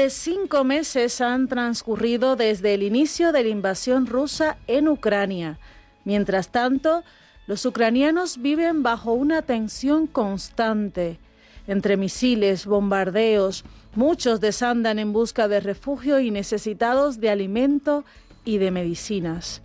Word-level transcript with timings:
De 0.00 0.08
cinco 0.08 0.64
meses 0.64 1.20
han 1.20 1.46
transcurrido 1.46 2.34
desde 2.34 2.72
el 2.72 2.82
inicio 2.82 3.32
de 3.32 3.42
la 3.42 3.50
invasión 3.50 4.06
rusa 4.06 4.56
en 4.66 4.88
Ucrania. 4.88 5.58
Mientras 6.06 6.48
tanto, 6.48 7.04
los 7.46 7.66
ucranianos 7.66 8.40
viven 8.40 8.82
bajo 8.82 9.12
una 9.12 9.42
tensión 9.42 10.06
constante. 10.06 11.18
Entre 11.66 11.98
misiles, 11.98 12.64
bombardeos, 12.64 13.62
muchos 13.94 14.40
desandan 14.40 14.98
en 14.98 15.12
busca 15.12 15.48
de 15.48 15.60
refugio 15.60 16.18
y 16.18 16.30
necesitados 16.30 17.20
de 17.20 17.28
alimento 17.28 18.06
y 18.46 18.56
de 18.56 18.70
medicinas. 18.70 19.60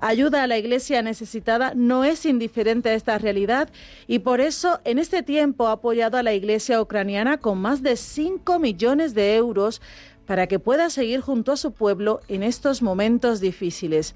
Ayuda 0.00 0.42
a 0.42 0.46
la 0.46 0.58
iglesia 0.58 1.00
necesitada 1.00 1.72
no 1.74 2.04
es 2.04 2.26
indiferente 2.26 2.90
a 2.90 2.94
esta 2.94 3.16
realidad 3.16 3.70
y 4.06 4.18
por 4.18 4.42
eso 4.42 4.80
en 4.84 4.98
este 4.98 5.22
tiempo 5.22 5.68
ha 5.68 5.72
apoyado 5.72 6.18
a 6.18 6.22
la 6.22 6.34
iglesia 6.34 6.82
ucraniana 6.82 7.38
con 7.38 7.58
más 7.58 7.82
de 7.82 7.96
5 7.96 8.58
millones 8.58 9.14
de 9.14 9.36
euros 9.36 9.80
para 10.26 10.48
que 10.48 10.58
pueda 10.58 10.90
seguir 10.90 11.20
junto 11.20 11.52
a 11.52 11.56
su 11.56 11.72
pueblo 11.72 12.20
en 12.28 12.42
estos 12.42 12.82
momentos 12.82 13.40
difíciles. 13.40 14.12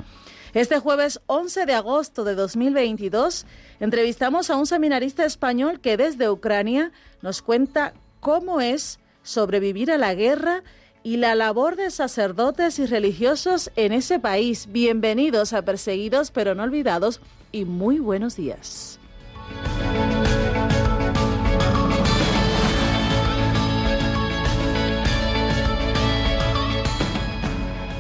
Este 0.53 0.79
jueves 0.81 1.21
11 1.27 1.65
de 1.65 1.75
agosto 1.75 2.25
de 2.25 2.35
2022 2.35 3.47
entrevistamos 3.79 4.51
a 4.51 4.57
un 4.57 4.67
seminarista 4.67 5.25
español 5.25 5.81
que 5.81 5.97
desde 5.97 6.29
Ucrania 6.29 6.93
nos 7.23 7.41
cuenta 7.41 7.95
cómo 8.19 8.61
es 8.61 8.99
sobrevivir 9.23 9.91
a 9.93 9.99
la 9.99 10.15
guerra 10.15 10.63
y 11.03 11.17
la 11.17 11.35
labor 11.35 11.77
de 11.77 11.91
sacerdotes 11.91 12.79
y 12.79 12.87
religiosos 12.87 13.71
en 13.77 13.93
ese 13.93 14.19
país. 14.19 14.69
Bienvenidos 14.71 15.53
a 15.53 15.63
Perseguidos 15.63 16.31
pero 16.31 16.55
no 16.55 16.63
olvidados 16.63 17.21
y 17.53 17.65
muy 17.65 17.99
buenos 17.99 18.37
días. 18.37 18.99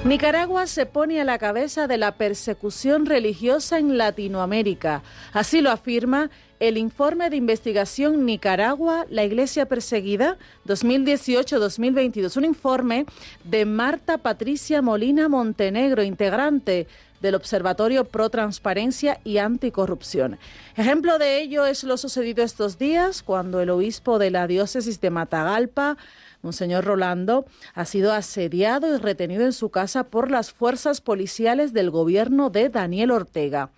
Nicaragua 0.04 0.66
se 0.66 0.86
pone 0.86 1.20
a 1.20 1.24
la 1.24 1.36
cabeza 1.36 1.86
de 1.86 1.98
la 1.98 2.12
persecución 2.12 3.04
religiosa 3.04 3.78
en 3.78 3.98
Latinoamérica. 3.98 5.02
Así 5.34 5.60
lo 5.60 5.70
afirma 5.70 6.30
el 6.58 6.78
informe 6.78 7.28
de 7.28 7.36
investigación 7.36 8.24
Nicaragua, 8.24 9.04
la 9.10 9.24
Iglesia 9.24 9.66
Perseguida 9.66 10.38
2018-2022, 10.66 12.36
un 12.38 12.44
informe 12.46 13.04
de 13.44 13.66
Marta 13.66 14.16
Patricia 14.16 14.80
Molina 14.80 15.28
Montenegro, 15.28 16.02
integrante 16.02 16.86
del 17.20 17.34
Observatorio 17.34 18.06
Pro 18.06 18.30
Transparencia 18.30 19.20
y 19.24 19.36
Anticorrupción. 19.38 20.38
Ejemplo 20.76 21.18
de 21.18 21.42
ello 21.42 21.66
es 21.66 21.84
lo 21.84 21.98
sucedido 21.98 22.42
estos 22.42 22.78
días 22.78 23.22
cuando 23.22 23.60
el 23.60 23.68
obispo 23.70 24.18
de 24.18 24.30
la 24.30 24.46
diócesis 24.46 25.00
de 25.00 25.10
Matagalpa, 25.10 25.98
Monseñor 26.42 26.84
Rolando, 26.84 27.46
ha 27.74 27.84
sido 27.84 28.12
asediado 28.12 28.94
y 28.94 28.98
retenido 28.98 29.44
en 29.44 29.52
su 29.52 29.70
casa 29.70 30.04
por 30.04 30.30
las 30.30 30.52
fuerzas 30.52 31.00
policiales 31.00 31.72
del 31.72 31.90
gobierno 31.90 32.50
de 32.50 32.68
Daniel 32.68 33.10
Ortega. 33.10 33.70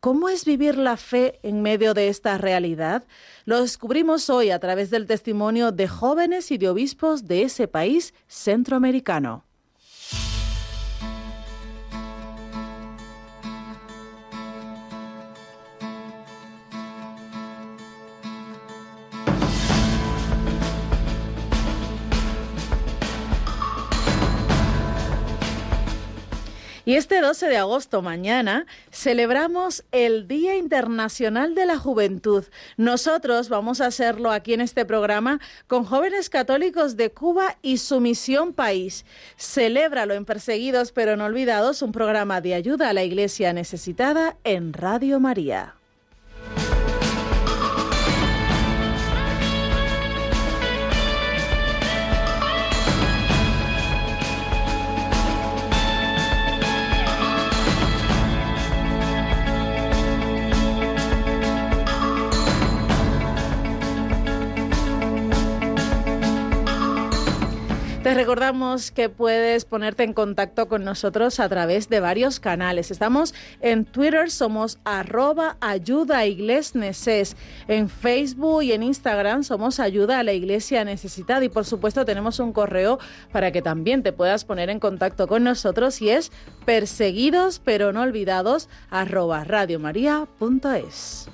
¿Cómo 0.00 0.30
es 0.30 0.46
vivir 0.46 0.78
la 0.78 0.96
fe 0.96 1.38
en 1.42 1.60
medio 1.60 1.92
de 1.92 2.08
esta 2.08 2.38
realidad? 2.38 3.04
Lo 3.44 3.60
descubrimos 3.60 4.30
hoy 4.30 4.50
a 4.50 4.58
través 4.58 4.88
del 4.88 5.06
testimonio 5.06 5.72
de 5.72 5.88
jóvenes 5.88 6.50
y 6.50 6.56
de 6.56 6.70
obispos 6.70 7.26
de 7.26 7.42
ese 7.42 7.68
país 7.68 8.14
centroamericano. 8.26 9.44
Y 26.90 26.96
este 26.96 27.20
12 27.20 27.46
de 27.46 27.56
agosto, 27.56 28.02
mañana, 28.02 28.66
celebramos 28.90 29.84
el 29.92 30.26
Día 30.26 30.56
Internacional 30.56 31.54
de 31.54 31.64
la 31.64 31.78
Juventud. 31.78 32.46
Nosotros 32.76 33.48
vamos 33.48 33.80
a 33.80 33.86
hacerlo 33.86 34.32
aquí 34.32 34.54
en 34.54 34.60
este 34.60 34.84
programa 34.84 35.38
con 35.68 35.84
jóvenes 35.84 36.28
católicos 36.28 36.96
de 36.96 37.12
Cuba 37.12 37.56
y 37.62 37.76
su 37.76 38.00
misión 38.00 38.52
país. 38.52 39.04
Celébralo 39.38 40.14
en 40.14 40.24
Perseguidos 40.24 40.90
pero 40.90 41.16
no 41.16 41.26
olvidados, 41.26 41.80
un 41.82 41.92
programa 41.92 42.40
de 42.40 42.54
ayuda 42.54 42.88
a 42.88 42.92
la 42.92 43.04
Iglesia 43.04 43.52
necesitada 43.52 44.36
en 44.42 44.72
Radio 44.72 45.20
María. 45.20 45.79
Te 68.10 68.14
recordamos 68.14 68.90
que 68.90 69.08
puedes 69.08 69.64
ponerte 69.64 70.02
en 70.02 70.14
contacto 70.14 70.66
con 70.66 70.82
nosotros 70.82 71.38
a 71.38 71.48
través 71.48 71.88
de 71.88 72.00
varios 72.00 72.40
canales. 72.40 72.90
Estamos 72.90 73.34
en 73.60 73.84
Twitter, 73.84 74.32
somos 74.32 74.80
arroba 74.84 75.56
ayuda 75.60 76.22
neces. 76.74 77.36
En 77.68 77.88
Facebook 77.88 78.64
y 78.64 78.72
en 78.72 78.82
Instagram 78.82 79.44
somos 79.44 79.78
ayuda 79.78 80.18
a 80.18 80.24
la 80.24 80.32
iglesia 80.32 80.84
necesitada. 80.84 81.44
Y 81.44 81.50
por 81.50 81.64
supuesto 81.64 82.04
tenemos 82.04 82.40
un 82.40 82.52
correo 82.52 82.98
para 83.30 83.52
que 83.52 83.62
también 83.62 84.02
te 84.02 84.12
puedas 84.12 84.44
poner 84.44 84.70
en 84.70 84.80
contacto 84.80 85.28
con 85.28 85.44
nosotros 85.44 86.02
y 86.02 86.10
es 86.10 86.32
perseguidos 86.64 87.60
pero 87.64 87.92
no 87.92 88.02
olvidados 88.02 88.68
arroba 88.90 89.44
radiomaria.es. 89.44 91.30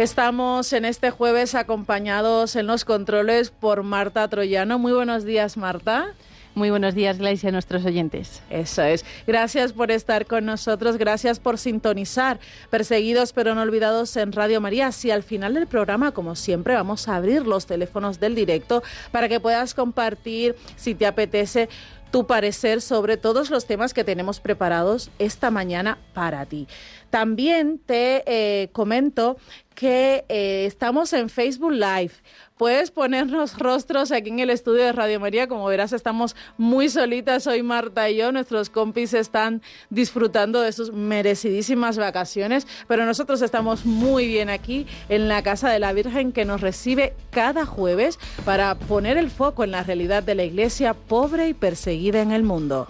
Estamos 0.00 0.72
en 0.72 0.86
este 0.86 1.10
jueves 1.10 1.54
acompañados 1.54 2.56
en 2.56 2.66
los 2.66 2.86
controles 2.86 3.50
por 3.50 3.82
Marta 3.82 4.26
Troyano. 4.28 4.78
Muy 4.78 4.92
buenos 4.92 5.26
días, 5.26 5.58
Marta. 5.58 6.14
Muy 6.54 6.70
buenos 6.70 6.94
días, 6.94 7.18
Gleice, 7.18 7.48
a 7.48 7.52
nuestros 7.52 7.84
oyentes. 7.84 8.42
Eso 8.48 8.82
es. 8.82 9.04
Gracias 9.26 9.74
por 9.74 9.90
estar 9.90 10.24
con 10.24 10.46
nosotros, 10.46 10.96
gracias 10.96 11.38
por 11.38 11.58
sintonizar. 11.58 12.40
Perseguidos 12.70 13.34
pero 13.34 13.54
no 13.54 13.60
olvidados 13.60 14.16
en 14.16 14.32
Radio 14.32 14.62
María. 14.62 14.90
Si 14.90 15.10
al 15.10 15.22
final 15.22 15.52
del 15.52 15.66
programa, 15.66 16.12
como 16.12 16.34
siempre, 16.34 16.72
vamos 16.72 17.06
a 17.06 17.16
abrir 17.16 17.46
los 17.46 17.66
teléfonos 17.66 18.18
del 18.18 18.34
directo 18.34 18.82
para 19.12 19.28
que 19.28 19.38
puedas 19.38 19.74
compartir, 19.74 20.56
si 20.76 20.94
te 20.94 21.04
apetece, 21.04 21.68
tu 22.10 22.26
parecer 22.26 22.80
sobre 22.80 23.16
todos 23.16 23.50
los 23.50 23.66
temas 23.66 23.94
que 23.94 24.04
tenemos 24.04 24.40
preparados 24.40 25.10
esta 25.18 25.50
mañana 25.50 25.98
para 26.12 26.44
ti. 26.46 26.66
También 27.10 27.80
te 27.84 28.22
eh, 28.26 28.70
comento 28.72 29.36
que 29.74 30.24
eh, 30.28 30.66
estamos 30.66 31.12
en 31.12 31.28
Facebook 31.28 31.72
Live. 31.72 32.12
Puedes 32.56 32.90
ponernos 32.90 33.58
rostros 33.58 34.12
aquí 34.12 34.28
en 34.28 34.38
el 34.38 34.50
estudio 34.50 34.84
de 34.84 34.92
Radio 34.92 35.18
María. 35.18 35.48
Como 35.48 35.64
verás, 35.66 35.92
estamos 35.92 36.36
muy 36.56 36.88
solitas 36.88 37.46
hoy, 37.46 37.62
Marta 37.62 38.08
y 38.08 38.16
yo. 38.16 38.30
Nuestros 38.30 38.70
compis 38.70 39.14
están 39.14 39.62
disfrutando 39.88 40.60
de 40.60 40.72
sus 40.72 40.92
merecidísimas 40.92 41.98
vacaciones, 41.98 42.66
pero 42.86 43.06
nosotros 43.06 43.42
estamos 43.42 43.84
muy 43.84 44.26
bien 44.26 44.50
aquí 44.50 44.86
en 45.08 45.28
la 45.28 45.42
Casa 45.42 45.70
de 45.70 45.78
la 45.78 45.92
Virgen 45.92 46.32
que 46.32 46.44
nos 46.44 46.60
recibe 46.60 47.14
cada 47.30 47.66
jueves 47.66 48.18
para 48.44 48.74
poner 48.76 49.16
el 49.16 49.30
foco 49.30 49.64
en 49.64 49.72
la 49.72 49.82
realidad 49.82 50.22
de 50.22 50.34
la 50.34 50.44
iglesia 50.44 50.94
pobre 50.94 51.48
y 51.48 51.54
perseguida 51.54 52.20
en 52.20 52.30
el 52.30 52.42
mundo. 52.44 52.86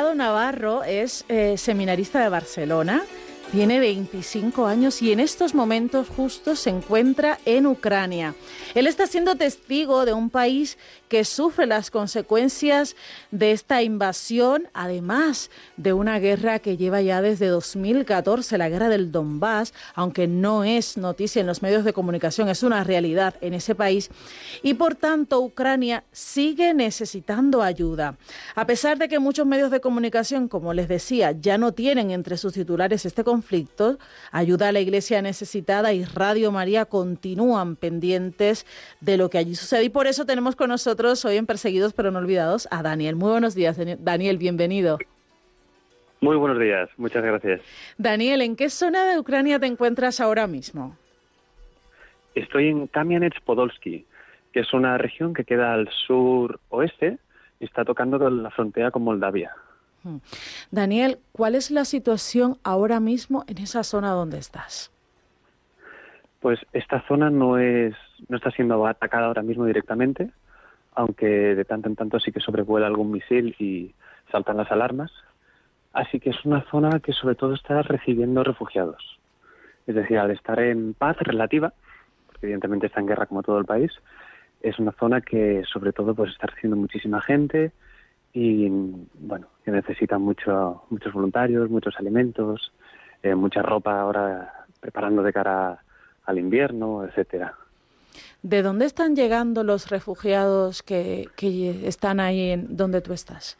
Delgado 0.00 0.14
Navarro 0.14 0.82
es 0.82 1.26
eh, 1.28 1.58
seminarista 1.58 2.22
de 2.22 2.30
Barcelona 2.30 3.02
tiene 3.52 3.80
25 3.80 4.66
años 4.66 5.02
y 5.02 5.10
en 5.10 5.18
estos 5.18 5.54
momentos 5.54 6.06
justo 6.08 6.54
se 6.54 6.70
encuentra 6.70 7.40
en 7.44 7.66
Ucrania. 7.66 8.36
Él 8.76 8.86
está 8.86 9.08
siendo 9.08 9.34
testigo 9.34 10.04
de 10.04 10.12
un 10.12 10.30
país 10.30 10.78
que 11.10 11.24
sufre 11.24 11.66
las 11.66 11.90
consecuencias 11.90 12.94
de 13.32 13.50
esta 13.50 13.82
invasión, 13.82 14.68
además 14.72 15.50
de 15.76 15.92
una 15.92 16.20
guerra 16.20 16.60
que 16.60 16.76
lleva 16.76 17.02
ya 17.02 17.20
desde 17.20 17.48
2014, 17.48 18.56
la 18.56 18.68
guerra 18.68 18.88
del 18.88 19.10
Donbass, 19.10 19.74
aunque 19.94 20.28
no 20.28 20.62
es 20.62 20.96
noticia 20.96 21.40
en 21.40 21.48
los 21.48 21.62
medios 21.62 21.84
de 21.84 21.92
comunicación, 21.92 22.48
es 22.48 22.62
una 22.62 22.84
realidad 22.84 23.34
en 23.40 23.54
ese 23.54 23.74
país. 23.74 24.08
Y 24.62 24.74
por 24.74 24.94
tanto, 24.94 25.40
Ucrania 25.40 26.04
sigue 26.12 26.72
necesitando 26.74 27.60
ayuda. 27.60 28.16
A 28.54 28.64
pesar 28.64 28.96
de 28.96 29.08
que 29.08 29.18
muchos 29.18 29.46
medios 29.46 29.72
de 29.72 29.80
comunicación, 29.80 30.46
como 30.46 30.72
les 30.74 30.86
decía, 30.86 31.32
ya 31.32 31.58
no 31.58 31.72
tienen 31.72 32.12
entre 32.12 32.36
sus 32.36 32.52
titulares 32.52 33.04
este 33.04 33.24
conflicto, 33.24 33.98
ayuda 34.30 34.68
a 34.68 34.72
la 34.72 34.78
iglesia 34.78 35.22
necesitada 35.22 35.92
y 35.92 36.04
Radio 36.04 36.52
María 36.52 36.84
continúan 36.84 37.74
pendientes 37.74 38.64
de 39.00 39.16
lo 39.16 39.28
que 39.28 39.38
allí 39.38 39.56
sucede. 39.56 39.82
Y 39.82 39.88
por 39.88 40.06
eso 40.06 40.24
tenemos 40.24 40.54
con 40.54 40.68
nosotros 40.68 40.99
hoy 41.00 41.36
en 41.36 41.46
Perseguidos 41.46 41.94
pero 41.94 42.10
no 42.10 42.18
olvidados 42.18 42.68
a 42.70 42.82
Daniel. 42.82 43.16
Muy 43.16 43.30
buenos 43.30 43.54
días, 43.54 43.78
Daniel, 44.00 44.36
bienvenido. 44.36 44.98
Muy 46.20 46.36
buenos 46.36 46.58
días, 46.58 46.90
muchas 46.98 47.24
gracias. 47.24 47.62
Daniel, 47.96 48.42
¿en 48.42 48.54
qué 48.54 48.68
zona 48.68 49.06
de 49.06 49.18
Ucrania 49.18 49.58
te 49.58 49.66
encuentras 49.66 50.20
ahora 50.20 50.46
mismo? 50.46 50.96
Estoy 52.34 52.68
en 52.68 52.86
Kamianets 52.86 53.40
Podolski, 53.40 54.04
que 54.52 54.60
es 54.60 54.72
una 54.74 54.98
región 54.98 55.32
que 55.32 55.44
queda 55.44 55.72
al 55.72 55.88
sur 56.06 56.60
oeste 56.68 57.16
y 57.58 57.64
está 57.64 57.84
tocando 57.84 58.18
la 58.28 58.50
frontera 58.50 58.90
con 58.90 59.02
Moldavia. 59.02 59.52
Daniel, 60.70 61.18
¿cuál 61.32 61.54
es 61.54 61.70
la 61.70 61.86
situación 61.86 62.58
ahora 62.62 63.00
mismo 63.00 63.44
en 63.46 63.56
esa 63.58 63.84
zona 63.84 64.10
donde 64.10 64.38
estás? 64.38 64.90
Pues 66.40 66.58
esta 66.72 67.02
zona 67.08 67.30
no 67.30 67.58
es 67.58 67.94
no 68.28 68.36
está 68.36 68.50
siendo 68.50 68.86
atacada 68.86 69.26
ahora 69.26 69.42
mismo 69.42 69.64
directamente, 69.64 70.30
aunque 70.94 71.26
de 71.26 71.64
tanto 71.64 71.88
en 71.88 71.96
tanto 71.96 72.20
sí 72.20 72.32
que 72.32 72.40
sobrevuela 72.40 72.86
algún 72.86 73.10
misil 73.10 73.54
y 73.58 73.94
saltan 74.30 74.56
las 74.56 74.70
alarmas. 74.70 75.12
Así 75.92 76.20
que 76.20 76.30
es 76.30 76.44
una 76.44 76.62
zona 76.70 77.00
que 77.00 77.12
sobre 77.12 77.34
todo 77.34 77.54
está 77.54 77.82
recibiendo 77.82 78.44
refugiados. 78.44 79.18
Es 79.86 79.94
decir, 79.94 80.18
al 80.18 80.30
estar 80.30 80.60
en 80.60 80.94
paz 80.94 81.16
relativa, 81.18 81.72
porque 82.26 82.46
evidentemente 82.46 82.86
está 82.86 83.00
en 83.00 83.06
guerra 83.06 83.26
como 83.26 83.42
todo 83.42 83.58
el 83.58 83.64
país, 83.64 83.90
es 84.62 84.78
una 84.78 84.92
zona 84.92 85.20
que 85.20 85.62
sobre 85.64 85.92
todo 85.92 86.14
pues 86.14 86.32
está 86.32 86.46
recibiendo 86.46 86.76
muchísima 86.76 87.20
gente, 87.20 87.72
y 88.32 88.68
bueno, 89.14 89.48
que 89.64 89.70
necesitan 89.70 90.22
mucho, 90.22 90.84
muchos 90.90 91.12
voluntarios, 91.12 91.68
muchos 91.68 91.96
alimentos, 91.98 92.72
eh, 93.22 93.34
mucha 93.34 93.62
ropa 93.62 94.00
ahora 94.00 94.66
preparando 94.80 95.22
de 95.22 95.32
cara 95.32 95.82
al 96.24 96.38
invierno, 96.38 97.04
etcétera. 97.04 97.54
¿De 98.42 98.62
dónde 98.62 98.86
están 98.86 99.16
llegando 99.16 99.64
los 99.64 99.90
refugiados 99.90 100.82
que, 100.82 101.28
que 101.36 101.86
están 101.86 102.20
ahí 102.20 102.50
en 102.50 102.76
donde 102.76 103.00
tú 103.00 103.12
estás? 103.12 103.56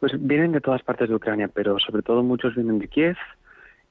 Pues 0.00 0.12
vienen 0.18 0.52
de 0.52 0.60
todas 0.60 0.82
partes 0.82 1.08
de 1.08 1.14
Ucrania, 1.14 1.48
pero 1.48 1.78
sobre 1.78 2.02
todo 2.02 2.22
muchos 2.22 2.54
vienen 2.54 2.78
de 2.78 2.88
Kiev 2.88 3.16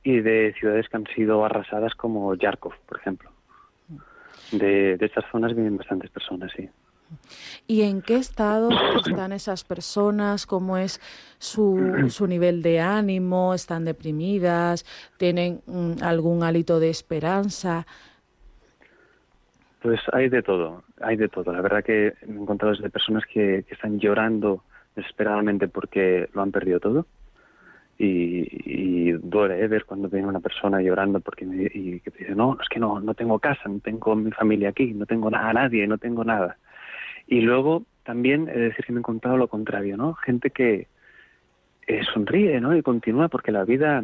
y 0.04 0.20
de 0.22 0.54
ciudades 0.60 0.90
que 0.90 0.98
han 0.98 1.06
sido 1.16 1.46
arrasadas 1.46 1.94
como 1.96 2.34
Yarkov, 2.36 2.74
por 2.88 3.00
ejemplo. 3.00 3.32
De, 4.52 4.98
de 4.98 5.06
estas 5.06 5.26
zonas 5.32 5.54
vienen 5.54 5.78
bastantes 5.78 6.10
personas, 6.10 6.52
sí. 6.56 6.68
¿Y 7.68 7.84
en 7.84 8.02
qué 8.02 8.16
estado 8.16 8.70
están 9.06 9.32
esas 9.32 9.64
personas? 9.64 10.46
¿Cómo 10.46 10.78
es 10.78 11.00
su, 11.38 12.08
su 12.10 12.28
nivel 12.28 12.62
de 12.62 12.80
ánimo? 12.80 13.54
¿Están 13.54 13.86
deprimidas? 13.86 14.86
¿Tienen 15.18 15.62
mm, 15.66 16.02
algún 16.02 16.44
hálito 16.44 16.80
de 16.80 16.90
esperanza? 16.90 17.86
Pues 19.82 20.02
hay 20.12 20.30
de 20.30 20.42
todo, 20.44 20.84
hay 21.00 21.16
de 21.16 21.30
todo. 21.30 21.54
La 21.54 21.62
verdad 21.62 21.84
que 21.84 22.14
me 22.28 22.36
he 22.36 22.42
encontrado 22.42 22.74
desde 22.74 22.90
personas 22.90 23.24
que, 23.26 23.66
están 23.70 24.00
llorando 24.00 24.64
desesperadamente 24.96 25.68
porque 25.68 26.30
lo 26.34 26.42
han 26.42 26.52
perdido 26.52 26.80
todo. 26.80 27.06
Y, 27.98 29.12
duele 29.12 29.62
¿eh? 29.62 29.68
ver 29.68 29.86
cuando 29.86 30.08
viene 30.08 30.28
una 30.28 30.40
persona 30.40 30.82
llorando 30.82 31.20
porque 31.20 31.46
y 31.46 32.00
que 32.00 32.12
te 32.12 32.20
dice, 32.20 32.36
no, 32.36 32.58
es 32.62 32.70
que 32.70 32.80
no, 32.80 33.02
no 33.02 33.14
tengo 33.14 33.40
casa, 33.40 33.68
no 33.68 33.80
tengo 33.80 34.16
mi 34.16 34.32
familia 34.32 34.70
aquí, 34.70 34.94
no 34.94 35.06
tengo 35.06 35.28
a 35.28 35.54
nadie, 35.54 35.86
no 35.88 35.98
tengo 35.98 36.24
nada. 36.24 36.58
Y 37.28 37.42
luego 37.42 37.84
también, 38.04 38.48
es 38.50 38.56
decir, 38.56 38.86
que 38.86 38.94
me 38.94 39.00
he 39.00 39.02
encontrado 39.02 39.38
lo 39.38 39.48
contrario, 39.48 39.98
¿no? 39.98 40.14
Gente 40.14 40.50
que 40.50 40.88
sonríe, 42.14 42.60
¿no? 42.62 42.76
Y 42.76 42.82
continúa, 42.82 43.30
porque 43.30 43.52
la 43.52 43.66
vida, 43.66 44.04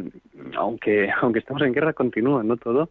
aunque, 0.58 1.10
aunque 1.22 1.39
estamos 1.39 1.62
en 1.62 1.74
guerra, 1.74 1.94
continúa, 1.94 2.44
¿no? 2.44 2.58
Todo. 2.58 2.89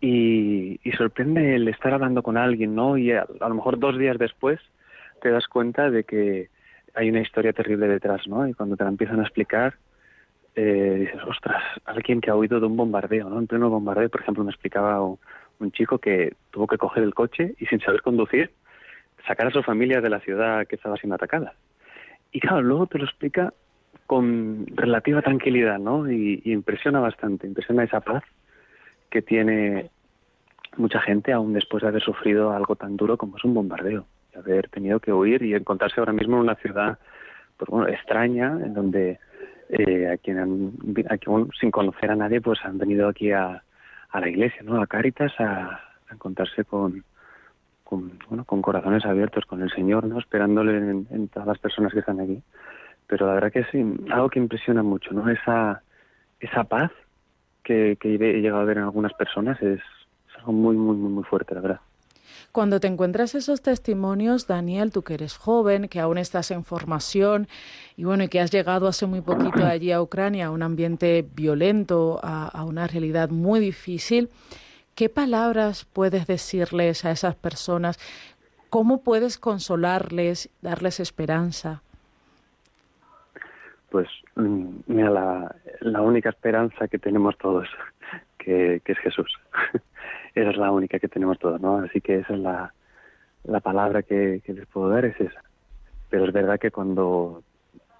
Y, 0.00 0.78
sorprende 0.96 1.56
el 1.56 1.68
estar 1.68 1.92
hablando 1.92 2.22
con 2.22 2.36
alguien, 2.36 2.74
¿no? 2.74 2.96
Y 2.96 3.12
a, 3.12 3.26
lo 3.40 3.54
mejor 3.54 3.78
dos 3.78 3.98
días 3.98 4.18
después 4.18 4.60
te 5.20 5.30
das 5.30 5.46
cuenta 5.46 5.90
de 5.90 6.04
que 6.04 6.48
hay 6.94 7.10
una 7.10 7.20
historia 7.20 7.52
terrible 7.52 7.88
detrás, 7.88 8.26
¿no? 8.26 8.46
Y 8.48 8.54
cuando 8.54 8.76
te 8.76 8.84
la 8.84 8.90
empiezan 8.90 9.20
a 9.20 9.24
explicar, 9.24 9.74
eh, 10.54 10.96
dices, 11.00 11.22
ostras, 11.26 11.62
alguien 11.84 12.20
que 12.20 12.30
ha 12.30 12.34
oído 12.34 12.60
de 12.60 12.66
un 12.66 12.76
bombardeo, 12.76 13.28
¿no? 13.28 13.38
En 13.38 13.46
pleno 13.46 13.68
bombardeo, 13.68 14.08
por 14.08 14.22
ejemplo, 14.22 14.44
me 14.44 14.50
explicaba 14.50 15.02
un, 15.02 15.18
un 15.58 15.72
chico 15.72 15.98
que 15.98 16.34
tuvo 16.50 16.66
que 16.66 16.78
coger 16.78 17.02
el 17.02 17.14
coche 17.14 17.54
y 17.58 17.66
sin 17.66 17.80
saber 17.80 18.02
conducir, 18.02 18.50
sacar 19.26 19.48
a 19.48 19.50
su 19.50 19.62
familia 19.62 20.00
de 20.00 20.10
la 20.10 20.20
ciudad 20.20 20.66
que 20.66 20.76
estaba 20.76 20.96
siendo 20.96 21.16
atacada. 21.16 21.54
Y 22.32 22.40
claro, 22.40 22.62
luego 22.62 22.86
te 22.86 22.98
lo 22.98 23.04
explica 23.04 23.52
con 24.06 24.66
relativa 24.74 25.22
tranquilidad, 25.22 25.78
¿no? 25.78 26.10
Y, 26.10 26.42
impresiona 26.44 27.00
bastante, 27.00 27.46
impresiona 27.46 27.84
esa 27.84 28.00
paz 28.00 28.22
que 29.10 29.22
tiene 29.22 29.90
mucha 30.76 31.00
gente 31.00 31.32
aún 31.32 31.52
después 31.52 31.82
de 31.82 31.88
haber 31.88 32.02
sufrido 32.02 32.52
algo 32.52 32.76
tan 32.76 32.96
duro 32.96 33.16
como 33.16 33.36
es 33.36 33.44
un 33.44 33.54
bombardeo, 33.54 34.06
de 34.32 34.38
haber 34.38 34.68
tenido 34.68 35.00
que 35.00 35.12
huir 35.12 35.42
y 35.42 35.54
encontrarse 35.54 36.00
ahora 36.00 36.12
mismo 36.12 36.36
en 36.36 36.42
una 36.42 36.54
ciudad 36.56 36.98
pues 37.56 37.70
bueno, 37.70 37.88
extraña, 37.88 38.48
en 38.48 38.74
donde 38.74 39.18
eh, 39.70 40.10
a 40.12 40.16
quien, 40.18 40.38
han, 40.38 40.72
sin 41.58 41.70
conocer 41.70 42.10
a 42.10 42.16
nadie, 42.16 42.40
pues 42.40 42.58
han 42.64 42.76
venido 42.76 43.08
aquí 43.08 43.32
a, 43.32 43.62
a 44.10 44.20
la 44.20 44.28
iglesia, 44.28 44.62
¿no? 44.62 44.80
A 44.80 44.86
Cáritas 44.86 45.32
a 45.40 45.80
encontrarse 46.10 46.64
con, 46.64 47.02
con, 47.86 48.18
bueno, 48.28 48.44
con 48.44 48.62
corazones 48.62 49.04
abiertos 49.04 49.46
con 49.46 49.62
el 49.62 49.70
Señor, 49.70 50.04
¿no? 50.06 50.18
esperándole 50.18 50.76
en, 50.76 51.28
todas 51.28 51.46
las 51.46 51.58
personas 51.58 51.92
que 51.92 52.00
están 52.00 52.20
aquí. 52.20 52.42
Pero 53.06 53.26
la 53.26 53.34
verdad 53.34 53.52
que 53.52 53.64
sí, 53.64 53.78
algo 54.10 54.28
que 54.28 54.40
impresiona 54.40 54.82
mucho, 54.82 55.12
¿no? 55.12 55.30
Esa, 55.30 55.82
esa 56.40 56.64
paz 56.64 56.90
que, 57.66 57.96
que 58.00 58.14
he 58.14 58.40
llegado 58.40 58.62
a 58.62 58.64
ver 58.64 58.78
en 58.78 58.84
algunas 58.84 59.12
personas 59.14 59.60
es, 59.62 59.80
algo 60.38 60.52
muy, 60.52 60.76
muy, 60.76 60.96
muy, 60.96 61.10
muy 61.10 61.24
fuerte, 61.24 61.54
la 61.54 61.60
verdad. 61.60 61.80
Cuando 62.52 62.80
te 62.80 62.86
encuentras 62.86 63.34
esos 63.34 63.60
testimonios, 63.60 64.46
Daniel, 64.46 64.92
tú 64.92 65.02
que 65.02 65.14
eres 65.14 65.36
joven, 65.36 65.88
que 65.88 66.00
aún 66.00 66.16
estás 66.16 66.50
en 66.50 66.64
formación 66.64 67.48
y 67.96 68.04
bueno, 68.04 68.24
y 68.24 68.28
que 68.28 68.40
has 68.40 68.50
llegado 68.50 68.86
hace 68.86 69.06
muy 69.06 69.20
poquito 69.20 69.64
allí 69.64 69.92
a 69.92 70.00
Ucrania, 70.00 70.46
a 70.46 70.50
un 70.50 70.62
ambiente 70.62 71.26
violento, 71.34 72.20
a, 72.22 72.48
a 72.48 72.64
una 72.64 72.86
realidad 72.86 73.30
muy 73.30 73.60
difícil, 73.60 74.30
¿Qué 74.96 75.10
palabras 75.10 75.84
puedes 75.84 76.26
decirles 76.26 77.04
a 77.04 77.10
esas 77.10 77.34
personas? 77.34 77.98
¿Cómo 78.70 79.02
puedes 79.02 79.36
consolarles, 79.36 80.48
darles 80.62 81.00
esperanza? 81.00 81.82
Pues 83.90 84.08
mm, 84.34 84.66
mira, 84.86 85.54
la, 85.80 86.02
única 86.02 86.30
esperanza 86.30 86.88
que 86.88 86.98
tenemos 86.98 87.36
todos, 87.38 87.68
que, 88.38 88.82
es 88.84 88.98
Jesús. 88.98 89.32
esa 90.34 90.50
es 90.50 90.56
la 90.56 90.70
única 90.70 90.98
que 90.98 91.08
tenemos 91.08 91.38
todos, 91.38 91.60
¿no? 91.60 91.78
Así 91.78 92.00
que 92.00 92.18
esa 92.18 92.34
es 92.34 92.40
la, 92.40 92.74
la 93.44 93.60
palabra 93.60 94.02
que, 94.02 94.42
les 94.46 94.66
puedo 94.66 94.90
dar, 94.90 95.04
es 95.04 95.20
esa. 95.20 95.42
Pero 96.10 96.26
es 96.26 96.32
verdad 96.32 96.58
que 96.58 96.70
cuando 96.70 97.42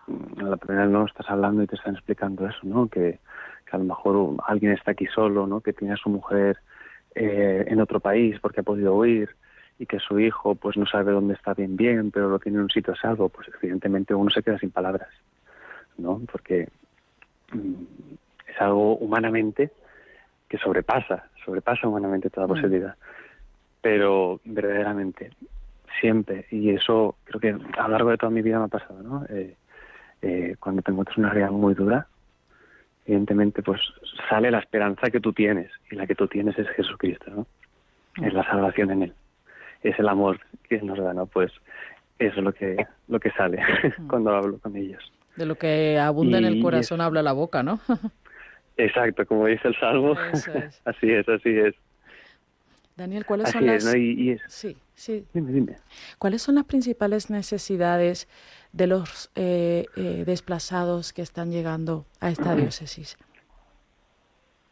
mm, 0.07 0.41
a 0.41 0.49
la 0.51 0.57
primera 0.57 0.87
no 0.87 1.07
estás 1.07 1.29
hablando 1.31 1.63
y 1.63 1.67
te 1.67 1.77
están 1.77 1.95
explicando 1.95 2.47
eso, 2.47 2.61
¿no? 2.65 2.89
Que, 2.89 3.21
a 3.73 3.79
lo 3.79 3.85
mejor 3.85 4.37
alguien 4.47 4.73
está 4.73 4.93
aquí 4.93 5.07
solo, 5.07 5.47
¿no? 5.47 5.61
Que 5.61 5.73
tiene 5.73 5.95
a 5.95 5.99
su 5.99 6.09
mujer 6.09 6.57
eh, 7.15 7.65
en 7.67 7.81
otro 7.81 8.01
país 8.01 8.39
porque 8.41 8.61
ha 8.61 8.63
podido 8.63 8.95
huir 8.95 9.29
y 9.79 9.87
que 9.87 9.99
su 9.99 10.19
hijo 10.19 10.55
pues 10.55 10.77
no 10.77 10.87
sabe 10.87 11.13
dónde 11.13 11.35
está 11.35 11.55
bien 11.55 11.77
bien, 11.77 12.11
pero 12.11 12.29
lo 12.29 12.39
tiene 12.39 12.59
en 12.59 12.65
un 12.65 12.71
sitio 12.71 12.95
salvo, 12.97 13.29
pues 13.29 13.49
evidentemente 13.61 14.15
uno 14.15 14.31
se 14.31 14.43
queda 14.43 14.59
sin 14.59 14.71
palabras, 14.71 15.09
¿no? 15.99 16.21
Porque 16.31 16.69
mm, 17.53 17.75
es 18.49 18.61
algo 18.61 18.97
humanamente 18.97 19.71
que 20.49 20.59
sobrepasa, 20.59 21.29
sobrepasa 21.45 21.89
humanamente 21.89 22.31
toda 22.31 22.47
mm. 22.47 22.51
posibilidad. 22.51 22.95
Pero 23.81 24.41
verdaderamente, 24.45 25.31
siempre, 26.01 26.47
y 26.51 26.71
eso 26.71 27.17
creo 27.25 27.41
que 27.41 27.49
a 27.79 27.83
lo 27.83 27.89
largo 27.89 28.11
de 28.11 28.19
toda 28.19 28.31
mi 28.31 28.43
vida 28.43 28.59
me 28.59 28.65
ha 28.65 28.69
pasado, 28.69 29.03
¿no? 29.03 29.25
Eh, 29.29 29.55
eh, 30.23 30.57
cuando 30.59 30.83
te 30.83 30.91
encuentras 30.91 31.19
una 31.19 31.31
realidad 31.31 31.53
muy 31.53 31.75
dura, 31.75 32.07
evidentemente 33.05 33.63
pues 33.63 33.81
sale 34.29 34.51
la 34.51 34.59
esperanza 34.59 35.11
que 35.11 35.21
tú 35.21 35.33
tienes 35.33 35.71
y 35.91 35.95
la 35.95 36.07
que 36.07 36.15
tú 36.15 36.27
tienes 36.27 36.59
es 36.59 36.69
Jesucristo, 36.71 37.31
¿no? 37.31 37.47
Es 38.25 38.33
la 38.33 38.45
salvación 38.45 38.91
en 38.93 39.03
él. 39.05 39.15
Es 39.83 39.99
el 39.99 40.09
amor 40.09 40.41
que 40.69 40.81
nos 40.81 40.99
da, 40.99 41.13
¿no? 41.13 41.27
Pues 41.27 41.53
Eso 42.19 42.39
es 42.39 42.45
lo 42.45 42.53
que, 42.53 42.87
lo 43.09 43.21
que 43.21 43.31
sale 43.33 43.63
cuando 44.09 44.35
hablo 44.35 44.59
con 44.59 44.75
ellos. 44.75 45.13
De 45.37 45.47
lo 45.47 45.57
que 45.57 45.99
abunda 45.99 46.39
en 46.39 46.45
el 46.47 46.63
corazón 46.63 47.01
habla 47.01 47.23
la 47.23 47.33
boca, 47.33 47.63
¿no? 47.63 47.81
Exacto, 48.77 49.27
como 49.27 49.47
dice 49.47 49.69
el 49.69 49.79
Salmo. 49.79 50.15
así 50.85 51.11
es, 51.11 51.29
así 51.29 51.51
es. 51.51 51.75
Daniel, 52.97 53.27
¿cuáles 53.27 53.51
son 53.51 53.67
las... 53.67 53.85
Sí, 53.85 54.77
sí. 54.95 55.27
Dime, 55.35 55.53
dime. 55.53 55.77
¿Cuáles 56.19 56.41
son 56.41 56.55
las 56.55 56.65
principales 56.65 57.29
necesidades 57.29 58.27
de 58.73 58.87
los 58.87 59.31
eh, 59.35 59.85
eh, 59.97 60.25
desplazados 60.25 61.13
que 61.13 61.21
están 61.21 61.51
llegando 61.51 62.07
a 62.21 62.31
esta 62.31 62.55
diócesis? 62.57 63.19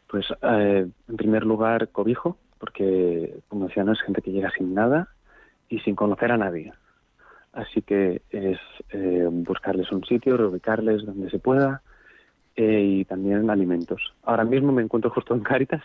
Pues, 0.07 0.25
eh, 0.41 0.87
en 1.07 1.17
primer 1.17 1.43
lugar, 1.43 1.89
cobijo, 1.89 2.37
porque, 2.57 3.37
como 3.47 3.67
decía, 3.67 3.83
no 3.83 3.93
es 3.93 4.01
gente 4.01 4.23
que 4.23 4.31
llega 4.31 4.49
sin 4.57 4.73
nada 4.73 5.09
y 5.69 5.79
sin 5.79 5.95
conocer 5.95 6.31
a 6.31 6.37
nadie. 6.37 6.73
Así 7.55 7.81
que 7.81 8.21
es 8.29 8.59
eh, 8.89 9.27
buscarles 9.31 9.89
un 9.91 10.03
sitio, 10.03 10.35
reubicarles 10.35 11.05
donde 11.05 11.29
se 11.29 11.39
pueda 11.39 11.81
eh, 12.55 12.81
y 12.81 13.05
también 13.05 13.49
alimentos. 13.49 14.13
Ahora 14.23 14.43
mismo 14.43 14.73
me 14.73 14.83
encuentro 14.83 15.09
justo 15.09 15.33
en 15.33 15.39
Cáritas 15.39 15.81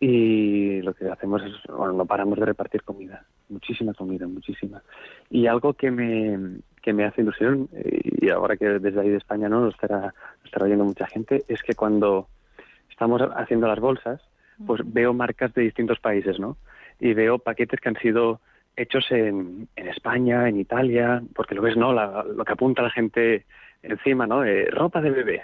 y 0.00 0.82
lo 0.82 0.92
que 0.94 1.08
hacemos 1.08 1.42
es, 1.42 1.52
bueno, 1.68 1.92
no 1.92 2.04
paramos 2.04 2.38
de 2.38 2.46
repartir 2.46 2.82
comida, 2.82 3.24
muchísima 3.48 3.94
comida, 3.94 4.26
muchísima. 4.26 4.82
Y 5.30 5.46
algo 5.46 5.74
que 5.74 5.92
me, 5.92 6.58
que 6.82 6.92
me 6.92 7.04
hace 7.04 7.22
ilusión, 7.22 7.68
y 7.72 8.28
ahora 8.30 8.56
que 8.56 8.66
desde 8.66 9.00
ahí 9.00 9.08
de 9.08 9.16
España 9.16 9.48
no 9.48 9.60
lo 9.60 9.68
estará, 9.68 10.00
lo 10.00 10.44
estará 10.44 10.66
oyendo 10.66 10.84
mucha 10.84 11.06
gente, 11.06 11.44
es 11.48 11.62
que 11.62 11.74
cuando 11.74 12.28
estamos 12.90 13.22
haciendo 13.36 13.68
las 13.68 13.80
bolsas, 13.80 14.20
pues 14.66 14.82
veo 14.84 15.12
marcas 15.14 15.54
de 15.54 15.62
distintos 15.62 16.00
países, 16.00 16.40
¿no? 16.40 16.56
Y 16.98 17.14
veo 17.14 17.38
paquetes 17.38 17.80
que 17.80 17.88
han 17.88 17.98
sido 17.98 18.40
hechos 18.76 19.06
en, 19.10 19.68
en 19.76 19.88
España, 19.88 20.48
en 20.48 20.58
Italia, 20.58 21.22
porque 21.34 21.54
lo 21.54 21.62
ves, 21.62 21.76
¿no? 21.76 21.92
lo 21.92 22.44
que 22.44 22.52
apunta 22.52 22.82
la 22.82 22.90
gente 22.90 23.44
encima, 23.82 24.26
¿no? 24.26 24.42
ropa 24.70 25.00
de 25.00 25.10
bebé. 25.10 25.42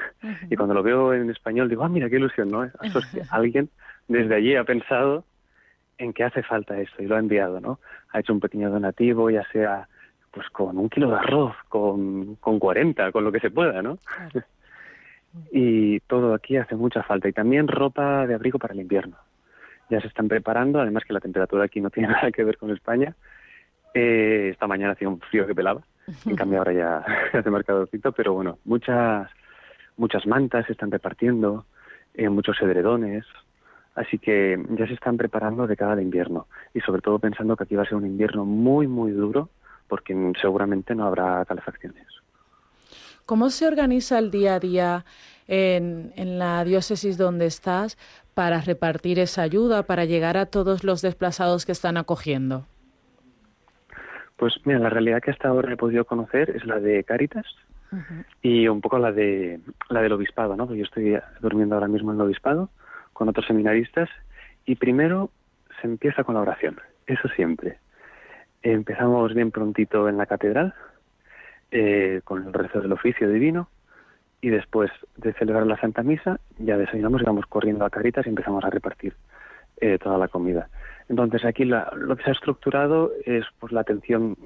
Y 0.51 0.57
cuando 0.57 0.75
lo 0.75 0.83
veo 0.83 1.13
en 1.13 1.31
español 1.31 1.69
digo, 1.69 1.85
ah, 1.85 1.89
mira, 1.89 2.09
qué 2.09 2.17
ilusión, 2.17 2.51
¿no? 2.51 2.65
Eso 2.83 2.99
es 2.99 3.07
que 3.07 3.23
alguien 3.31 3.71
desde 4.09 4.35
allí 4.35 4.57
ha 4.57 4.65
pensado 4.65 5.25
en 5.99 6.13
que 6.13 6.25
hace 6.25 6.43
falta 6.43 6.79
eso 6.79 6.95
y 7.01 7.07
lo 7.07 7.17
ha 7.17 7.21
enviado, 7.21 7.61
¿no? 7.61 7.79
Ha 8.13 8.21
hecho 8.21 8.33
un 8.33 8.41
pequeño 8.41 8.71
donativo, 8.71 9.31
ya 9.31 9.45
sea 9.53 9.89
pues 10.33 10.49
con 10.51 10.77
un 10.79 10.89
kilo 10.89 11.11
de 11.11 11.17
arroz, 11.17 11.55
con, 11.69 12.35
con 12.37 12.59
40, 12.59 13.13
con 13.13 13.23
lo 13.23 13.31
que 13.31 13.39
se 13.39 13.51
pueda, 13.51 13.81
¿no? 13.83 13.99
y 15.53 16.01
todo 16.01 16.35
aquí 16.35 16.57
hace 16.57 16.75
mucha 16.75 17.03
falta. 17.05 17.29
Y 17.29 17.33
también 17.33 17.69
ropa 17.69 18.27
de 18.27 18.35
abrigo 18.35 18.59
para 18.59 18.75
el 18.75 18.81
invierno. 18.81 19.17
Ya 19.91 20.01
se 20.01 20.09
están 20.09 20.29
preparando, 20.29 20.81
además 20.81 21.05
que 21.05 21.13
la 21.13 21.21
temperatura 21.21 21.65
aquí 21.65 21.81
no 21.81 21.91
tiene 21.91 22.09
nada 22.13 22.31
que 22.31 22.45
ver 22.45 22.59
con 22.59 22.71
España. 22.71 23.15
Eh, 23.95 24.51
esta 24.53 24.67
mañana 24.67 24.93
hacía 24.93 25.09
un 25.09 25.21
frío 25.21 25.47
que 25.47 25.55
pelaba, 25.55 25.83
en 26.27 26.35
cambio 26.35 26.59
ahora 26.59 26.73
ya 26.73 27.05
hace 27.39 27.51
marcadorcito, 27.51 28.13
pero 28.13 28.35
bueno, 28.35 28.59
muchas, 28.65 29.31
muchas 29.97 30.27
mantas 30.27 30.67
se 30.67 30.73
están 30.73 30.91
repartiendo, 30.91 31.65
eh, 32.15 32.29
muchos 32.29 32.61
edredones, 32.61 33.25
así 33.95 34.19
que 34.19 34.61
ya 34.71 34.87
se 34.89 34.95
están 34.95 35.17
preparando 35.17 35.69
de 35.69 35.77
cara 35.77 35.93
al 35.93 36.03
invierno 36.03 36.49
y 36.75 36.81
sobre 36.81 37.03
todo 37.03 37.21
pensando 37.21 37.57
que 37.57 37.63
aquí 37.63 37.77
va 37.77 37.83
a 37.83 37.87
ser 37.87 37.95
un 37.95 38.07
invierno 38.07 38.45
muy, 38.45 38.89
muy 38.89 39.13
duro 39.13 39.49
porque 39.87 40.33
seguramente 40.41 40.95
no 40.97 41.07
habrá 41.07 41.45
calefacciones. 41.45 42.07
¿Cómo 43.27 43.49
se 43.51 43.67
organiza 43.67 44.19
el 44.19 44.31
día 44.31 44.57
a 44.57 44.61
día 44.61 45.05
en, 45.47 46.39
la 46.39 46.65
diócesis 46.65 47.17
donde 47.17 47.47
estás 47.47 47.97
para 48.35 48.61
repartir 48.61 49.19
esa 49.19 49.43
ayuda, 49.43 49.85
para 49.85 50.05
llegar 50.05 50.37
a 50.37 50.47
todos 50.47 50.85
los 50.85 51.01
desplazados 51.01 51.65
que 51.65 51.73
están 51.73 51.97
acogiendo? 51.97 52.67
Pues 54.37 54.55
mira, 54.65 54.79
la 54.79 54.91
realidad 54.91 55.23
que 55.23 55.31
hasta 55.31 55.49
ahora 55.49 55.73
he 55.73 55.77
podido 55.77 56.05
conocer 56.05 56.51
es 56.51 56.67
la 56.67 56.81
de 56.81 57.05
Cáritas 57.05 57.47
y 58.43 58.67
un 58.67 58.81
poco 58.81 58.99
la 58.99 59.13
de 59.13 59.61
la 59.89 60.03
del 60.03 60.13
obispado, 60.13 60.57
¿no? 60.57 60.67
Porque 60.67 60.81
yo 60.81 60.85
estoy 60.85 61.17
durmiendo 61.41 61.77
ahora 61.77 61.87
mismo 61.87 62.11
en 62.11 62.17
el 62.17 62.27
obispado 62.27 62.69
con 63.13 63.29
otros 63.29 63.47
seminaristas 63.47 64.09
y 64.67 64.75
primero 64.75 65.31
se 65.81 65.87
empieza 65.87 66.25
con 66.25 66.35
la 66.35 66.41
oración, 66.41 66.81
eso 67.07 67.29
siempre. 67.29 67.79
Empezamos 68.63 69.33
bien 69.33 69.53
prontito 69.53 70.09
en 70.09 70.17
la 70.17 70.27
catedral, 70.27 70.75
eh, 71.71 72.21
con 72.25 72.47
el 72.47 72.53
rezo 72.53 72.81
del 72.81 72.93
oficio 72.93 73.29
divino 73.29 73.69
y 74.41 74.51
después 74.51 74.91
de 75.17 75.33
celebrar 75.33 75.67
la 75.67 75.81
Santa 75.81 76.03
Misa 76.03 76.39
ya 76.59 76.77
desayunamos 76.77 77.23
y 77.23 77.25
vamos 77.25 77.47
corriendo 77.47 77.85
a 77.85 77.91
Caritas 77.91 78.27
y 78.27 78.29
empezamos 78.29 78.65
a 78.65 78.71
repartir 78.71 79.15
eh, 79.81 79.99
toda 79.99 80.19
la 80.19 80.29
comida. 80.29 80.69
Entonces 81.09 81.45
aquí 81.45 81.65
lo 81.65 82.17
que 82.17 82.23
se 82.23 82.31
ha 82.31 82.35
estructurado 82.35 83.13
es 83.25 83.45
pues 83.59 83.73
la 83.73 83.81
atención 83.81 84.37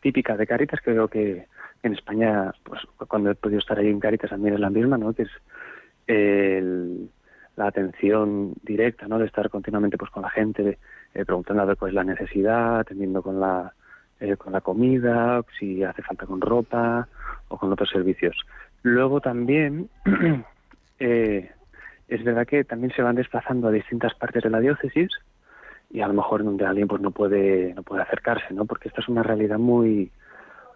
típica 0.00 0.36
de 0.36 0.46
Caritas, 0.46 0.80
creo 0.82 1.08
que 1.08 1.46
en 1.82 1.92
España, 1.92 2.52
pues 2.62 2.80
cuando 3.08 3.30
he 3.30 3.34
podido 3.34 3.58
estar 3.58 3.78
ahí 3.78 3.88
en 3.88 4.00
Caritas 4.00 4.30
también 4.30 4.54
es 4.54 4.60
la 4.60 4.70
misma, 4.70 4.98
¿no? 4.98 5.12
Que 5.12 5.22
es 5.22 5.30
la 7.56 7.66
atención 7.66 8.54
directa, 8.62 9.08
¿no? 9.08 9.18
De 9.18 9.26
estar 9.26 9.50
continuamente 9.50 9.98
pues 9.98 10.10
con 10.10 10.22
la 10.22 10.30
gente, 10.30 10.78
eh, 11.14 11.24
preguntando 11.24 11.62
a 11.62 11.66
ver 11.66 11.76
cuál 11.76 11.90
es 11.90 11.94
la 11.94 12.04
necesidad, 12.04 12.80
atendiendo 12.80 13.22
con 13.22 13.40
la 13.40 13.72
eh, 14.22 14.36
con 14.36 14.52
la 14.52 14.60
comida, 14.60 15.42
si 15.58 15.82
hace 15.82 16.00
falta 16.02 16.26
con 16.26 16.40
ropa 16.40 17.08
o 17.48 17.58
con 17.58 17.72
otros 17.72 17.90
servicios. 17.90 18.36
Luego 18.84 19.20
también 19.20 19.88
eh, 21.00 21.50
es 22.06 22.22
verdad 22.22 22.46
que 22.46 22.62
también 22.62 22.92
se 22.94 23.02
van 23.02 23.16
desplazando 23.16 23.66
a 23.66 23.72
distintas 23.72 24.14
partes 24.14 24.44
de 24.44 24.50
la 24.50 24.60
diócesis 24.60 25.10
y 25.90 26.02
a 26.02 26.06
lo 26.06 26.14
mejor 26.14 26.44
donde 26.44 26.64
alguien 26.64 26.86
pues 26.86 27.02
no 27.02 27.10
puede 27.10 27.74
no 27.74 27.82
puede 27.82 28.02
acercarse, 28.02 28.54
¿no? 28.54 28.64
Porque 28.64 28.88
esta 28.88 29.00
es 29.00 29.08
una 29.08 29.24
realidad 29.24 29.58
muy 29.58 30.12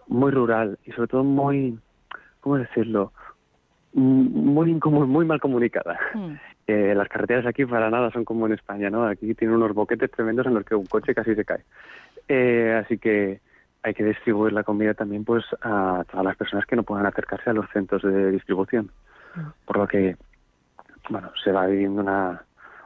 muy 0.08 0.32
rural 0.32 0.78
y 0.84 0.90
sobre 0.90 1.06
todo 1.06 1.22
muy 1.22 1.78
¿cómo 2.40 2.58
decirlo? 2.58 3.12
muy 3.92 4.74
muy 4.74 5.24
mal 5.24 5.40
comunicada. 5.40 6.00
Mm. 6.14 6.34
Eh, 6.68 6.96
las 6.96 7.08
carreteras 7.08 7.46
aquí 7.46 7.64
para 7.64 7.90
nada 7.90 8.10
son 8.10 8.24
como 8.24 8.44
en 8.46 8.52
España, 8.54 8.90
¿no? 8.90 9.06
Aquí 9.06 9.32
tienen 9.34 9.56
unos 9.56 9.72
boquetes 9.72 10.10
tremendos 10.10 10.46
en 10.46 10.54
los 10.54 10.64
que 10.64 10.74
un 10.74 10.86
coche 10.86 11.14
casi 11.14 11.36
se 11.36 11.44
cae. 11.44 11.60
Eh, 12.28 12.80
así 12.84 12.98
que 12.98 13.40
hay 13.82 13.94
que 13.94 14.04
distribuir 14.04 14.52
la 14.52 14.64
comida 14.64 14.94
también 14.94 15.24
pues 15.24 15.44
a 15.62 16.04
todas 16.10 16.24
las 16.24 16.36
personas 16.36 16.66
que 16.66 16.76
no 16.76 16.82
puedan 16.82 17.06
acercarse 17.06 17.50
a 17.50 17.52
los 17.52 17.70
centros 17.70 18.02
de 18.02 18.32
distribución. 18.32 18.90
Por 19.64 19.76
lo 19.76 19.86
que, 19.86 20.16
bueno, 21.10 21.30
se 21.44 21.52
va 21.52 21.66
viviendo 21.66 22.00
una, 22.00 22.42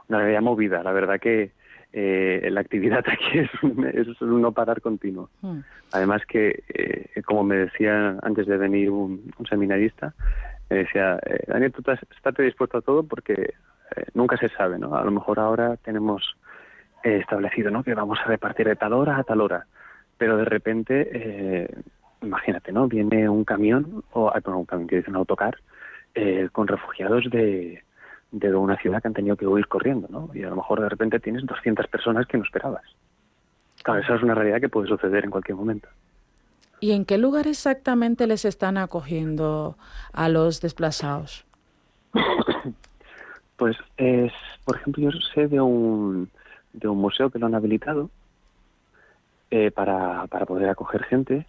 una 0.09 0.17
realidad 0.19 0.41
movida. 0.41 0.83
La 0.83 0.91
verdad 0.91 1.19
que 1.19 1.51
eh, 1.93 2.47
la 2.51 2.61
actividad 2.61 3.03
aquí 3.07 3.39
es 3.39 3.49
un, 3.63 3.85
es 3.85 4.21
un 4.21 4.41
no 4.41 4.51
parar 4.51 4.81
continuo. 4.81 5.29
Mm. 5.41 5.59
Además 5.91 6.21
que, 6.27 6.63
eh, 6.69 7.21
como 7.23 7.43
me 7.43 7.57
decía 7.57 8.17
antes 8.21 8.47
de 8.47 8.57
venir 8.57 8.89
un, 8.89 9.33
seminarista, 9.49 10.13
me 10.69 10.77
decía, 10.77 11.19
eh, 11.25 11.43
Daniel, 11.47 11.73
tú 11.73 11.83
estás 11.89 12.35
dispuesto 12.37 12.77
a 12.77 12.81
todo 12.81 13.03
porque 13.03 13.53
nunca 14.13 14.37
se 14.37 14.47
sabe, 14.49 14.79
¿no? 14.79 14.95
A 14.95 15.03
lo 15.03 15.11
mejor 15.11 15.37
ahora 15.37 15.75
tenemos 15.77 16.37
establecido, 17.03 17.71
¿no? 17.71 17.83
Que 17.83 17.93
vamos 17.93 18.19
a 18.19 18.27
repartir 18.27 18.67
de 18.67 18.75
tal 18.75 18.93
hora 18.93 19.17
a 19.17 19.23
tal 19.23 19.41
hora, 19.41 19.65
pero 20.17 20.37
de 20.37 20.45
repente, 20.45 21.09
eh, 21.11 21.81
imagínate, 22.21 22.71
¿no? 22.71 22.87
Viene 22.87 23.27
un 23.29 23.43
camión 23.43 24.03
o 24.11 24.31
un 24.31 24.65
camión 24.65 24.87
que 24.87 24.97
dice 24.97 25.09
un 25.09 25.15
autocar 25.15 25.57
eh, 26.13 26.49
con 26.51 26.67
refugiados 26.67 27.29
de, 27.29 27.83
de 28.31 28.55
una 28.55 28.77
ciudad 28.77 29.01
que 29.01 29.07
han 29.07 29.13
tenido 29.13 29.35
que 29.35 29.47
huir 29.47 29.67
corriendo, 29.67 30.07
¿no? 30.09 30.29
Y 30.33 30.43
a 30.43 30.49
lo 30.49 30.55
mejor 30.55 30.81
de 30.81 30.89
repente 30.89 31.19
tienes 31.19 31.45
200 31.45 31.87
personas 31.87 32.27
que 32.27 32.37
no 32.37 32.43
esperabas. 32.43 32.83
Claro, 33.83 34.01
esa 34.01 34.15
es 34.15 34.23
una 34.23 34.35
realidad 34.35 34.61
que 34.61 34.69
puede 34.69 34.87
suceder 34.87 35.25
en 35.25 35.31
cualquier 35.31 35.57
momento. 35.57 35.87
¿Y 36.79 36.93
en 36.93 37.05
qué 37.05 37.17
lugar 37.17 37.47
exactamente 37.47 38.25
les 38.25 38.45
están 38.45 38.77
acogiendo 38.77 39.77
a 40.13 40.29
los 40.29 40.61
desplazados? 40.61 41.45
Pues 43.57 43.77
es, 43.97 44.33
por 44.65 44.77
ejemplo, 44.77 45.03
yo 45.03 45.11
sé 45.35 45.47
de 45.47 45.61
un, 45.61 46.31
de 46.73 46.87
un 46.87 46.97
museo 46.97 47.29
que 47.29 47.39
lo 47.39 47.47
han 47.47 47.55
habilitado 47.55 48.09
eh, 49.49 49.71
para, 49.71 50.27
para 50.27 50.45
poder 50.45 50.69
acoger 50.69 51.03
gente. 51.03 51.45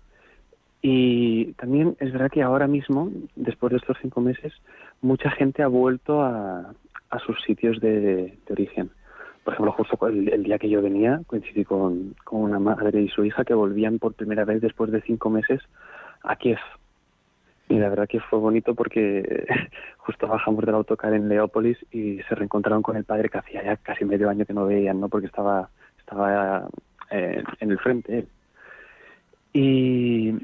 Y 0.81 1.53
también 1.53 1.97
es 2.01 2.13
verdad 2.13 2.31
que 2.31 2.43
ahora 2.43 2.67
mismo, 2.67 3.11
después 3.37 3.71
de 3.71 3.77
estos 3.77 3.97
cinco 4.03 4.21
meses, 4.21 4.53
mucha 5.01 5.31
gente 5.31 5.63
ha 5.63 5.69
vuelto 5.69 6.23
a, 6.23 6.75
a 7.13 7.19
sus 7.21 7.41
sitios 7.43 7.79
de, 7.81 8.37
origen. 8.51 8.91
Por 9.45 9.55
ejemplo, 9.55 9.73
justo 9.73 10.07
el, 10.09 10.43
día 10.43 10.59
que 10.59 10.69
yo 10.69 10.83
venía, 10.83 11.21
coincidí 11.27 11.65
con, 11.65 12.15
con 12.25 12.41
una 12.41 12.59
madre 12.59 13.03
y 13.03 13.09
su 13.09 13.25
hija 13.25 13.45
que 13.45 13.55
volvían 13.55 13.99
por 13.99 14.15
primera 14.15 14.45
vez 14.45 14.61
después 14.61 14.91
de 14.91 15.03
cinco 15.03 15.31
meses 15.31 15.61
a 16.23 16.37
Kiev. 16.37 16.59
Y 17.69 17.79
la 17.79 17.89
verdad 17.89 18.09
que 18.09 18.21
fue 18.21 18.39
bonito 18.39 18.75
porque 18.75 19.47
justo 19.99 20.27
bajamos 20.27 20.65
del 20.65 20.75
autocar 20.75 21.15
en 21.15 21.29
Leópolis 21.29 21.79
y 21.91 22.21
se 22.29 22.35
reencontraron 22.35 22.83
con 22.83 22.97
el 22.97 23.05
padre 23.05 23.29
que 23.29 23.39
hacía 23.39 23.65
ya 23.65 23.77
casi 23.77 24.05
medio 24.05 24.29
año 24.29 24.45
que 24.45 24.53
no 24.53 24.67
veían, 24.67 25.01
¿no? 25.01 25.09
Porque 25.09 25.27
estaba, 25.27 25.71
estaba 25.99 26.69
eh, 27.11 27.43
en 27.61 27.71
el 27.71 27.79
frente. 27.79 28.27
Y 29.53 30.35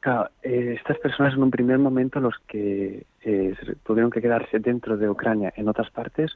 claro, 0.00 0.30
eh, 0.42 0.74
estas 0.78 0.98
personas 0.98 1.34
en 1.34 1.42
un 1.42 1.50
primer 1.50 1.78
momento 1.78 2.20
los 2.20 2.34
que 2.48 3.04
eh, 3.22 3.54
tuvieron 3.84 4.10
que 4.10 4.20
quedarse 4.20 4.58
dentro 4.58 4.96
de 4.96 5.08
Ucrania 5.08 5.52
en 5.56 5.68
otras 5.68 5.90
partes, 5.90 6.32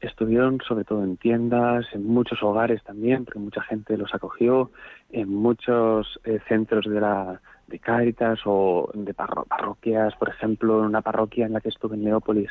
estuvieron 0.00 0.60
sobre 0.66 0.84
todo 0.84 1.02
en 1.02 1.16
tiendas, 1.16 1.86
en 1.92 2.06
muchos 2.06 2.42
hogares 2.42 2.82
también, 2.84 3.24
porque 3.24 3.38
mucha 3.38 3.62
gente 3.62 3.96
los 3.96 4.14
acogió, 4.14 4.70
en 5.10 5.28
muchos 5.30 6.20
eh, 6.24 6.40
centros 6.48 6.84
de 6.86 7.00
la 7.00 7.40
de 7.66 7.78
Cáritas 7.78 8.40
o 8.44 8.90
de 8.94 9.14
parroquias, 9.14 10.14
por 10.16 10.28
ejemplo, 10.28 10.80
en 10.80 10.86
una 10.86 11.02
parroquia 11.02 11.46
en 11.46 11.52
la 11.52 11.60
que 11.60 11.68
estuve 11.68 11.96
en 11.96 12.04
Leópolis, 12.04 12.50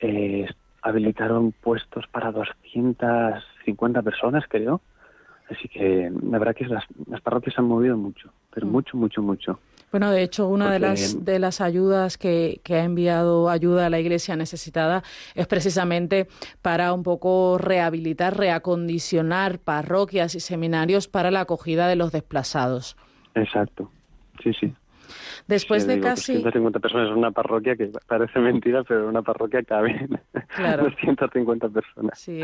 eh, 0.00 0.46
habilitaron 0.82 1.52
puestos 1.52 2.06
para 2.08 2.32
250 2.32 4.02
personas, 4.02 4.44
creo. 4.48 4.80
Así 5.50 5.68
que 5.68 6.10
la 6.28 6.38
verdad 6.38 6.56
que 6.56 6.66
las, 6.66 6.84
las 7.08 7.20
parroquias 7.20 7.54
se 7.54 7.60
han 7.60 7.68
movido 7.68 7.96
mucho, 7.96 8.32
pero 8.52 8.66
mm. 8.66 8.70
mucho, 8.70 8.96
mucho, 8.96 9.22
mucho. 9.22 9.60
Bueno, 9.92 10.10
de 10.10 10.22
hecho, 10.22 10.48
una 10.48 10.72
de 10.72 10.80
las 10.80 11.24
de 11.24 11.38
las 11.38 11.60
ayudas 11.60 12.18
que, 12.18 12.60
que, 12.64 12.74
ha 12.74 12.84
enviado 12.84 13.48
ayuda 13.48 13.86
a 13.86 13.90
la 13.90 14.00
Iglesia 14.00 14.34
necesitada 14.34 15.04
es 15.36 15.46
precisamente 15.46 16.26
para 16.60 16.92
un 16.92 17.04
poco 17.04 17.56
rehabilitar, 17.58 18.36
reacondicionar 18.36 19.60
parroquias 19.60 20.34
y 20.34 20.40
seminarios 20.40 21.06
para 21.06 21.30
la 21.30 21.42
acogida 21.42 21.86
de 21.86 21.94
los 21.94 22.10
desplazados. 22.10 22.96
Exacto. 23.36 23.90
Sí, 24.42 24.52
sí. 24.58 24.74
Después 25.46 25.86
de 25.86 26.00
casi... 26.00 26.34
250 26.34 26.80
personas 26.80 27.08
en 27.08 27.16
una 27.16 27.30
parroquia 27.30 27.76
que 27.76 27.90
parece 28.06 28.38
mentira, 28.40 28.82
pero 28.84 29.02
en 29.02 29.06
una 29.06 29.22
parroquia 29.22 29.62
caben 29.62 30.20
claro. 30.56 30.84
250 30.84 31.68
personas. 31.68 32.18
Sí, 32.18 32.42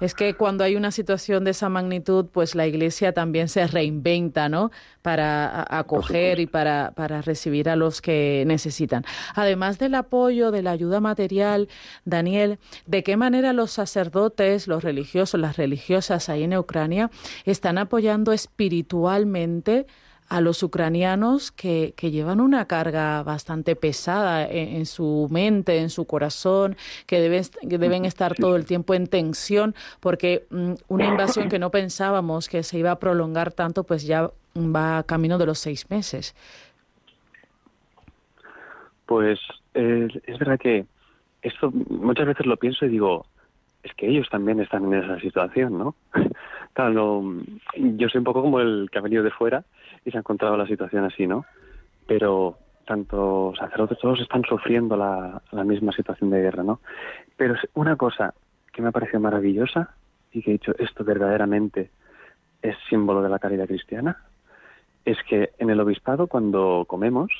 es 0.00 0.14
que 0.14 0.34
cuando 0.34 0.64
hay 0.64 0.76
una 0.76 0.90
situación 0.90 1.44
de 1.44 1.52
esa 1.52 1.68
magnitud, 1.68 2.26
pues 2.30 2.54
la 2.54 2.66
Iglesia 2.66 3.12
también 3.12 3.48
se 3.48 3.66
reinventa, 3.66 4.48
¿no? 4.48 4.70
Para 5.02 5.64
acoger 5.78 6.40
y 6.40 6.46
para, 6.46 6.92
para 6.94 7.22
recibir 7.22 7.68
a 7.68 7.76
los 7.76 8.02
que 8.02 8.44
necesitan. 8.46 9.04
Además 9.34 9.78
del 9.78 9.94
apoyo, 9.94 10.50
de 10.50 10.62
la 10.62 10.72
ayuda 10.72 11.00
material, 11.00 11.68
Daniel, 12.04 12.58
¿de 12.86 13.02
qué 13.02 13.16
manera 13.16 13.52
los 13.52 13.70
sacerdotes, 13.70 14.68
los 14.68 14.84
religiosos, 14.84 15.40
las 15.40 15.56
religiosas 15.56 16.28
ahí 16.28 16.42
en 16.42 16.56
Ucrania 16.56 17.10
están 17.46 17.78
apoyando 17.78 18.32
espiritualmente 18.32 19.86
a 20.30 20.40
los 20.40 20.62
ucranianos 20.62 21.50
que, 21.50 21.92
que 21.96 22.12
llevan 22.12 22.40
una 22.40 22.66
carga 22.66 23.22
bastante 23.24 23.74
pesada 23.74 24.46
en, 24.48 24.86
su 24.86 25.26
mente, 25.28 25.78
en 25.78 25.90
su 25.90 26.06
corazón, 26.06 26.76
que 27.06 27.20
deben, 27.20 27.42
deben 27.62 28.04
estar 28.04 28.36
todo 28.36 28.54
el 28.54 28.64
tiempo 28.64 28.94
en 28.94 29.08
tensión, 29.08 29.74
porque 29.98 30.46
mm, 30.50 30.74
una 30.86 31.06
invasión 31.06 31.48
que 31.48 31.58
no 31.58 31.70
pensábamos 31.70 32.48
que 32.48 32.62
se 32.62 32.78
iba 32.78 32.92
a 32.92 33.00
prolongar 33.00 33.52
tanto, 33.52 33.82
pues 33.82 34.06
ya 34.06 34.30
va 34.56 35.02
camino 35.02 35.36
de 35.36 35.46
los 35.46 35.58
seis 35.58 35.90
meses. 35.90 36.36
Pues 39.06 39.40
es 39.74 40.38
verdad 40.38 40.60
que 40.60 40.86
esto 41.42 41.72
muchas 41.72 42.28
veces 42.28 42.46
lo 42.46 42.56
pienso 42.56 42.86
y 42.86 42.90
digo, 42.90 43.26
es 43.82 43.92
que 43.94 44.06
ellos 44.06 44.28
también 44.30 44.60
están 44.60 44.84
en 44.84 45.02
esa 45.02 45.18
situación, 45.18 45.76
¿no? 45.76 45.96
claro, 46.72 47.24
yo 47.74 48.08
soy 48.08 48.18
un 48.20 48.24
poco 48.24 48.42
como 48.42 48.60
el 48.60 48.88
que 48.92 48.98
ha 48.98 49.02
venido 49.02 49.24
de 49.24 49.32
fuera 49.32 49.64
y 50.04 50.10
se 50.10 50.16
ha 50.16 50.20
encontrado 50.20 50.56
la 50.56 50.66
situación 50.66 51.04
así, 51.04 51.26
¿no? 51.26 51.44
Pero 52.06 52.58
tanto 52.90 53.52
sacerdotes 53.56 53.98
todos 53.98 54.20
están 54.20 54.42
sufriendo 54.42 54.96
la, 54.96 55.40
misma 55.64 55.92
situación 55.92 56.30
de 56.30 56.40
guerra, 56.40 56.62
¿no? 56.62 56.80
Pero 57.36 57.54
una 57.74 57.96
cosa 57.96 58.34
que 58.72 58.82
me 58.82 58.88
ha 58.88 58.92
parecido 58.92 59.20
maravillosa 59.20 59.94
y 60.32 60.42
que 60.42 60.50
he 60.50 60.52
dicho 60.54 60.72
esto 60.78 61.04
verdaderamente 61.04 61.90
es 62.62 62.76
símbolo 62.88 63.22
de 63.22 63.28
la 63.28 63.38
caridad 63.38 63.66
cristiana, 63.66 64.24
es 65.04 65.18
que 65.28 65.50
en 65.58 65.70
el 65.70 65.80
obispado 65.80 66.26
cuando 66.26 66.84
comemos, 66.86 67.30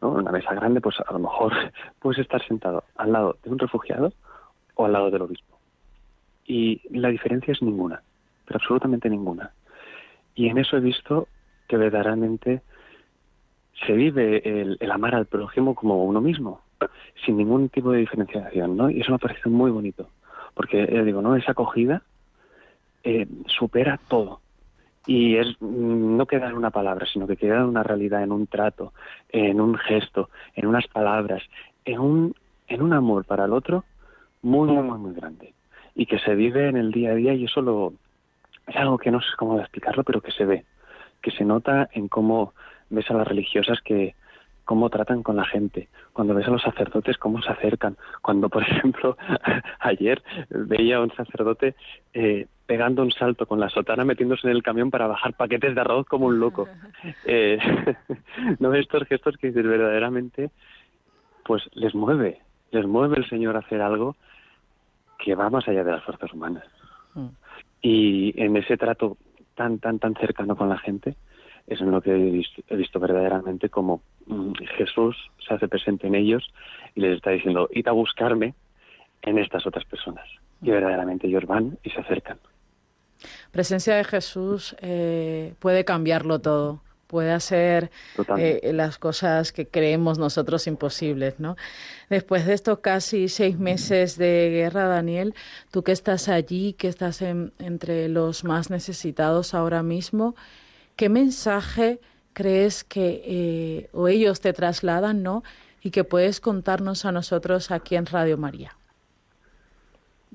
¿no? 0.00 0.14
en 0.14 0.20
una 0.22 0.32
mesa 0.32 0.54
grande, 0.54 0.80
pues 0.80 0.96
a 1.06 1.12
lo 1.12 1.20
mejor 1.20 1.52
puedes 2.00 2.18
estar 2.18 2.44
sentado 2.46 2.84
al 2.96 3.12
lado 3.12 3.36
de 3.42 3.50
un 3.50 3.58
refugiado 3.58 4.12
o 4.74 4.84
al 4.84 4.92
lado 4.92 5.10
del 5.10 5.22
obispo. 5.22 5.58
Y 6.44 6.82
la 6.90 7.08
diferencia 7.08 7.52
es 7.52 7.62
ninguna, 7.62 8.02
pero 8.46 8.58
absolutamente 8.58 9.08
ninguna. 9.08 9.52
Y 10.34 10.48
en 10.48 10.58
eso 10.58 10.76
he 10.76 10.80
visto 10.80 11.28
que 11.72 11.78
verdaderamente 11.78 12.60
se 13.86 13.94
vive 13.94 14.42
el, 14.44 14.90
amar 14.90 15.14
al 15.14 15.24
prójimo 15.24 15.74
como 15.74 16.04
uno 16.04 16.20
mismo, 16.20 16.60
sin 17.24 17.38
ningún 17.38 17.70
tipo 17.70 17.92
de 17.92 18.00
diferenciación, 18.00 18.76
¿no? 18.76 18.90
Y 18.90 19.00
eso 19.00 19.10
me 19.10 19.18
parece 19.18 19.48
muy 19.48 19.70
bonito, 19.70 20.10
porque, 20.52 20.86
digo, 21.02 21.22
¿no? 21.22 21.34
Esa 21.34 21.52
acogida 21.52 22.02
eh, 23.04 23.26
supera 23.46 23.98
todo. 24.06 24.40
Y 25.06 25.36
es 25.36 25.46
mm, 25.60 26.18
no 26.18 26.26
queda 26.26 26.50
en 26.50 26.56
una 26.56 26.70
palabra, 26.70 27.06
sino 27.10 27.26
que 27.26 27.38
queda 27.38 27.56
en 27.56 27.64
una 27.64 27.82
realidad, 27.82 28.22
en 28.22 28.32
un 28.32 28.46
trato, 28.46 28.92
en 29.30 29.58
un 29.58 29.74
gesto, 29.78 30.28
en 30.54 30.66
unas 30.66 30.86
palabras, 30.88 31.42
en 31.86 32.00
un, 32.00 32.34
en 32.68 32.82
un 32.82 32.92
amor 32.92 33.24
para 33.24 33.46
el 33.46 33.54
otro 33.54 33.84
muy, 34.42 34.68
muy, 34.68 34.82
muy, 34.82 34.98
muy 34.98 35.14
grande. 35.14 35.54
Y 35.94 36.04
que 36.04 36.18
se 36.18 36.34
vive 36.34 36.68
en 36.68 36.76
el 36.76 36.92
día 36.92 37.12
a 37.12 37.14
día 37.14 37.32
y 37.32 37.46
eso 37.46 37.62
lo, 37.62 37.94
es 38.66 38.76
algo 38.76 38.98
que 38.98 39.10
no 39.10 39.22
sé 39.22 39.28
cómo 39.38 39.58
explicarlo, 39.58 40.04
pero 40.04 40.20
que 40.20 40.32
se 40.32 40.44
ve 40.44 40.66
que 41.22 41.30
se 41.30 41.44
nota 41.44 41.88
en 41.92 42.08
cómo 42.08 42.52
ves 42.90 43.10
a 43.10 43.14
las 43.14 43.26
religiosas 43.26 43.80
que 43.80 44.14
cómo 44.64 44.90
tratan 44.90 45.22
con 45.22 45.36
la 45.36 45.44
gente, 45.44 45.88
cuando 46.12 46.34
ves 46.34 46.46
a 46.46 46.50
los 46.50 46.62
sacerdotes 46.62 47.18
cómo 47.18 47.42
se 47.42 47.50
acercan, 47.50 47.96
cuando 48.20 48.48
por 48.48 48.62
ejemplo 48.68 49.16
ayer 49.80 50.22
veía 50.50 50.96
a 50.96 51.02
un 51.02 51.12
sacerdote 51.14 51.74
eh, 52.12 52.46
pegando 52.66 53.02
un 53.02 53.10
salto 53.10 53.46
con 53.46 53.60
la 53.60 53.68
sotana 53.68 54.04
metiéndose 54.04 54.46
en 54.46 54.54
el 54.54 54.62
camión 54.62 54.90
para 54.90 55.06
bajar 55.06 55.34
paquetes 55.34 55.74
de 55.74 55.80
arroz 55.80 56.06
como 56.06 56.26
un 56.26 56.38
loco. 56.38 56.68
Eh, 57.24 57.58
no 58.60 58.72
estos 58.74 59.04
gestos 59.04 59.36
que 59.36 59.48
dices 59.48 59.66
verdaderamente 59.66 60.50
pues 61.44 61.68
les 61.74 61.94
mueve, 61.94 62.40
les 62.70 62.86
mueve 62.86 63.16
el 63.16 63.28
Señor 63.28 63.56
a 63.56 63.60
hacer 63.60 63.80
algo 63.80 64.16
que 65.18 65.34
va 65.34 65.50
más 65.50 65.66
allá 65.68 65.84
de 65.84 65.92
las 65.92 66.04
fuerzas 66.04 66.32
humanas. 66.32 66.64
Mm. 67.14 67.26
Y 67.82 68.40
en 68.40 68.56
ese 68.56 68.76
trato 68.76 69.16
tan, 69.62 69.78
tan, 69.78 69.98
tan 69.98 70.14
cercano 70.14 70.56
con 70.56 70.68
la 70.68 70.78
gente, 70.78 71.14
es 71.66 71.80
en 71.80 71.90
lo 71.90 72.00
que 72.00 72.10
he 72.10 72.76
visto, 72.76 72.98
verdaderamente 72.98 73.68
como 73.68 74.02
mm, 74.26 74.52
Jesús 74.76 75.16
se 75.46 75.54
hace 75.54 75.68
presente 75.68 76.08
en 76.08 76.16
ellos 76.16 76.52
y 76.94 77.00
les 77.00 77.16
está 77.16 77.30
diciendo, 77.30 77.68
id 77.72 77.86
a 77.86 77.92
buscarme 77.92 78.54
en 79.22 79.38
estas 79.38 79.64
otras 79.66 79.84
personas. 79.84 80.28
Y 80.60 80.70
verdaderamente 80.70 81.28
ellos 81.28 81.46
van 81.46 81.78
y 81.82 81.90
se 81.90 82.00
acercan. 82.00 82.38
Presencia 83.52 83.94
de 83.94 84.04
Jesús 84.04 84.74
eh, 84.80 85.54
puede 85.60 85.84
cambiarlo 85.84 86.40
todo 86.40 86.80
puede 87.12 87.30
hacer 87.30 87.90
eh, 88.38 88.70
las 88.72 88.96
cosas 88.96 89.52
que 89.52 89.68
creemos 89.68 90.18
nosotros 90.18 90.66
imposibles, 90.66 91.38
¿no? 91.38 91.56
Después 92.08 92.46
de 92.46 92.54
estos 92.54 92.78
casi 92.78 93.28
seis 93.28 93.58
meses 93.58 94.16
de 94.16 94.48
guerra, 94.50 94.86
Daniel, 94.86 95.34
tú 95.70 95.82
que 95.82 95.92
estás 95.92 96.30
allí, 96.30 96.72
que 96.72 96.88
estás 96.88 97.20
entre 97.20 98.08
los 98.08 98.44
más 98.44 98.70
necesitados 98.70 99.52
ahora 99.52 99.82
mismo, 99.82 100.34
¿qué 100.96 101.10
mensaje 101.10 102.00
crees 102.32 102.82
que 102.82 103.90
o 103.92 104.08
ellos 104.08 104.40
te 104.40 104.54
trasladan, 104.54 105.22
¿no? 105.22 105.42
Y 105.82 105.90
que 105.90 106.04
puedes 106.04 106.40
contarnos 106.40 107.04
a 107.04 107.12
nosotros 107.12 107.70
aquí 107.70 107.94
en 107.94 108.06
Radio 108.06 108.38
María. 108.38 108.72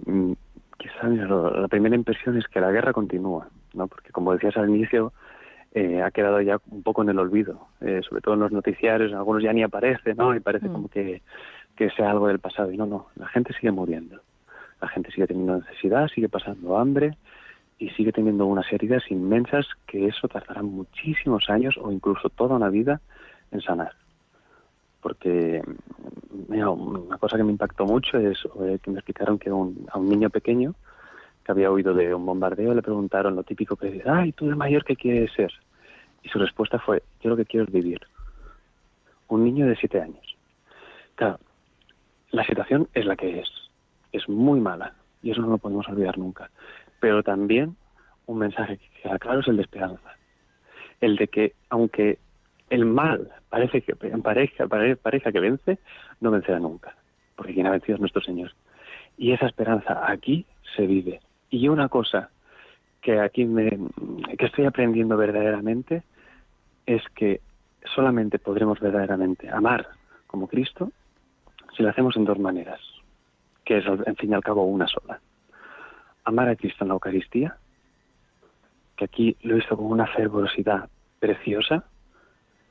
Mm, 0.06 0.34
quizá 0.78 1.08
la 1.08 1.68
primera 1.68 1.96
impresión 1.96 2.38
es 2.38 2.48
que 2.48 2.62
la 2.62 2.72
guerra 2.72 2.94
continúa, 2.94 3.50
¿no? 3.74 3.88
Porque 3.88 4.12
como 4.12 4.34
decías 4.34 4.56
al 4.58 4.70
inicio, 4.70 5.12
eh, 5.74 6.02
ha 6.02 6.12
quedado 6.12 6.42
ya 6.42 6.60
un 6.72 6.84
poco 6.84 7.04
en 7.04 7.10
el 7.10 7.20
olvido, 7.20 7.68
eh, 7.82 8.02
sobre 8.08 8.22
todo 8.22 8.34
en 8.34 8.40
los 8.42 8.52
noticiarios, 8.52 9.14
algunos 9.14 9.44
ya 9.44 9.54
ni 9.54 9.64
aparece, 9.64 10.16
¿no? 10.16 10.36
Y 10.36 10.40
parece 10.40 10.70
mm. 10.70 10.72
como 10.72 10.90
que, 10.90 11.22
que 11.76 11.90
sea 11.92 12.12
algo 12.12 12.28
del 12.28 12.40
pasado. 12.40 12.72
Y 12.72 12.78
no, 12.78 12.86
no, 12.86 13.08
la 13.16 13.28
gente 13.28 13.54
sigue 13.54 13.72
muriendo. 13.72 14.22
La 14.82 14.88
gente 14.88 15.12
sigue 15.12 15.28
teniendo 15.28 15.58
necesidad, 15.58 16.08
sigue 16.08 16.30
pasando 16.30 16.78
hambre 16.78 17.18
y 17.80 17.90
sigue 17.92 18.12
teniendo 18.12 18.46
unas 18.46 18.72
heridas 18.72 19.04
inmensas 19.10 19.68
que 19.86 20.08
eso 20.08 20.28
tardará 20.28 20.64
muchísimos 20.64 21.50
años 21.50 21.76
o 21.82 21.92
incluso 21.92 22.30
toda 22.30 22.56
una 22.56 22.70
vida 22.70 23.02
en 23.52 23.62
sanar. 23.62 23.94
Porque 25.02 25.62
mira, 26.50 26.70
una 26.70 27.18
cosa 27.18 27.38
que 27.38 27.44
me 27.44 27.52
impactó 27.52 27.86
mucho 27.86 28.18
es 28.18 28.38
eh, 28.62 28.80
que 28.82 28.92
me 28.92 28.98
explicaron 28.98 29.38
que 29.38 29.52
un, 29.52 29.88
a 29.92 30.00
un 30.00 30.10
niño 30.10 30.30
pequeño 30.30 30.76
que 31.48 31.54
había 31.54 31.72
oído 31.72 31.94
de 31.94 32.14
un 32.14 32.26
bombardeo, 32.26 32.74
le 32.74 32.82
preguntaron 32.82 33.38
lo 33.38 33.44
típico 33.44 33.78
que 33.78 33.90
dice, 33.90 34.10
ay, 34.10 34.34
tú 34.34 34.50
de 34.50 34.56
mayor, 34.56 34.84
¿qué 34.84 34.98
quieres 34.98 35.32
ser? 35.32 35.50
Y 36.22 36.28
su 36.28 36.40
respuesta 36.40 36.78
fue, 36.78 37.02
yo 37.22 37.30
lo 37.30 37.38
que 37.38 37.46
quiero 37.46 37.66
es 37.66 37.72
vivir. 37.72 38.02
Un 39.30 39.46
niño 39.46 39.66
de 39.66 39.78
siete 39.78 40.02
años. 40.02 40.36
Claro, 41.16 41.40
la 42.32 42.46
situación 42.46 42.90
es 42.94 43.06
la 43.06 43.16
que 43.16 43.40
es. 43.40 43.50
Es 44.12 44.28
muy 44.28 44.60
mala 44.60 44.94
y 45.24 45.32
eso 45.32 45.40
no 45.40 45.48
lo 45.48 45.58
podemos 45.58 45.88
olvidar 45.88 46.18
nunca. 46.18 46.50
Pero 47.00 47.24
también 47.24 47.78
un 48.26 48.40
mensaje 48.40 48.78
que 48.78 49.02
queda 49.02 49.18
claro 49.18 49.40
es 49.40 49.48
el 49.48 49.56
de 49.56 49.62
esperanza. 49.62 50.18
El 51.00 51.16
de 51.16 51.30
que 51.30 51.54
aunque 51.70 52.20
el 52.70 52.86
mal 52.86 53.32
parece 53.48 53.82
que 53.82 53.96
parezca, 53.96 54.68
parezca 54.68 55.32
que 55.32 55.40
vence, 55.40 55.80
no 56.20 56.30
vencerá 56.30 56.60
nunca, 56.60 56.98
porque 57.38 57.54
quien 57.54 57.68
ha 57.68 57.72
vencido 57.72 57.96
es 57.96 58.02
nuestro 58.02 58.22
Señor. 58.22 58.52
Y 59.18 59.32
esa 59.32 59.48
esperanza 59.48 60.12
aquí 60.12 60.46
se 60.76 60.86
vive 60.86 61.22
y 61.50 61.68
una 61.68 61.90
cosa 61.90 62.30
que 63.02 63.20
aquí 63.20 63.46
me, 63.46 63.70
que 64.38 64.46
estoy 64.46 64.66
aprendiendo 64.66 65.18
verdaderamente 65.18 66.04
es 66.86 67.02
que 67.16 67.42
solamente 67.96 68.40
podremos 68.40 68.80
verdaderamente 68.80 69.50
amar 69.50 69.88
como 70.26 70.48
Cristo 70.48 70.92
si 71.76 71.84
lo 71.84 71.90
hacemos 71.90 72.18
en 72.18 72.26
dos 72.26 72.40
maneras, 72.40 72.82
que 73.64 73.78
es 73.78 73.86
en 73.86 74.16
fin 74.16 74.32
y 74.32 74.34
al 74.34 74.44
cabo 74.44 74.64
una 74.66 74.88
sola. 74.88 75.20
Amar 76.24 76.50
a 76.50 76.56
Cristo 76.56 76.84
en 76.84 76.90
la 76.90 76.96
Eucaristía, 76.96 77.58
que 78.96 79.06
aquí 79.06 79.38
lo 79.42 79.58
hizo 79.58 79.78
con 79.78 79.86
una 79.86 80.08
fervorosidad 80.08 80.90
preciosa, 81.20 81.86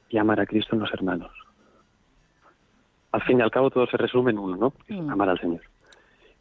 y 0.08 0.18
amar 0.18 0.40
a 0.40 0.46
Cristo 0.46 0.74
en 0.74 0.80
los 0.80 0.92
hermanos. 0.92 1.30
Al 3.12 3.22
fin 3.22 3.38
y 3.38 3.42
al 3.42 3.50
cabo 3.50 3.70
todo 3.70 3.86
se 3.86 3.96
resume 3.96 4.30
en 4.30 4.38
uno, 4.38 4.56
¿no? 4.56 4.72
Mm. 4.88 5.10
Amar 5.10 5.30
al 5.30 5.40
Señor. 5.40 5.62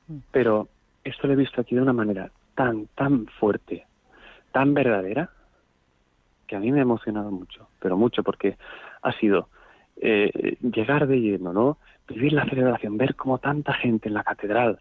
Mm. 0.07 0.17
Pero 0.31 0.67
esto 1.05 1.27
lo 1.27 1.33
he 1.33 1.37
visto 1.37 1.61
aquí 1.61 1.75
de 1.75 1.81
una 1.81 1.93
manera 1.93 2.31
tan, 2.55 2.87
tan 2.87 3.27
fuerte, 3.27 3.85
tan 4.51 4.73
verdadera, 4.73 5.29
que 6.47 6.55
a 6.55 6.59
mí 6.59 6.71
me 6.71 6.79
ha 6.79 6.81
emocionado 6.81 7.31
mucho, 7.31 7.69
pero 7.79 7.95
mucho, 7.95 8.23
porque 8.23 8.57
ha 9.01 9.11
sido 9.13 9.47
eh, 9.97 10.57
llegar 10.61 11.07
de 11.07 11.21
lleno, 11.21 11.53
¿no? 11.53 11.77
Vivir 12.07 12.33
la 12.33 12.45
celebración, 12.45 12.97
ver 12.97 13.15
cómo 13.15 13.37
tanta 13.37 13.73
gente 13.73 14.09
en 14.09 14.15
la 14.15 14.23
catedral 14.23 14.79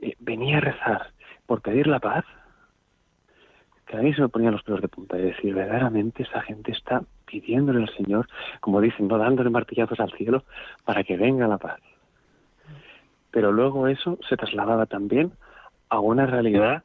eh, 0.00 0.14
venía 0.20 0.58
a 0.58 0.60
rezar 0.60 1.06
por 1.46 1.62
pedir 1.62 1.86
la 1.86 2.00
paz, 2.00 2.24
que 3.86 3.96
a 3.96 4.00
mí 4.00 4.14
se 4.14 4.22
me 4.22 4.28
ponían 4.28 4.52
los 4.52 4.62
pelos 4.62 4.80
de 4.80 4.88
punta 4.88 5.18
y 5.18 5.22
decir, 5.22 5.54
verdaderamente 5.54 6.22
esa 6.22 6.42
gente 6.42 6.72
está 6.72 7.02
pidiéndole 7.26 7.82
al 7.82 7.94
Señor, 7.94 8.28
como 8.60 8.80
dicen, 8.80 9.08
no 9.08 9.18
dándole 9.18 9.50
martillazos 9.50 10.00
al 10.00 10.12
cielo 10.12 10.44
para 10.84 11.02
que 11.02 11.16
venga 11.16 11.48
la 11.48 11.58
paz. 11.58 11.80
Pero 13.30 13.52
luego 13.52 13.88
eso 13.88 14.18
se 14.28 14.36
trasladaba 14.36 14.86
también 14.86 15.32
a 15.92 16.00
una 16.00 16.24
realidad 16.24 16.82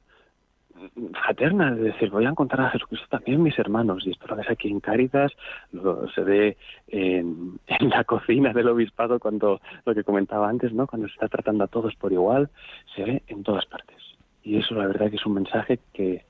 fraterna, 1.23 1.71
es 1.71 1.81
decir, 1.81 2.11
voy 2.11 2.25
a 2.25 2.29
encontrar 2.29 2.67
a 2.67 2.69
Jesucristo 2.71 3.07
también 3.09 3.41
mis 3.41 3.57
hermanos, 3.57 4.05
y 4.05 4.11
esto 4.11 4.27
lo 4.27 4.35
ves 4.35 4.49
aquí 4.49 4.69
en 4.69 4.81
Cáritas, 4.81 5.31
lo, 5.71 6.07
se 6.09 6.21
ve 6.21 6.57
en, 6.89 7.57
la 7.89 8.03
cocina 8.03 8.51
del 8.51 8.67
obispado 8.67 9.17
cuando, 9.19 9.61
lo 9.85 9.95
que 9.95 10.03
comentaba 10.03 10.49
antes, 10.49 10.73
¿no? 10.73 10.85
Cuando 10.85 11.07
se 11.07 11.13
está 11.13 11.29
tratando 11.29 11.63
a 11.63 11.67
todos 11.67 11.95
por 11.95 12.11
igual, 12.11 12.49
se 12.95 13.03
ve 13.03 13.23
en 13.27 13.43
todas 13.43 13.65
partes. 13.65 13.97
Y 14.43 14.57
eso 14.57 14.75
la 14.75 14.87
verdad 14.87 15.09
que 15.09 15.15
es 15.15 15.25
un 15.25 15.35
mensaje 15.35 15.79
que, 15.93 16.25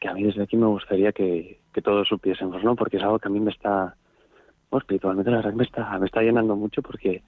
que 0.00 0.08
a 0.08 0.14
mí 0.14 0.24
desde 0.24 0.42
aquí 0.42 0.56
me 0.56 0.66
gustaría 0.66 1.12
que, 1.12 1.60
que 1.74 1.82
todos 1.82 2.08
supiésemos, 2.08 2.64
¿no? 2.64 2.74
Porque 2.74 2.96
es 2.96 3.02
algo 3.02 3.18
que 3.18 3.28
a 3.28 3.30
mí 3.30 3.38
me 3.38 3.50
está, 3.50 3.94
espiritualmente 4.72 5.30
la 5.30 5.38
verdad 5.38 5.52
me 5.52 5.64
está, 5.64 5.98
me 5.98 6.06
está 6.06 6.22
llenando 6.22 6.56
mucho 6.56 6.80
porque 6.82 7.22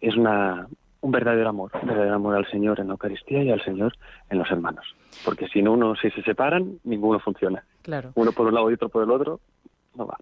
es 0.00 0.16
una, 0.16 0.68
un 1.02 1.10
verdadero 1.10 1.48
amor, 1.48 1.70
un 1.80 1.88
verdadero 1.88 2.14
amor 2.14 2.36
al 2.36 2.50
Señor 2.50 2.80
en 2.80 2.88
la 2.88 2.92
Eucaristía 2.92 3.42
y 3.42 3.50
al 3.50 3.62
Señor 3.62 3.94
en 4.28 4.38
los 4.38 4.50
hermanos. 4.50 4.94
Porque 5.24 5.48
si 5.48 5.62
no 5.62 5.72
uno, 5.72 5.94
si 5.96 6.10
se 6.10 6.22
separan, 6.22 6.78
ninguno 6.84 7.18
funciona. 7.20 7.64
Claro. 7.82 8.12
Uno 8.14 8.32
por 8.32 8.46
un 8.46 8.54
lado 8.54 8.70
y 8.70 8.74
otro 8.74 8.88
por 8.88 9.02
el 9.02 9.10
otro, 9.10 9.40
no 9.94 10.06
va. 10.06 10.18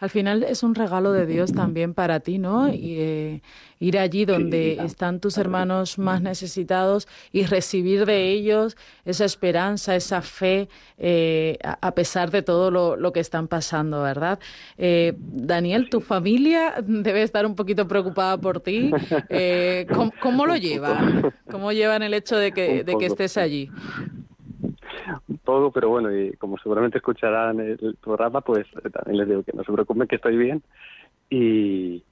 Al 0.00 0.08
final 0.08 0.42
es 0.42 0.62
un 0.62 0.74
regalo 0.74 1.12
de 1.12 1.26
Dios 1.26 1.52
también 1.52 1.92
para 1.92 2.20
ti, 2.20 2.38
¿no? 2.38 2.72
Y, 2.72 2.96
eh, 2.98 3.42
ir 3.78 3.98
allí 3.98 4.24
donde 4.24 4.78
están 4.84 5.20
tus 5.20 5.38
hermanos 5.38 5.98
más 5.98 6.20
necesitados 6.20 7.06
y 7.32 7.44
recibir 7.44 8.04
de 8.04 8.30
ellos 8.30 8.76
esa 9.04 9.24
esperanza, 9.24 9.96
esa 9.96 10.20
fe, 10.22 10.68
eh, 10.98 11.58
a 11.62 11.94
pesar 11.94 12.30
de 12.30 12.42
todo 12.42 12.70
lo, 12.70 13.12
que 13.12 13.20
están 13.20 13.48
pasando, 13.48 14.02
¿verdad? 14.02 14.38
Eh, 14.78 15.14
Daniel, 15.18 15.88
tu 15.90 16.00
familia 16.00 16.74
debe 16.86 17.22
estar 17.22 17.44
un 17.44 17.54
poquito 17.54 17.86
preocupada 17.88 18.38
por 18.38 18.60
ti. 18.60 18.90
¿cómo, 19.92 20.12
¿cómo, 20.20 20.46
lo 20.46 20.56
llevan? 20.56 21.32
¿Cómo 21.50 21.72
llevan 21.72 22.02
el 22.02 22.14
hecho 22.14 22.36
de 22.36 22.52
que, 22.52 22.84
de 22.84 22.96
que 22.96 23.06
estés 23.06 23.36
allí? 23.36 23.70
Todo, 25.50 25.72
pero 25.72 25.88
bueno, 25.88 26.16
y 26.16 26.32
como 26.34 26.58
seguramente 26.58 26.98
escucharán 26.98 27.58
el 27.58 27.96
programa, 28.00 28.40
pues 28.40 28.68
también 28.92 29.18
les 29.18 29.28
digo 29.28 29.42
que 29.42 29.52
no 29.52 29.64
se 29.64 29.72
preocupen, 29.72 30.06
que 30.06 30.14
estoy 30.14 30.36
bien. 30.36 30.62
Y, 31.28 32.04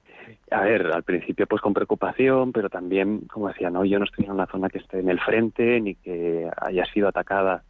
a 0.51 0.61
ver, 0.61 0.87
al 0.87 1.03
principio 1.03 1.47
pues 1.47 1.61
con 1.61 1.73
preocupación, 1.73 2.51
pero 2.51 2.69
también, 2.69 3.21
como 3.31 3.47
decía, 3.47 3.69
no, 3.69 3.85
yo 3.85 3.97
no 3.97 4.03
estoy 4.03 4.25
en 4.25 4.31
una 4.31 4.45
zona 4.47 4.69
que 4.69 4.79
esté 4.79 4.99
en 4.99 5.07
el 5.07 5.21
frente 5.21 5.79
ni 5.79 5.95
que 5.95 6.49
haya 6.57 6.83
sido 6.87 7.07
atacada 7.07 7.63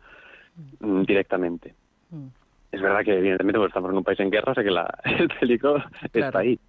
mm, 0.80 1.04
directamente. 1.04 1.76
Mm. 2.10 2.28
Es 2.72 2.82
verdad 2.82 3.04
que 3.04 3.16
evidentemente 3.16 3.60
pues, 3.60 3.70
estamos 3.70 3.92
en 3.92 3.98
un 3.98 4.04
país 4.04 4.20
en 4.20 4.32
guerra, 4.32 4.54
o 4.54 4.56
sea 4.56 4.64
que 4.64 4.72
la, 4.72 4.90
el 5.04 5.30
peligro 5.40 5.84
está 6.12 6.40
ahí. 6.40 6.60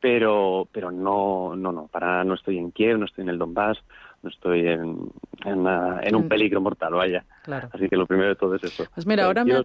Pero, 0.00 0.68
pero 0.70 0.92
no, 0.92 1.56
no, 1.56 1.72
no, 1.72 1.88
para 1.88 2.22
no 2.22 2.34
estoy 2.34 2.58
en 2.58 2.70
Kiev, 2.70 2.98
no 2.98 3.06
estoy 3.06 3.22
en 3.22 3.30
el 3.30 3.38
Donbass, 3.38 3.78
no 4.22 4.28
estoy 4.28 4.68
en, 4.68 5.10
en, 5.44 6.14
un 6.14 6.28
peligro 6.28 6.60
mortal, 6.60 6.92
vaya. 6.94 7.24
Así 7.72 7.88
que 7.88 7.96
lo 7.96 8.06
primero 8.06 8.30
de 8.30 8.36
todo 8.36 8.54
es 8.54 8.64
eso. 8.64 8.84
Pues 8.94 9.06
mira, 9.06 9.26
ahora 9.26 9.44
me, 9.44 9.64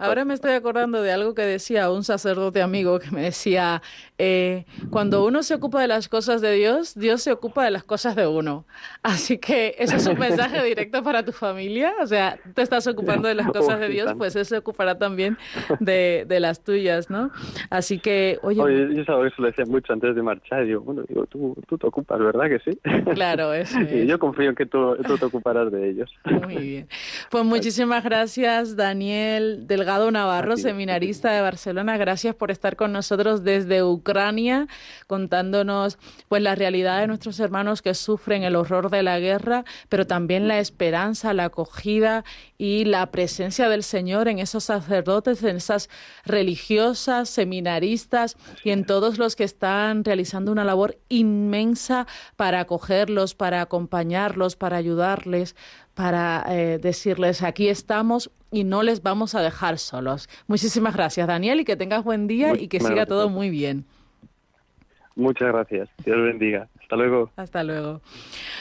ahora 0.00 0.24
me 0.24 0.34
estoy 0.34 0.52
acordando 0.52 1.02
de 1.02 1.12
algo 1.12 1.34
que 1.34 1.42
decía 1.42 1.90
un 1.90 2.04
sacerdote 2.04 2.62
amigo 2.62 2.98
que 2.98 3.10
me 3.10 3.22
decía, 3.22 3.82
eh, 4.18 4.64
cuando 4.90 5.24
uno 5.24 5.42
se 5.42 5.54
ocupa 5.54 5.80
de 5.80 5.88
las 5.88 6.08
cosas 6.08 6.40
de 6.40 6.52
Dios, 6.52 6.94
Dios 6.94 7.22
se 7.22 7.32
ocupa 7.32 7.64
de 7.64 7.70
las 7.70 7.84
cosas 7.84 8.14
de 8.16 8.26
uno. 8.26 8.64
Así 9.02 9.38
que 9.38 9.74
ese 9.78 9.96
es 9.96 10.06
un 10.06 10.18
mensaje 10.18 10.62
directo 10.62 11.02
para 11.02 11.24
tu 11.24 11.32
familia. 11.32 11.94
O 12.00 12.06
sea, 12.06 12.38
te 12.54 12.62
estás 12.62 12.86
ocupando 12.86 13.28
de 13.28 13.34
las 13.34 13.46
cosas 13.52 13.80
de 13.80 13.88
Dios, 13.88 14.14
pues 14.16 14.36
Él 14.36 14.44
se 14.44 14.58
ocupará 14.58 14.96
también 14.96 15.36
de, 15.80 16.24
de 16.28 16.40
las 16.40 16.62
tuyas, 16.62 17.10
¿no? 17.10 17.30
Así 17.70 17.98
que, 17.98 18.38
oye... 18.42 18.60
oye 18.60 18.94
yo 18.94 19.04
sabía 19.04 19.28
eso 19.28 19.42
lo 19.42 19.48
decía 19.48 19.64
mucho 19.66 19.92
antes 19.92 20.14
de 20.14 20.22
marchar. 20.22 20.64
Y 20.64 20.68
digo, 20.68 20.80
bueno, 20.82 21.02
digo, 21.08 21.26
tú, 21.26 21.56
tú 21.66 21.78
te 21.78 21.86
ocupas, 21.86 22.18
¿verdad 22.18 22.48
que 22.48 22.58
sí? 22.60 22.78
Claro, 23.14 23.52
eso 23.52 23.78
Y 23.94 24.06
yo 24.06 24.18
confío 24.18 24.50
en 24.50 24.54
que 24.54 24.66
tú, 24.66 24.96
tú 25.06 25.18
te 25.18 25.24
ocuparás 25.24 25.70
de 25.70 25.90
ellos. 25.90 26.10
Muy 26.24 26.56
bien. 26.56 26.83
Pues 27.30 27.44
muchísimas 27.44 28.04
gracias, 28.04 28.76
Daniel 28.76 29.66
Delgado 29.66 30.10
Navarro, 30.10 30.56
seminarista 30.56 31.32
de 31.32 31.40
Barcelona. 31.40 31.96
Gracias 31.96 32.34
por 32.34 32.50
estar 32.50 32.76
con 32.76 32.92
nosotros 32.92 33.44
desde 33.44 33.82
Ucrania, 33.82 34.66
contándonos 35.06 35.98
pues 36.28 36.42
la 36.42 36.54
realidad 36.54 37.00
de 37.00 37.06
nuestros 37.06 37.40
hermanos 37.40 37.82
que 37.82 37.94
sufren 37.94 38.42
el 38.42 38.56
horror 38.56 38.90
de 38.90 39.02
la 39.02 39.18
guerra, 39.18 39.64
pero 39.88 40.06
también 40.06 40.48
la 40.48 40.58
esperanza, 40.58 41.34
la 41.34 41.44
acogida 41.44 42.24
y 42.58 42.84
la 42.84 43.10
presencia 43.10 43.68
del 43.68 43.82
Señor 43.82 44.28
en 44.28 44.38
esos 44.38 44.64
sacerdotes, 44.64 45.42
en 45.42 45.56
esas 45.56 45.88
religiosas, 46.24 47.28
seminaristas 47.28 48.36
y 48.62 48.70
en 48.70 48.84
todos 48.84 49.18
los 49.18 49.36
que 49.36 49.44
están 49.44 50.04
realizando 50.04 50.52
una 50.52 50.64
labor 50.64 50.98
inmensa 51.08 52.06
para 52.36 52.60
acogerlos, 52.60 53.34
para 53.34 53.60
acompañarlos, 53.60 54.56
para 54.56 54.76
ayudarles, 54.76 55.56
para 55.94 56.44
eh, 56.48 56.78
decirles 56.78 57.42
aquí 57.42 57.68
estamos 57.68 58.30
y 58.50 58.64
no 58.64 58.82
les 58.82 59.02
vamos 59.02 59.34
a 59.34 59.42
dejar 59.42 59.78
solos. 59.78 60.28
Muchísimas 60.46 60.94
gracias, 60.94 61.26
Daniel, 61.26 61.60
y 61.60 61.64
que 61.64 61.76
tengas 61.76 62.04
buen 62.04 62.26
día 62.26 62.54
y 62.54 62.68
que 62.68 62.80
siga 62.80 63.06
todo 63.06 63.28
muy 63.28 63.50
bien. 63.50 63.84
Muchas 65.16 65.48
gracias. 65.48 65.88
Dios 66.04 66.20
bendiga. 66.22 66.68
Hasta 66.94 67.02
luego. 67.02 67.30
Hasta 67.34 67.64
luego. 67.64 68.00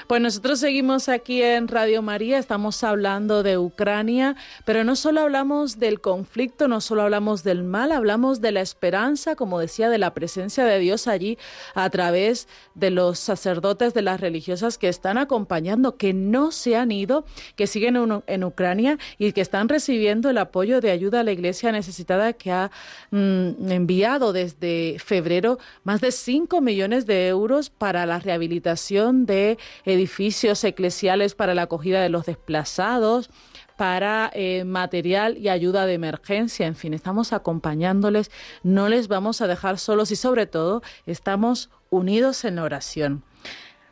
Pues 0.08 0.19
nosotros 0.19 0.60
seguimos 0.60 1.08
aquí 1.08 1.43
en 1.43 1.67
Radio 1.67 2.02
María, 2.02 2.39
estamos 2.39 2.84
hablando 2.84 3.43
de 3.43 3.60
Ucrania, 3.60 4.36
pero 4.65 4.84
no 4.84 4.96
solo 4.96 5.22
hablamos 5.22 5.78
del 5.80 6.02
conflicto, 6.02 6.67
no 6.67 6.82
solo 6.82 7.04
hablamos 7.04 7.43
del 7.43 7.63
mal, 7.63 7.91
hablamos 7.91 8.41
de 8.41 8.52
la 8.52 8.62
esperanza, 8.62 9.36
como 9.36 9.60
decía, 9.60 9.89
de 9.89 10.00
la 10.00 10.15
presencia 10.15 10.65
de 10.65 10.80
Dios 10.80 11.08
allí 11.08 11.38
a 11.76 11.88
través 11.91 12.48
de 12.74 12.89
los 12.89 13.19
sacerdotes, 13.19 13.93
de 13.93 14.02
las 14.02 14.19
religiosas 14.19 14.80
que 14.80 14.89
están 14.89 15.19
acompañando, 15.19 15.96
que 15.96 16.13
no 16.13 16.52
se 16.52 16.76
han 16.76 16.91
ido, 16.91 17.26
que 17.56 17.67
siguen 17.67 18.24
en, 18.26 18.43
Ucrania 18.43 18.98
y 19.19 19.32
que 19.32 19.41
están 19.41 19.69
recibiendo 19.69 20.32
el 20.32 20.39
apoyo 20.39 20.82
de 20.82 20.89
ayuda 20.89 21.19
a 21.19 21.24
la 21.24 21.32
iglesia 21.32 21.72
necesitada 21.72 22.34
que 22.34 22.52
ha 22.52 22.72
mm, 23.12 23.72
enviado 23.72 24.34
desde 24.34 24.98
febrero 25.00 25.60
más 25.84 26.02
de 26.02 26.12
5 26.12 26.60
millones 26.62 27.06
de 27.06 27.28
euros 27.28 27.69
para 27.69 28.06
la 28.06 28.23
rehabilitación 28.24 29.26
de 29.26 29.58
edificios 29.86 30.64
eclesiales 30.64 31.36
para 31.36 31.54
la 31.54 31.64
acogida 31.64 32.02
de 32.02 32.10
los 32.10 32.26
desplazados, 32.26 33.30
para 33.78 34.32
eh, 34.34 34.64
material 34.66 35.38
y 35.38 35.50
ayuda 35.50 35.86
de 35.86 35.94
emergencia. 35.94 36.68
En 36.68 36.76
fin, 36.76 36.94
estamos 36.94 37.34
acompañándoles, 37.34 38.32
no 38.64 38.90
les 38.90 39.08
vamos 39.08 39.42
a 39.42 39.48
dejar 39.48 39.78
solos 39.78 40.12
y 40.12 40.16
sobre 40.16 40.46
todo 40.46 40.82
estamos 41.06 41.70
unidos 41.90 42.46
en 42.46 42.60
oración. 42.60 43.24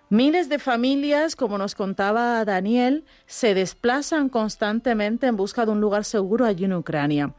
Miles 0.09 0.49
de 0.49 0.59
familias, 0.59 1.37
como 1.37 1.57
nos 1.57 1.73
contaba 1.73 2.43
Daniel, 2.43 3.05
se 3.27 3.53
desplazan 3.53 4.27
constantemente 4.27 5.27
en 5.27 5.37
busca 5.37 5.65
de 5.65 5.71
un 5.71 5.79
lugar 5.79 6.03
seguro 6.03 6.45
allí 6.45 6.65
en 6.65 6.73
Ucrania. 6.73 7.33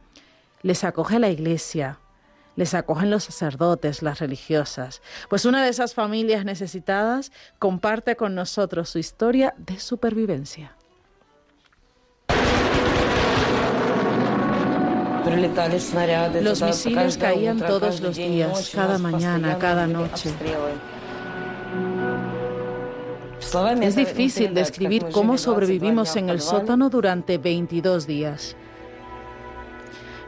Les 0.63 0.83
acoge 0.83 1.19
la 1.19 1.29
iglesia, 1.29 1.99
les 2.55 2.73
acogen 2.73 3.09
los 3.09 3.23
sacerdotes, 3.23 4.01
las 4.01 4.19
religiosas. 4.19 5.01
Pues 5.29 5.45
una 5.45 5.63
de 5.63 5.69
esas 5.69 5.93
familias 5.93 6.45
necesitadas 6.45 7.31
comparte 7.59 8.15
con 8.15 8.35
nosotros 8.35 8.89
su 8.89 8.99
historia 8.99 9.53
de 9.57 9.79
supervivencia. 9.79 10.75
Los 16.41 16.61
misiles 16.61 17.17
caían 17.17 17.59
todos 17.59 18.01
los 18.01 18.15
días, 18.15 18.71
cada 18.73 18.97
mañana, 18.97 19.57
cada 19.57 19.87
noche. 19.87 20.31
Es 23.81 23.95
difícil 23.95 24.53
describir 24.53 25.05
cómo 25.11 25.37
sobrevivimos 25.37 26.15
en 26.15 26.29
el 26.29 26.41
sótano 26.41 26.89
durante 26.89 27.37
22 27.37 28.07
días. 28.07 28.55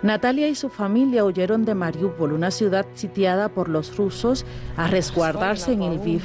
Natalia 0.02 0.48
y 0.48 0.56
su 0.56 0.70
familia 0.70 1.26
huyeron 1.26 1.66
de 1.66 1.76
Mariupol, 1.76 2.34
una 2.34 2.52
ciudad 2.52 2.86
sitiada 2.94 3.50
por 3.50 3.70
los 3.70 3.96
rusos, 3.98 4.46
a 4.78 4.88
resguardarse 4.88 5.74
en 5.74 5.82
Lviv. 5.96 6.24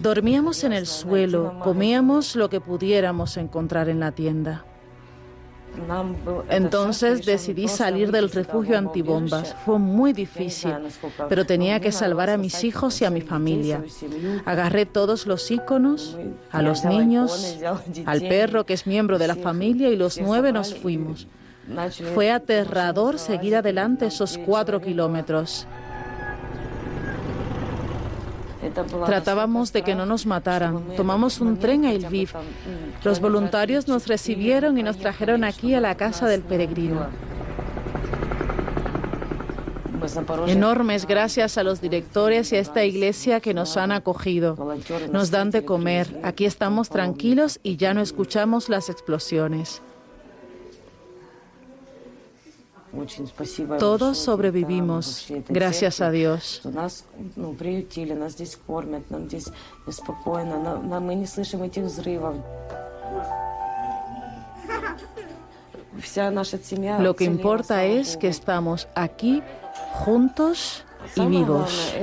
Dormíamos 0.00 0.62
en 0.64 0.72
el 0.72 0.86
suelo, 0.86 1.58
comíamos 1.62 2.36
lo 2.36 2.48
que 2.48 2.60
pudiéramos 2.60 3.36
encontrar 3.36 3.88
en 3.88 4.00
la 4.00 4.12
tienda. 4.12 4.64
Entonces 6.48 7.26
decidí 7.26 7.68
salir 7.68 8.10
del 8.10 8.30
refugio 8.30 8.78
antibombas. 8.78 9.54
Fue 9.64 9.78
muy 9.78 10.12
difícil, 10.12 10.72
pero 11.28 11.44
tenía 11.44 11.80
que 11.80 11.92
salvar 11.92 12.30
a 12.30 12.38
mis 12.38 12.64
hijos 12.64 13.00
y 13.00 13.04
a 13.04 13.10
mi 13.10 13.20
familia. 13.20 13.82
Agarré 14.44 14.86
todos 14.86 15.26
los 15.26 15.50
íconos, 15.50 16.16
a 16.50 16.62
los 16.62 16.84
niños, 16.84 17.58
al 18.06 18.20
perro 18.20 18.64
que 18.64 18.74
es 18.74 18.86
miembro 18.86 19.18
de 19.18 19.28
la 19.28 19.36
familia 19.36 19.90
y 19.90 19.96
los 19.96 20.18
nueve 20.18 20.52
nos 20.52 20.74
fuimos. 20.74 21.26
Fue 22.14 22.30
aterrador 22.30 23.18
seguir 23.18 23.56
adelante 23.56 24.06
esos 24.06 24.38
cuatro 24.38 24.80
kilómetros. 24.80 25.66
Tratábamos 29.06 29.72
de 29.72 29.82
que 29.82 29.94
no 29.94 30.06
nos 30.06 30.26
mataran. 30.26 30.96
Tomamos 30.96 31.40
un 31.40 31.58
tren 31.58 31.84
a 31.84 31.92
Lviv. 31.92 32.30
Los 33.04 33.20
voluntarios 33.20 33.88
nos 33.88 34.06
recibieron 34.06 34.78
y 34.78 34.82
nos 34.82 34.98
trajeron 34.98 35.44
aquí 35.44 35.74
a 35.74 35.80
la 35.80 35.96
casa 35.96 36.26
del 36.26 36.42
peregrino. 36.42 37.06
Enormes 40.46 41.06
gracias 41.06 41.58
a 41.58 41.62
los 41.62 41.80
directores 41.80 42.52
y 42.52 42.56
a 42.56 42.60
esta 42.60 42.84
iglesia 42.84 43.40
que 43.40 43.54
nos 43.54 43.76
han 43.76 43.92
acogido. 43.92 44.56
Nos 45.10 45.30
dan 45.30 45.50
de 45.50 45.64
comer. 45.64 46.20
Aquí 46.22 46.44
estamos 46.44 46.90
tranquilos 46.90 47.58
y 47.62 47.76
ya 47.76 47.94
no 47.94 48.02
escuchamos 48.02 48.68
las 48.68 48.88
explosiones. 48.88 49.82
Todos 53.78 54.18
sobrevivimos, 54.18 55.26
gracias 55.48 56.00
a 56.00 56.10
Dios. 56.10 56.62
Lo 67.00 67.16
que 67.16 67.24
importa 67.24 67.84
es 67.84 68.16
que 68.16 68.28
estamos 68.28 68.88
aquí 68.94 69.42
juntos 69.92 70.84
y 71.16 71.26
vivos. 71.26 71.94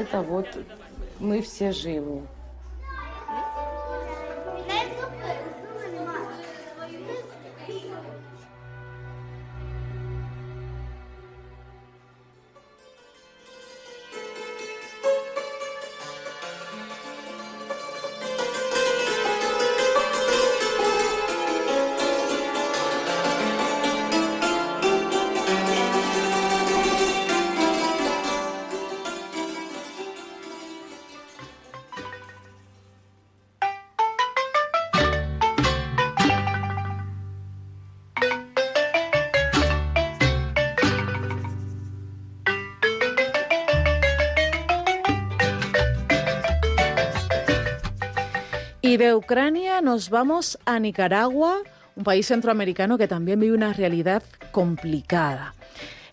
Y 48.93 48.97
de 48.97 49.15
Ucrania 49.15 49.81
nos 49.81 50.11
vamos 50.11 50.59
a 50.65 50.77
Nicaragua, 50.77 51.57
un 51.95 52.03
país 52.03 52.27
centroamericano 52.27 52.99
que 52.99 53.07
también 53.07 53.39
vive 53.39 53.55
una 53.55 53.73
realidad 53.73 54.21
complicada. 54.51 55.55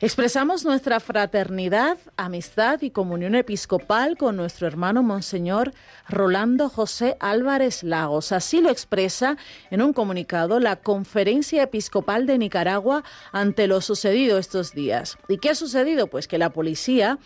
Expresamos 0.01 0.65
nuestra 0.65 0.99
fraternidad, 0.99 1.99
amistad 2.17 2.81
y 2.81 2.89
comunión 2.89 3.35
episcopal 3.35 4.17
con 4.17 4.35
nuestro 4.37 4.67
hermano 4.67 5.03
Monseñor 5.03 5.75
Rolando 6.09 6.71
José 6.71 7.19
Álvarez 7.21 7.83
Lagos. 7.83 8.33
Así 8.33 8.63
lo 8.63 8.71
expresa 8.71 9.37
en 9.71 9.83
un 9.83 9.93
comunicado 9.93 10.59
la 10.59 10.77
Conferencia 10.77 11.65
Episcopal 11.65 12.25
de 12.25 12.39
Nicaragua 12.39 13.05
ante 13.31 13.67
lo 13.67 13.83
sucedido 13.83 14.39
estos 14.39 14.73
días. 14.73 15.19
¿Y 15.29 15.37
qué 15.37 15.51
ha 15.51 15.55
sucedido? 15.55 16.07
Pues 16.07 16.27
que 16.27 16.39
la 16.39 16.49
policía 16.49 17.19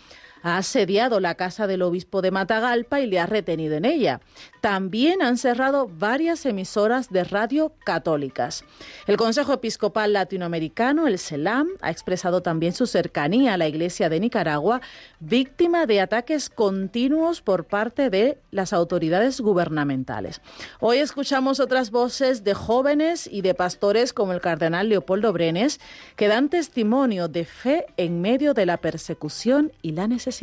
ha 0.45 0.57
asediado 0.57 1.19
la 1.19 1.33
casa 1.33 1.65
del 1.65 1.81
obispo 1.81 2.21
de 2.21 2.29
Matagalpa 2.29 3.01
y 3.01 3.07
le 3.07 3.19
ha 3.19 3.25
retenido 3.25 3.73
en 3.77 3.83
ella. 3.83 4.21
También 4.61 5.23
han 5.23 5.37
cerrado 5.39 5.89
varias 5.91 6.45
emisoras 6.45 7.09
de 7.09 7.23
radio 7.23 7.73
católicas. 7.83 8.63
El 9.07 9.17
Consejo 9.17 9.53
Episcopal 9.53 10.13
Latinoamericano, 10.13 11.07
el 11.07 11.17
CELAM, 11.17 11.69
ha 11.81 11.89
expresado 11.89 12.43
también 12.43 12.73
su 12.73 12.85
cercanía 12.85 13.55
a 13.55 13.57
la 13.57 13.67
Iglesia 13.67 14.07
de 14.07 14.19
Nicaragua, 14.19 14.81
víctima 15.19 15.87
de 15.87 15.99
ataques 15.99 16.51
continuos 16.51 17.41
por 17.41 17.65
parte 17.65 18.11
de 18.11 18.37
las 18.51 18.71
autoridades 18.71 19.41
gubernamentales. 19.41 20.41
Hoy 20.79 20.99
escuchamos 20.99 21.59
otras 21.59 21.89
voces 21.89 22.43
de 22.43 22.53
jóvenes 22.53 23.27
y 23.31 23.41
de 23.41 23.55
pastores 23.55 24.13
como 24.13 24.31
el 24.31 24.41
cardenal 24.41 24.89
Leopoldo 24.89 25.33
Brenes, 25.33 25.79
que 26.15 26.27
dan 26.27 26.49
testimonio 26.49 27.29
de 27.29 27.45
fe 27.45 27.87
en 27.97 28.21
medio 28.21 28.53
de 28.53 28.67
la 28.67 28.77
persecución 28.77 29.71
y 29.81 29.93
la 29.93 30.07
necesidad 30.07 30.34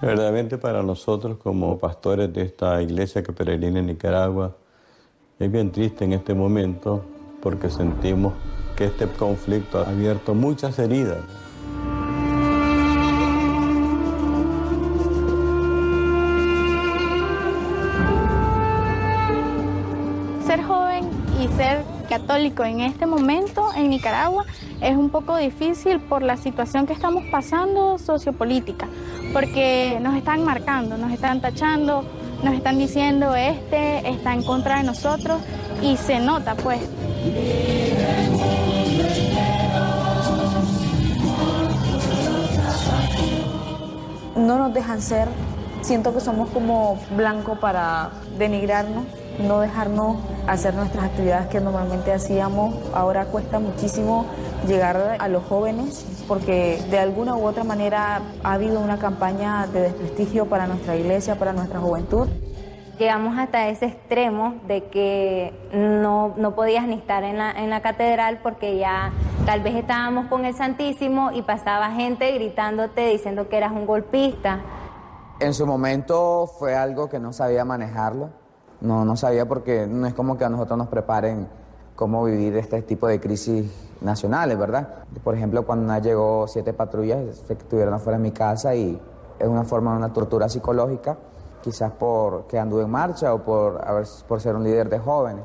Verdaderamente 0.00 0.58
para 0.58 0.82
nosotros 0.82 1.38
como 1.38 1.78
pastores 1.78 2.32
de 2.32 2.42
esta 2.42 2.82
iglesia 2.82 3.22
que 3.22 3.32
peregrina 3.32 3.78
en 3.78 3.86
Nicaragua 3.86 4.56
es 5.38 5.50
bien 5.50 5.70
triste 5.70 6.04
en 6.04 6.12
este 6.12 6.34
momento 6.34 7.04
porque 7.40 7.70
sentimos 7.70 8.32
que 8.76 8.86
este 8.86 9.06
conflicto 9.06 9.78
ha 9.78 9.88
abierto 9.88 10.34
muchas 10.34 10.78
heridas. 10.78 11.18
Católico 22.12 22.62
en 22.62 22.80
este 22.80 23.06
momento 23.06 23.70
en 23.74 23.88
Nicaragua 23.88 24.44
es 24.82 24.94
un 24.94 25.08
poco 25.08 25.34
difícil 25.38 25.98
por 25.98 26.20
la 26.22 26.36
situación 26.36 26.86
que 26.86 26.92
estamos 26.92 27.24
pasando 27.30 27.96
sociopolítica, 27.96 28.86
porque 29.32 29.98
nos 30.02 30.14
están 30.16 30.44
marcando, 30.44 30.98
nos 30.98 31.10
están 31.10 31.40
tachando, 31.40 32.04
nos 32.44 32.52
están 32.52 32.76
diciendo 32.76 33.34
este 33.34 34.06
está 34.10 34.34
en 34.34 34.42
contra 34.42 34.76
de 34.76 34.82
nosotros 34.82 35.40
y 35.80 35.96
se 35.96 36.20
nota 36.20 36.54
pues. 36.54 36.80
No 44.36 44.58
nos 44.58 44.74
dejan 44.74 45.00
ser, 45.00 45.28
siento 45.80 46.12
que 46.12 46.20
somos 46.20 46.50
como 46.50 46.98
blanco 47.16 47.58
para 47.58 48.10
denigrarnos 48.36 49.04
no 49.38 49.60
dejarnos 49.60 50.16
hacer 50.46 50.74
nuestras 50.74 51.04
actividades 51.04 51.48
que 51.48 51.60
normalmente 51.60 52.12
hacíamos. 52.12 52.74
Ahora 52.94 53.26
cuesta 53.26 53.58
muchísimo 53.58 54.26
llegar 54.66 55.16
a 55.18 55.28
los 55.28 55.44
jóvenes 55.44 56.24
porque 56.28 56.80
de 56.90 56.98
alguna 56.98 57.36
u 57.36 57.44
otra 57.44 57.64
manera 57.64 58.22
ha 58.42 58.52
habido 58.52 58.80
una 58.80 58.98
campaña 58.98 59.66
de 59.66 59.82
desprestigio 59.82 60.46
para 60.46 60.66
nuestra 60.66 60.96
iglesia, 60.96 61.36
para 61.36 61.52
nuestra 61.52 61.80
juventud. 61.80 62.28
Llegamos 62.98 63.36
hasta 63.38 63.68
ese 63.68 63.86
extremo 63.86 64.60
de 64.68 64.84
que 64.84 65.52
no, 65.72 66.34
no 66.36 66.54
podías 66.54 66.86
ni 66.86 66.94
estar 66.94 67.24
en 67.24 67.38
la, 67.38 67.50
en 67.50 67.70
la 67.70 67.80
catedral 67.80 68.40
porque 68.42 68.78
ya 68.78 69.12
tal 69.44 69.60
vez 69.60 69.74
estábamos 69.74 70.26
con 70.26 70.44
el 70.44 70.54
Santísimo 70.54 71.32
y 71.32 71.42
pasaba 71.42 71.90
gente 71.90 72.30
gritándote 72.32 73.08
diciendo 73.08 73.48
que 73.48 73.56
eras 73.56 73.72
un 73.72 73.86
golpista. 73.86 74.60
En 75.40 75.54
su 75.54 75.66
momento 75.66 76.46
fue 76.46 76.76
algo 76.76 77.08
que 77.08 77.18
no 77.18 77.32
sabía 77.32 77.64
manejarlo 77.64 78.41
no, 78.82 79.04
no 79.04 79.16
sabía 79.16 79.46
porque 79.46 79.86
no 79.86 80.06
es 80.06 80.14
como 80.14 80.36
que 80.36 80.44
a 80.44 80.48
nosotros 80.48 80.76
nos 80.76 80.88
preparen 80.88 81.46
cómo 81.94 82.24
vivir 82.24 82.56
este 82.56 82.82
tipo 82.82 83.06
de 83.06 83.20
crisis 83.20 83.70
nacionales, 84.00 84.58
¿verdad? 84.58 85.04
Por 85.22 85.34
ejemplo, 85.34 85.64
cuando 85.64 85.96
llegó 85.98 86.46
siete 86.48 86.72
patrullas, 86.72 87.36
se 87.46 87.52
estuvieron 87.52 87.94
afuera 87.94 88.18
de 88.18 88.22
mi 88.22 88.32
casa 88.32 88.74
y 88.74 89.00
es 89.38 89.48
una 89.48 89.64
forma 89.64 89.92
de 89.92 89.98
una 89.98 90.12
tortura 90.12 90.48
psicológica, 90.48 91.16
quizás 91.62 91.92
por 91.92 92.46
que 92.46 92.58
anduve 92.58 92.82
en 92.82 92.90
marcha 92.90 93.32
o 93.32 93.42
por, 93.42 93.80
por 94.26 94.40
ser 94.40 94.56
un 94.56 94.64
líder 94.64 94.88
de 94.88 94.98
jóvenes. 94.98 95.44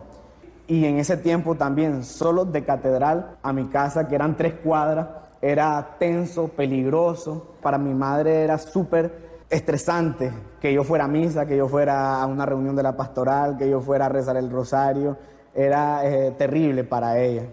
Y 0.68 0.86
en 0.86 0.98
ese 0.98 1.16
tiempo 1.16 1.56
también, 1.56 2.04
solo 2.04 2.44
de 2.44 2.66
catedral 2.66 3.38
a 3.42 3.54
mi 3.54 3.68
casa, 3.68 4.08
que 4.08 4.16
eran 4.16 4.36
tres 4.36 4.56
cuadras, 4.64 5.08
era 5.42 5.96
tenso, 6.00 6.48
peligroso. 6.48 7.56
Para 7.62 7.78
mi 7.78 7.94
madre 7.94 8.44
era 8.44 8.58
súper 8.58 9.27
estresante 9.50 10.32
que 10.60 10.74
yo 10.74 10.84
fuera 10.84 11.06
a 11.06 11.08
misa, 11.08 11.46
que 11.46 11.58
yo 11.58 11.68
fuera 11.68 12.22
a 12.22 12.26
una 12.26 12.46
reunión 12.46 12.76
de 12.76 12.84
la 12.84 12.96
pastoral, 12.96 13.58
que 13.58 13.70
yo 13.70 13.82
fuera 13.82 14.08
a 14.08 14.10
rezar 14.10 14.38
el 14.38 14.50
rosario. 14.50 15.18
Era 15.54 16.06
eh, 16.06 16.32
terrible 16.38 16.84
para 16.84 17.20
ella. 17.20 17.44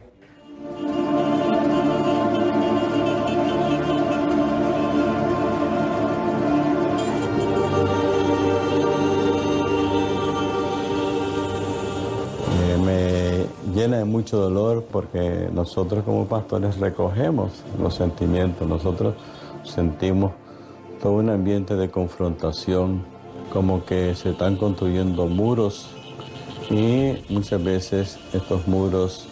llena 13.75 13.99
de 13.99 14.05
mucho 14.05 14.39
dolor 14.39 14.85
porque 14.91 15.49
nosotros 15.53 16.05
como 16.05 16.27
pastores 16.27 16.79
recogemos 16.79 17.65
los 17.79 17.95
sentimientos, 17.95 18.69
nosotros 18.69 19.15
sentimos 19.65 20.33
todo 21.05 21.17
un 21.17 21.29
ambiente 21.29 21.77
de 21.77 21.90
confrontación, 21.90 23.05
como 23.53 23.85
que 23.85 24.14
se 24.14 24.31
están 24.31 24.57
construyendo 24.57 25.27
muros 25.27 25.90
y 26.71 27.23
muchas 27.29 27.62
veces 27.62 28.19
estos 28.33 28.67
muros 28.67 29.29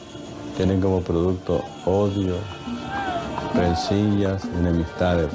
tienen 0.59 0.83
como 0.83 1.01
producto 1.01 1.63
odio, 1.87 2.35
rencillas, 3.55 4.45
enemistades. 4.59 5.29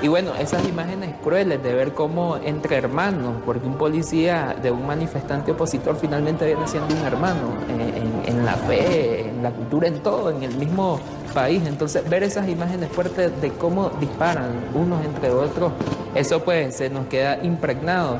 Y 0.00 0.06
bueno, 0.06 0.30
esas 0.38 0.66
imágenes 0.68 1.16
crueles 1.22 1.60
de 1.60 1.74
ver 1.74 1.92
cómo 1.92 2.36
entre 2.36 2.76
hermanos, 2.76 3.42
porque 3.44 3.66
un 3.66 3.76
policía 3.76 4.56
de 4.62 4.70
un 4.70 4.86
manifestante 4.86 5.50
opositor 5.50 5.96
finalmente 5.96 6.46
viene 6.46 6.68
siendo 6.68 6.94
un 6.94 7.02
hermano 7.02 7.52
eh, 7.68 8.04
en, 8.26 8.46
la 8.46 8.54
fe, 8.54 9.27
la 9.42 9.50
cultura, 9.50 9.88
en 9.88 10.00
todo, 10.00 10.30
en 10.30 10.42
el 10.42 10.54
mismo 10.56 11.00
país. 11.34 11.62
Entonces, 11.66 12.08
ver 12.08 12.22
esas 12.22 12.48
imágenes 12.48 12.90
fuertes 12.90 13.30
de 13.40 13.50
cómo 13.50 13.90
disparan 14.00 14.50
unos 14.74 15.04
entre 15.04 15.30
otros, 15.30 15.72
eso 16.14 16.42
pues 16.42 16.74
se 16.74 16.90
nos 16.90 17.06
queda 17.06 17.42
impregnado. 17.42 18.18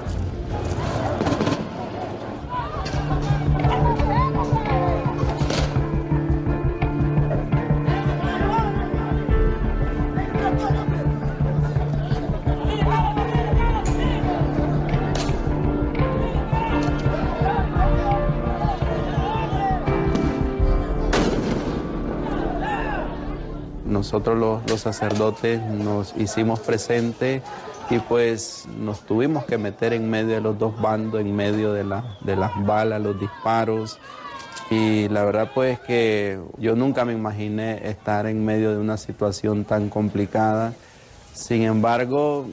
Nosotros 24.18 24.62
los, 24.66 24.80
sacerdotes 24.80 25.62
nos 25.62 26.12
hicimos 26.16 26.58
presentes 26.58 27.40
y 27.88 27.98
pues 28.00 28.66
nos 28.76 29.00
tuvimos 29.00 29.44
que 29.44 29.58
meter 29.58 29.92
en 29.92 30.10
medio 30.10 30.34
de 30.34 30.40
los 30.40 30.58
dos 30.58 30.80
bandos, 30.80 31.20
en 31.20 31.34
medio 31.36 31.72
de, 31.72 31.84
de 31.84 32.36
las 32.36 32.50
balas, 32.66 33.00
los 33.00 33.18
disparos. 33.18 33.98
Y 34.70 35.08
la 35.08 35.24
verdad 35.24 35.52
pues 35.54 35.78
que 35.80 36.40
yo 36.58 36.74
nunca 36.74 37.04
me 37.04 37.12
imaginé 37.12 37.88
estar 37.88 38.26
en 38.26 38.44
medio 38.44 38.72
de 38.72 38.78
una 38.78 38.96
situación 38.96 39.64
tan 39.64 39.88
complicada. 39.88 40.74
Sin 41.32 41.62
embargo, 41.62 42.46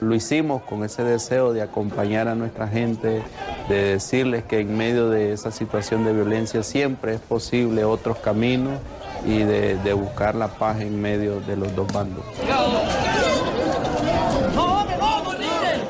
lo 0.00 0.14
hicimos 0.16 0.62
con 0.62 0.82
ese 0.82 1.04
deseo 1.04 1.52
de 1.52 1.62
acompañar 1.62 2.26
a 2.26 2.34
nuestra 2.34 2.66
gente, 2.66 3.22
de 3.68 3.82
decirles 3.84 4.42
que 4.42 4.58
en 4.58 4.76
medio 4.76 5.10
de 5.10 5.32
esa 5.32 5.52
situación 5.52 6.04
de 6.04 6.12
violencia 6.12 6.64
siempre 6.64 7.14
es 7.14 7.20
posible 7.20 7.84
otros 7.84 8.18
caminos 8.18 8.80
y 9.26 9.38
de, 9.38 9.92
buscar 9.94 10.34
la 10.34 10.48
paz 10.48 10.80
en 10.80 11.00
medio 11.00 11.40
de 11.40 11.56
los 11.56 11.74
dos 11.74 11.90
bandos. 11.92 12.24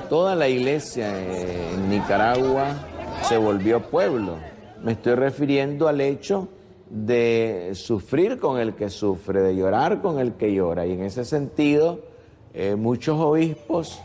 Toda 0.09 0.35
la 0.35 0.49
iglesia 0.49 1.09
en 1.19 1.89
Nicaragua 1.89 2.67
se 3.23 3.37
volvió 3.37 3.83
pueblo. 3.83 4.37
Me 4.83 4.93
estoy 4.93 5.15
refiriendo 5.15 5.89
al 5.89 6.01
hecho 6.01 6.49
de 6.91 7.73
sufrir 7.75 8.39
con 8.39 8.61
el 8.61 8.75
que 8.75 8.91
sufre, 8.91 9.41
de 9.41 9.57
llorar 9.57 10.01
con 10.01 10.19
el 10.19 10.35
que 10.35 10.55
llora. 10.55 10.87
Y 10.87 10.93
en 10.93 11.03
ese 11.03 11.25
sentido, 11.25 12.01
eh, 12.53 12.77
muchos 12.77 13.19
obispos, 13.19 14.01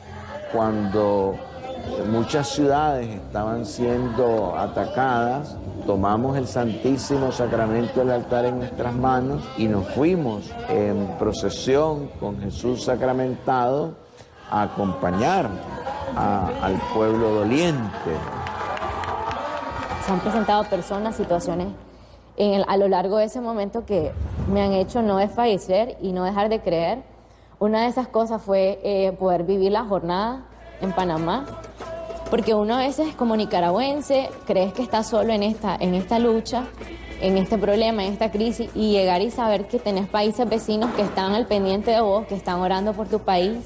cuando 0.51 1.35
muchas 2.11 2.49
ciudades 2.49 3.07
estaban 3.07 3.65
siendo 3.65 4.57
atacadas, 4.57 5.57
tomamos 5.89 6.37
el 6.37 6.45
Santísimo 6.45 7.31
Sacramento 7.31 8.01
del 8.01 8.11
altar 8.11 8.45
en 8.45 8.59
nuestras 8.59 8.93
manos 8.93 9.43
y 9.57 9.67
nos 9.67 9.87
fuimos 9.87 10.43
en 10.67 11.07
procesión 11.17 12.11
con 12.19 12.39
Jesús 12.39 12.83
sacramentado 12.83 13.95
a 14.51 14.61
acompañar 14.61 15.49
al 16.15 16.79
pueblo 16.93 17.31
doliente. 17.31 18.11
Se 20.05 20.11
han 20.11 20.19
presentado 20.19 20.63
personas, 20.65 21.15
situaciones 21.15 21.69
a 22.67 22.77
lo 22.77 22.87
largo 22.87 23.17
de 23.17 23.23
ese 23.23 23.41
momento 23.41 23.83
que 23.83 24.11
me 24.47 24.61
han 24.61 24.73
hecho 24.73 25.01
no 25.01 25.17
desfallecer 25.17 25.97
y 26.03 26.11
no 26.11 26.23
dejar 26.23 26.49
de 26.49 26.59
creer. 26.59 27.01
Una 27.57 27.81
de 27.81 27.87
esas 27.87 28.07
cosas 28.07 28.43
fue 28.43 28.79
eh, 28.83 29.11
poder 29.13 29.41
vivir 29.41 29.71
la 29.71 29.85
jornada 29.85 30.43
en 30.81 30.91
Panamá 30.91 31.47
porque 32.29 32.53
uno 32.53 32.75
a 32.75 32.79
veces 32.79 33.15
como 33.15 33.35
nicaragüense 33.35 34.29
crees 34.45 34.73
que 34.73 34.81
está 34.81 35.03
solo 35.03 35.33
en 35.33 35.43
esta, 35.43 35.75
en 35.79 35.95
esta 35.95 36.19
lucha, 36.19 36.65
en 37.21 37.37
este 37.37 37.57
problema, 37.57 38.03
en 38.03 38.13
esta 38.13 38.31
crisis, 38.31 38.69
y 38.75 38.91
llegar 38.91 39.21
y 39.21 39.31
saber 39.31 39.67
que 39.67 39.79
tenés 39.79 40.07
países 40.07 40.47
vecinos 40.47 40.93
que 40.95 41.01
están 41.01 41.33
al 41.33 41.47
pendiente 41.47 41.91
de 41.91 42.01
vos, 42.01 42.25
que 42.27 42.35
están 42.35 42.59
orando 42.59 42.93
por 42.93 43.07
tu 43.07 43.19
país, 43.19 43.57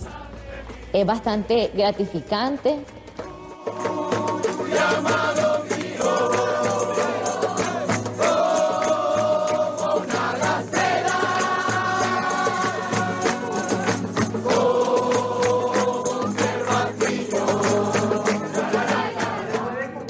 es 0.91 1.05
bastante 1.05 1.71
gratificante. 1.73 2.79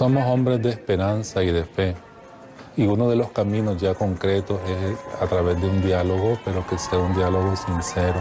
Somos 0.04 0.26
hombres 0.28 0.62
de 0.62 0.70
esperanza 0.70 1.42
y 1.44 1.52
de 1.54 1.64
fe. 1.64 1.96
Y 2.76 2.86
uno 2.88 3.08
de 3.08 3.16
los 3.16 3.30
caminos 3.30 3.80
ya 3.80 3.94
concretos 3.96 4.60
es 4.68 4.98
a 5.22 5.28
través 5.28 5.62
de 5.62 5.70
un 5.70 5.82
diálogo, 5.82 6.38
pero 6.44 6.68
que 6.68 6.78
sea 6.78 7.00
un 7.00 7.16
diálogo 7.16 7.56
sincero, 7.56 8.20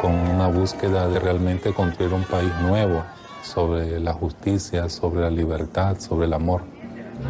con 0.00 0.14
una 0.14 0.48
búsqueda 0.48 1.08
de 1.08 1.18
realmente 1.18 1.74
construir 1.74 2.14
un 2.14 2.24
país 2.24 2.50
nuevo 2.62 3.04
sobre 3.42 4.00
la 4.00 4.14
justicia, 4.14 4.88
sobre 4.88 5.20
la 5.20 5.28
libertad, 5.28 5.98
sobre 5.98 6.24
el 6.24 6.32
amor. 6.32 6.62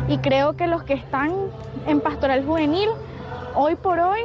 Y 0.06 0.18
creo 0.18 0.54
que 0.54 0.68
los 0.68 0.84
que 0.84 0.94
están 0.94 1.32
en 1.88 1.98
pastoral 1.98 2.46
juvenil, 2.46 2.90
hoy 3.56 3.74
por 3.74 3.98
hoy, 3.98 4.20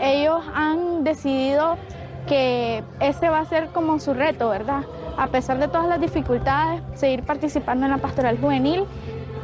ellos 0.00 0.42
han 0.54 1.04
decidido 1.04 1.76
que 2.26 2.82
ese 3.00 3.28
va 3.28 3.40
a 3.40 3.44
ser 3.44 3.68
como 3.68 3.98
su 3.98 4.14
reto, 4.14 4.48
¿verdad? 4.48 4.82
A 5.16 5.28
pesar 5.28 5.58
de 5.58 5.68
todas 5.68 5.88
las 5.88 6.00
dificultades, 6.00 6.82
seguir 6.94 7.22
participando 7.22 7.84
en 7.86 7.92
la 7.92 7.98
pastoral 7.98 8.38
juvenil 8.38 8.86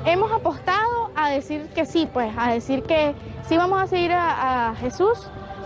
hemos 0.04 0.32
apostado 0.32 1.10
a 1.16 1.30
decir 1.30 1.68
que 1.74 1.84
sí, 1.84 2.08
pues, 2.12 2.32
a 2.36 2.52
decir 2.52 2.82
que 2.82 3.14
sí 3.48 3.56
vamos 3.56 3.82
a 3.82 3.86
seguir 3.86 4.12
a, 4.12 4.74
Jesús 4.80 5.18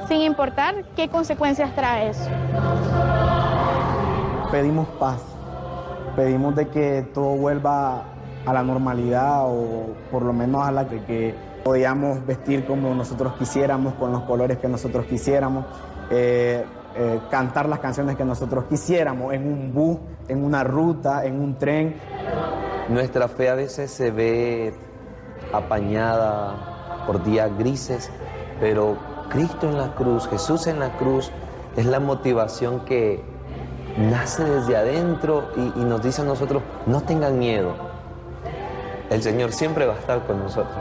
sin 0.08 0.20
importar 0.22 0.84
qué 0.96 1.08
consecuencias 1.08 1.74
trae 1.74 2.08
eso. 2.10 2.28
Pedimos 4.50 4.88
paz, 4.98 5.22
pedimos 6.16 6.54
de 6.56 6.68
que 6.68 7.06
todo 7.14 7.36
vuelva 7.36 8.04
a 8.44 8.52
la 8.52 8.62
normalidad 8.62 9.46
o 9.46 9.94
por 10.10 10.22
lo 10.22 10.32
menos 10.32 10.66
a 10.66 10.72
la 10.72 10.86
que, 10.88 11.52
podíamos 11.62 12.26
vestir 12.26 12.66
como 12.66 12.92
nosotros 12.92 13.34
quisiéramos, 13.38 13.94
con 13.94 14.10
los 14.10 14.22
colores 14.22 14.58
que 14.58 14.66
nosotros 14.66 15.06
quisiéramos, 15.06 15.64
eh, 16.10 16.64
eh, 16.94 17.20
cantar 17.30 17.68
las 17.68 17.78
canciones 17.78 18.16
que 18.16 18.24
nosotros 18.24 18.64
quisiéramos 18.68 19.32
en 19.32 19.46
un 19.46 19.72
bus, 19.72 19.98
en 20.28 20.44
una 20.44 20.64
ruta, 20.64 21.24
en 21.24 21.40
un 21.40 21.56
tren. 21.56 21.96
Nuestra 22.88 23.28
fe 23.28 23.48
a 23.48 23.54
veces 23.54 23.90
se 23.90 24.10
ve 24.10 24.74
apañada 25.52 27.04
por 27.06 27.22
días 27.24 27.50
grises, 27.58 28.10
pero 28.60 28.96
Cristo 29.30 29.68
en 29.68 29.78
la 29.78 29.94
cruz, 29.94 30.28
Jesús 30.28 30.66
en 30.66 30.80
la 30.80 30.96
cruz, 30.96 31.30
es 31.76 31.86
la 31.86 32.00
motivación 32.00 32.84
que 32.84 33.22
nace 33.96 34.44
desde 34.44 34.76
adentro 34.76 35.50
y, 35.56 35.80
y 35.80 35.84
nos 35.84 36.02
dice 36.02 36.22
a 36.22 36.24
nosotros, 36.24 36.62
no 36.86 37.02
tengan 37.02 37.38
miedo, 37.38 37.74
el 39.10 39.22
Señor 39.22 39.52
siempre 39.52 39.86
va 39.86 39.94
a 39.94 39.98
estar 39.98 40.26
con 40.26 40.38
nosotros. 40.38 40.76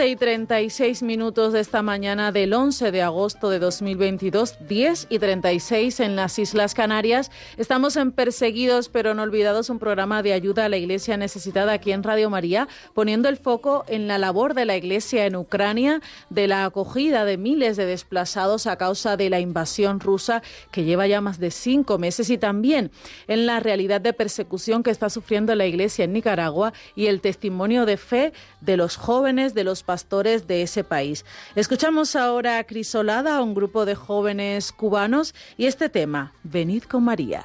11 0.00 0.08
y 0.08 0.16
36 0.16 1.02
minutos 1.02 1.52
de 1.52 1.60
esta 1.60 1.82
mañana 1.82 2.32
del 2.32 2.54
11 2.54 2.90
de 2.90 3.02
agosto 3.02 3.50
de 3.50 3.58
2022, 3.58 4.56
10 4.66 5.08
y 5.10 5.18
36 5.18 6.00
en 6.00 6.16
las 6.16 6.38
Islas 6.38 6.72
Canarias. 6.72 7.30
Estamos 7.58 7.96
en 7.96 8.10
Perseguidos 8.10 8.88
pero 8.88 9.12
no 9.12 9.24
olvidados, 9.24 9.68
un 9.68 9.78
programa 9.78 10.22
de 10.22 10.32
ayuda 10.32 10.64
a 10.64 10.68
la 10.70 10.78
Iglesia 10.78 11.18
necesitada 11.18 11.72
aquí 11.72 11.92
en 11.92 12.02
Radio 12.02 12.30
María, 12.30 12.66
poniendo 12.94 13.28
el 13.28 13.36
foco 13.36 13.84
en 13.88 14.08
la 14.08 14.16
labor 14.16 14.54
de 14.54 14.64
la 14.64 14.74
Iglesia 14.74 15.26
en 15.26 15.36
Ucrania, 15.36 16.00
de 16.30 16.48
la 16.48 16.64
acogida 16.64 17.26
de 17.26 17.36
miles 17.36 17.76
de 17.76 17.84
desplazados 17.84 18.66
a 18.66 18.76
causa 18.76 19.18
de 19.18 19.28
la 19.28 19.40
invasión 19.40 20.00
rusa 20.00 20.42
que 20.70 20.84
lleva 20.84 21.08
ya 21.08 21.20
más 21.20 21.38
de 21.38 21.50
cinco 21.50 21.98
meses 21.98 22.30
y 22.30 22.38
también 22.38 22.90
en 23.28 23.44
la 23.44 23.60
realidad 23.60 24.00
de 24.00 24.14
persecución 24.14 24.82
que 24.82 24.92
está 24.92 25.10
sufriendo 25.10 25.54
la 25.54 25.66
Iglesia 25.66 26.06
en 26.06 26.14
Nicaragua 26.14 26.72
y 26.96 27.08
el 27.08 27.20
testimonio 27.20 27.84
de 27.84 27.98
fe 27.98 28.32
de 28.62 28.78
los 28.78 28.96
jóvenes, 28.96 29.52
de 29.52 29.64
los 29.64 29.82
pastores 29.90 30.46
de 30.46 30.62
ese 30.62 30.84
país. 30.84 31.24
Escuchamos 31.56 32.14
ahora 32.14 32.58
a 32.58 32.64
Crisolada, 32.64 33.42
un 33.42 33.54
grupo 33.54 33.86
de 33.86 33.96
jóvenes 33.96 34.70
cubanos, 34.70 35.34
y 35.56 35.66
este 35.66 35.88
tema, 35.88 36.32
Venid 36.44 36.84
con 36.84 37.02
María. 37.02 37.44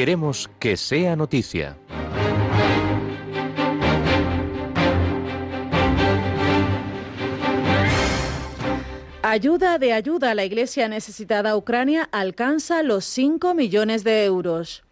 Queremos 0.00 0.48
que 0.58 0.78
sea 0.78 1.14
noticia. 1.14 1.76
Ayuda 9.20 9.76
de 9.76 9.92
ayuda 9.92 10.30
a 10.30 10.34
la 10.34 10.46
Iglesia 10.46 10.88
necesitada 10.88 11.54
Ucrania 11.54 12.08
alcanza 12.12 12.82
los 12.82 13.04
5 13.04 13.52
millones 13.52 14.02
de 14.02 14.24
euros. 14.24 14.84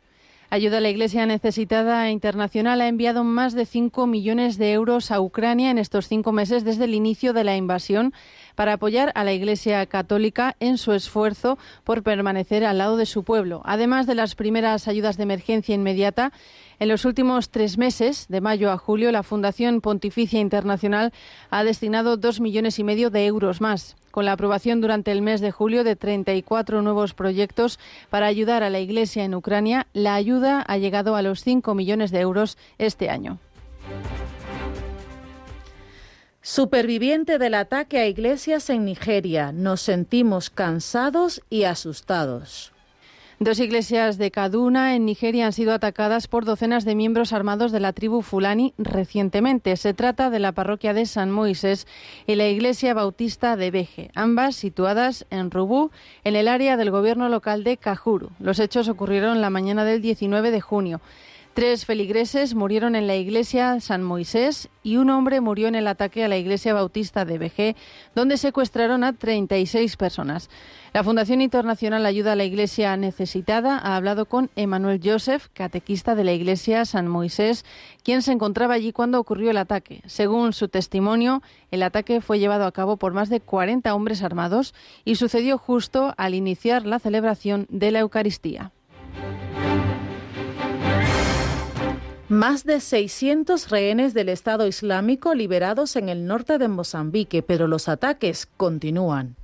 Ayuda 0.50 0.78
a 0.78 0.80
la 0.80 0.88
Iglesia 0.88 1.26
Necesitada 1.26 2.10
Internacional 2.10 2.80
ha 2.80 2.88
enviado 2.88 3.22
más 3.22 3.52
de 3.52 3.66
5 3.66 4.06
millones 4.06 4.56
de 4.56 4.72
euros 4.72 5.10
a 5.10 5.20
Ucrania 5.20 5.70
en 5.70 5.76
estos 5.76 6.08
cinco 6.08 6.32
meses 6.32 6.64
desde 6.64 6.84
el 6.84 6.94
inicio 6.94 7.34
de 7.34 7.44
la 7.44 7.54
invasión 7.54 8.14
para 8.58 8.72
apoyar 8.72 9.12
a 9.14 9.22
la 9.22 9.32
Iglesia 9.32 9.86
Católica 9.86 10.56
en 10.58 10.78
su 10.78 10.92
esfuerzo 10.92 11.58
por 11.84 12.02
permanecer 12.02 12.64
al 12.64 12.78
lado 12.78 12.96
de 12.96 13.06
su 13.06 13.22
pueblo. 13.22 13.62
Además 13.64 14.08
de 14.08 14.16
las 14.16 14.34
primeras 14.34 14.88
ayudas 14.88 15.16
de 15.16 15.22
emergencia 15.22 15.76
inmediata, 15.76 16.32
en 16.80 16.88
los 16.88 17.04
últimos 17.04 17.50
tres 17.50 17.78
meses, 17.78 18.26
de 18.28 18.40
mayo 18.40 18.72
a 18.72 18.76
julio, 18.76 19.12
la 19.12 19.22
Fundación 19.22 19.80
Pontificia 19.80 20.40
Internacional 20.40 21.12
ha 21.50 21.62
destinado 21.62 22.16
dos 22.16 22.40
millones 22.40 22.80
y 22.80 22.84
medio 22.84 23.10
de 23.10 23.26
euros 23.26 23.60
más 23.60 23.94
con 24.10 24.24
la 24.24 24.32
aprobación 24.32 24.80
durante 24.80 25.12
el 25.12 25.22
mes 25.22 25.40
de 25.40 25.52
julio 25.52 25.84
de 25.84 25.94
34 25.94 26.82
nuevos 26.82 27.14
proyectos 27.14 27.78
para 28.10 28.26
ayudar 28.26 28.64
a 28.64 28.70
la 28.70 28.80
Iglesia 28.80 29.22
en 29.22 29.36
Ucrania, 29.36 29.86
la 29.92 30.16
ayuda 30.16 30.64
ha 30.66 30.78
llegado 30.78 31.14
a 31.14 31.22
los 31.22 31.44
5 31.44 31.76
millones 31.76 32.10
de 32.10 32.18
euros 32.18 32.58
este 32.76 33.08
año. 33.08 33.38
Superviviente 36.50 37.36
del 37.36 37.52
ataque 37.52 37.98
a 37.98 38.06
iglesias 38.06 38.70
en 38.70 38.86
Nigeria, 38.86 39.52
nos 39.52 39.82
sentimos 39.82 40.48
cansados 40.48 41.42
y 41.50 41.64
asustados. 41.64 42.72
Dos 43.38 43.60
iglesias 43.60 44.16
de 44.16 44.30
Kaduna, 44.30 44.96
en 44.96 45.04
Nigeria, 45.04 45.44
han 45.44 45.52
sido 45.52 45.74
atacadas 45.74 46.26
por 46.26 46.46
docenas 46.46 46.86
de 46.86 46.94
miembros 46.94 47.34
armados 47.34 47.70
de 47.70 47.80
la 47.80 47.92
tribu 47.92 48.22
Fulani 48.22 48.72
recientemente. 48.78 49.76
Se 49.76 49.92
trata 49.92 50.30
de 50.30 50.38
la 50.38 50.52
parroquia 50.52 50.94
de 50.94 51.04
San 51.04 51.30
Moisés 51.30 51.86
y 52.26 52.34
la 52.34 52.48
iglesia 52.48 52.94
bautista 52.94 53.54
de 53.54 53.70
Beje, 53.70 54.10
ambas 54.14 54.56
situadas 54.56 55.26
en 55.28 55.50
Rubú, 55.50 55.90
en 56.24 56.34
el 56.34 56.48
área 56.48 56.78
del 56.78 56.90
gobierno 56.90 57.28
local 57.28 57.62
de 57.62 57.76
Kajuru. 57.76 58.30
Los 58.40 58.58
hechos 58.58 58.88
ocurrieron 58.88 59.42
la 59.42 59.50
mañana 59.50 59.84
del 59.84 60.00
19 60.00 60.50
de 60.50 60.62
junio. 60.62 61.02
Tres 61.58 61.86
feligreses 61.86 62.54
murieron 62.54 62.94
en 62.94 63.08
la 63.08 63.16
iglesia 63.16 63.80
San 63.80 64.04
Moisés 64.04 64.68
y 64.84 64.96
un 64.96 65.10
hombre 65.10 65.40
murió 65.40 65.66
en 65.66 65.74
el 65.74 65.88
ataque 65.88 66.22
a 66.22 66.28
la 66.28 66.36
iglesia 66.36 66.72
bautista 66.72 67.24
de 67.24 67.36
Bejé, 67.36 67.74
donde 68.14 68.36
secuestraron 68.36 69.02
a 69.02 69.12
36 69.12 69.96
personas. 69.96 70.50
La 70.92 71.02
Fundación 71.02 71.40
Internacional 71.40 72.06
Ayuda 72.06 72.34
a 72.34 72.36
la 72.36 72.44
Iglesia 72.44 72.96
Necesitada 72.96 73.76
ha 73.76 73.96
hablado 73.96 74.26
con 74.26 74.50
Emmanuel 74.54 75.00
Joseph, 75.02 75.48
catequista 75.52 76.14
de 76.14 76.22
la 76.22 76.32
iglesia 76.32 76.84
San 76.84 77.08
Moisés, 77.08 77.64
quien 78.04 78.22
se 78.22 78.30
encontraba 78.30 78.74
allí 78.74 78.92
cuando 78.92 79.18
ocurrió 79.18 79.50
el 79.50 79.58
ataque. 79.58 80.02
Según 80.06 80.52
su 80.52 80.68
testimonio, 80.68 81.42
el 81.72 81.82
ataque 81.82 82.20
fue 82.20 82.38
llevado 82.38 82.66
a 82.66 82.72
cabo 82.72 82.98
por 82.98 83.14
más 83.14 83.30
de 83.30 83.40
40 83.40 83.92
hombres 83.96 84.22
armados 84.22 84.74
y 85.04 85.16
sucedió 85.16 85.58
justo 85.58 86.14
al 86.18 86.36
iniciar 86.36 86.86
la 86.86 87.00
celebración 87.00 87.66
de 87.68 87.90
la 87.90 87.98
Eucaristía. 87.98 88.70
Más 92.28 92.64
de 92.64 92.80
600 92.80 93.70
rehenes 93.70 94.12
del 94.12 94.28
Estado 94.28 94.66
Islámico 94.66 95.34
liberados 95.34 95.96
en 95.96 96.10
el 96.10 96.26
norte 96.26 96.58
de 96.58 96.68
Mozambique, 96.68 97.42
pero 97.42 97.66
los 97.68 97.88
ataques 97.88 98.46
continúan. 98.58 99.36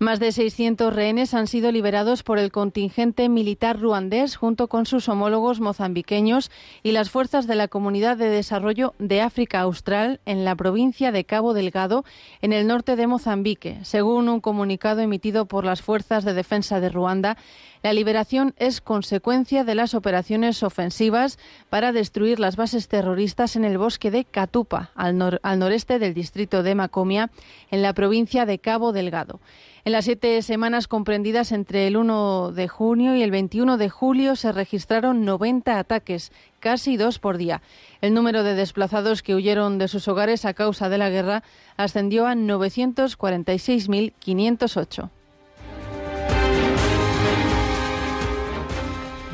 Más 0.00 0.18
de 0.18 0.32
600 0.32 0.92
rehenes 0.92 1.32
han 1.32 1.46
sido 1.46 1.70
liberados 1.70 2.24
por 2.24 2.40
el 2.40 2.50
contingente 2.50 3.28
militar 3.28 3.80
ruandés 3.80 4.34
junto 4.34 4.66
con 4.66 4.84
sus 4.84 5.08
homólogos 5.08 5.60
mozambiqueños 5.60 6.50
y 6.82 6.90
las 6.90 7.10
fuerzas 7.10 7.46
de 7.46 7.54
la 7.54 7.68
Comunidad 7.68 8.16
de 8.16 8.28
Desarrollo 8.28 8.94
de 8.98 9.20
África 9.20 9.60
Austral 9.60 10.20
en 10.26 10.44
la 10.44 10.56
provincia 10.56 11.12
de 11.12 11.24
Cabo 11.24 11.54
Delgado, 11.54 12.04
en 12.42 12.52
el 12.52 12.66
norte 12.66 12.96
de 12.96 13.06
Mozambique. 13.06 13.78
Según 13.82 14.28
un 14.28 14.40
comunicado 14.40 15.00
emitido 15.00 15.46
por 15.46 15.64
las 15.64 15.82
Fuerzas 15.82 16.24
de 16.24 16.34
Defensa 16.34 16.80
de 16.80 16.88
Ruanda, 16.88 17.36
La 17.84 17.92
liberación 17.92 18.56
es 18.56 18.80
consecuencia 18.80 19.62
de 19.62 19.74
las 19.74 19.92
operaciones 19.92 20.62
ofensivas 20.62 21.38
para 21.68 21.92
destruir 21.92 22.40
las 22.40 22.56
bases 22.56 22.88
terroristas 22.88 23.56
en 23.56 23.64
el 23.66 23.76
bosque 23.76 24.10
de 24.10 24.24
Catupa, 24.24 24.90
al, 24.94 25.18
noreste 25.18 25.98
del 25.98 26.14
distrito 26.14 26.62
de 26.62 26.74
Macomia, 26.74 27.28
en 27.70 27.82
la 27.82 27.92
provincia 27.92 28.46
de 28.46 28.58
Cabo 28.58 28.94
Delgado. 28.94 29.38
En 29.84 29.92
las 29.92 30.06
siete 30.06 30.40
semanas 30.40 30.88
comprendidas 30.88 31.52
entre 31.52 31.86
el 31.86 31.98
1 31.98 32.52
de 32.52 32.68
junio 32.68 33.16
y 33.16 33.22
el 33.22 33.30
21 33.30 33.76
de 33.76 33.90
julio 33.90 34.34
se 34.34 34.50
registraron 34.50 35.26
90 35.26 35.78
ataques, 35.78 36.32
casi 36.60 36.96
dos 36.96 37.18
por 37.18 37.36
día. 37.36 37.60
El 38.00 38.14
número 38.14 38.44
de 38.44 38.54
desplazados 38.54 39.22
que 39.22 39.34
huyeron 39.34 39.76
de 39.76 39.88
sus 39.88 40.08
hogares 40.08 40.46
a 40.46 40.54
causa 40.54 40.88
de 40.88 40.96
la 40.96 41.10
guerra 41.10 41.42
ascendió 41.76 42.26
a 42.26 42.34
946.508. 42.34 45.10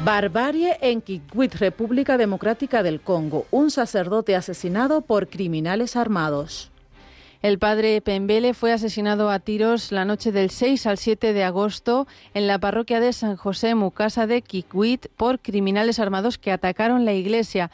Barbarie 0.05 0.79
en 0.81 1.03
Kikwit, 1.03 1.57
República 1.57 2.17
Democrática 2.17 2.83
del 2.83 3.03
Congo. 3.03 3.47
Un 3.51 3.71
sacerdote 3.71 4.35
asesinado 4.35 5.03
por 5.03 5.29
criminales 5.29 5.95
armados. 5.95 6.71
El 7.43 7.59
padre 7.59 8.01
Pembele 8.01 8.55
fue 8.55 8.73
asesinado 8.73 9.31
a 9.31 9.41
tiros 9.41 9.93
la 9.93 10.07
noche 10.07 10.33
del 10.33 10.49
6 10.49 10.87
al 10.87 10.97
7 10.97 11.35
de 11.35 11.45
agosto 11.45 12.07
en 12.33 12.47
la 12.47 12.59
parroquia 12.59 12.99
de 12.99 13.13
San 13.13 13.37
José 13.37 13.75
Mucasa 13.75 14.27
de 14.27 14.41
Kikwit 14.41 15.09
por 15.19 15.39
criminales 15.39 15.99
armados 15.99 16.39
que 16.39 16.51
atacaron 16.51 17.05
la 17.05 17.13
iglesia. 17.13 17.71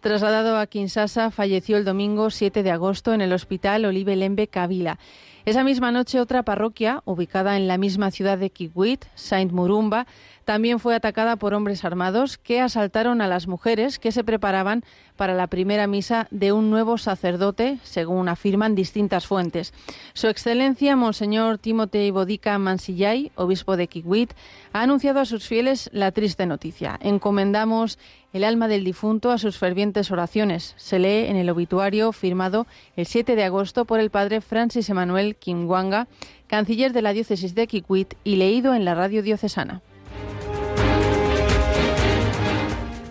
Trasladado 0.00 0.58
a 0.58 0.66
Kinshasa, 0.66 1.30
falleció 1.30 1.76
el 1.76 1.84
domingo 1.84 2.30
7 2.30 2.64
de 2.64 2.70
agosto 2.72 3.12
en 3.12 3.20
el 3.20 3.32
hospital 3.32 3.84
Olive 3.84 4.16
Lembe 4.16 4.48
Kabila. 4.48 4.98
Esa 5.44 5.64
misma 5.64 5.90
noche, 5.90 6.20
otra 6.20 6.42
parroquia, 6.42 7.02
ubicada 7.04 7.56
en 7.56 7.66
la 7.68 7.78
misma 7.78 8.10
ciudad 8.10 8.36
de 8.36 8.50
Kikwit, 8.50 9.06
Saint 9.14 9.50
Murumba, 9.50 10.06
también 10.48 10.80
fue 10.80 10.94
atacada 10.94 11.36
por 11.36 11.52
hombres 11.52 11.84
armados 11.84 12.38
que 12.38 12.62
asaltaron 12.62 13.20
a 13.20 13.28
las 13.28 13.48
mujeres 13.48 13.98
que 13.98 14.12
se 14.12 14.24
preparaban 14.24 14.82
para 15.14 15.34
la 15.34 15.46
primera 15.46 15.86
misa 15.86 16.26
de 16.30 16.52
un 16.52 16.70
nuevo 16.70 16.96
sacerdote, 16.96 17.76
según 17.82 18.30
afirman 18.30 18.74
distintas 18.74 19.26
fuentes. 19.26 19.74
Su 20.14 20.26
Excelencia, 20.28 20.96
Monseñor 20.96 21.58
Timotei 21.58 22.10
Bodica 22.10 22.56
Mansillay, 22.56 23.30
obispo 23.34 23.76
de 23.76 23.88
Kikwit, 23.88 24.32
ha 24.72 24.80
anunciado 24.80 25.20
a 25.20 25.26
sus 25.26 25.46
fieles 25.46 25.90
la 25.92 26.12
triste 26.12 26.46
noticia. 26.46 26.98
Encomendamos 27.02 27.98
el 28.32 28.42
alma 28.42 28.68
del 28.68 28.84
difunto 28.84 29.32
a 29.32 29.36
sus 29.36 29.58
fervientes 29.58 30.10
oraciones. 30.10 30.72
Se 30.78 30.98
lee 30.98 31.26
en 31.26 31.36
el 31.36 31.50
obituario 31.50 32.10
firmado 32.12 32.66
el 32.96 33.04
7 33.04 33.36
de 33.36 33.44
agosto 33.44 33.84
por 33.84 34.00
el 34.00 34.08
padre 34.08 34.40
Francis 34.40 34.88
Emanuel 34.88 35.36
Kimwanga, 35.36 36.08
canciller 36.46 36.94
de 36.94 37.02
la 37.02 37.12
diócesis 37.12 37.54
de 37.54 37.66
Kikwit 37.66 38.14
y 38.24 38.36
leído 38.36 38.72
en 38.72 38.86
la 38.86 38.94
radio 38.94 39.22
diocesana. 39.22 39.82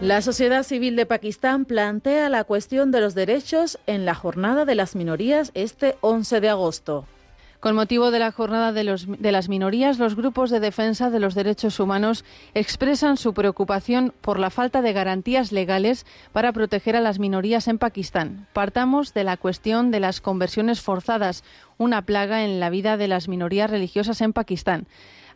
La 0.08 0.22
sociedad 0.22 0.64
civil 0.64 0.96
de 0.96 1.06
Pakistán 1.06 1.66
plantea 1.66 2.30
la 2.30 2.46
cuestión 2.46 2.92
de 2.92 3.02
los 3.02 3.14
derechos 3.14 3.78
en 3.88 4.06
la 4.06 4.16
jornada 4.16 4.64
de 4.64 4.74
las 4.74 4.96
minorías 4.96 5.52
este 5.54 5.98
11 6.00 6.40
de 6.40 6.48
agosto. 6.48 7.06
Con 7.60 7.76
motivo 7.76 8.10
de 8.10 8.20
la 8.20 8.32
jornada 8.32 8.72
de, 8.72 8.86
los, 8.86 9.06
de, 9.06 9.32
las 9.34 9.50
minorías, 9.50 10.00
los 10.00 10.16
grupos 10.16 10.50
de 10.50 10.62
defensa 10.62 11.10
de 11.10 11.20
los 11.20 11.36
derechos 11.36 11.82
humanos 11.82 12.24
expresan 12.54 13.18
su 13.18 13.34
preocupación 13.34 14.14
por 14.22 14.40
la 14.40 14.50
falta 14.50 14.82
de 14.82 14.94
garantías 14.94 15.52
legales 15.52 16.06
para 16.32 16.54
proteger 16.54 16.96
a 16.96 17.02
las 17.02 17.20
minorías 17.20 17.68
en 17.68 17.78
Pakistán. 17.78 18.48
Partamos 18.54 19.14
de 19.14 19.26
la 19.26 19.36
cuestión 19.36 19.92
de 19.92 20.00
las 20.00 20.22
conversiones 20.22 20.80
forzadas, 20.80 21.44
una 21.78 22.04
plaga 22.04 22.46
en 22.46 22.62
la 22.62 22.70
vida 22.70 22.96
de 22.96 23.10
las 23.10 23.28
minorías 23.28 23.70
religiosas 23.70 24.22
en 24.22 24.32
Pakistán. 24.32 24.88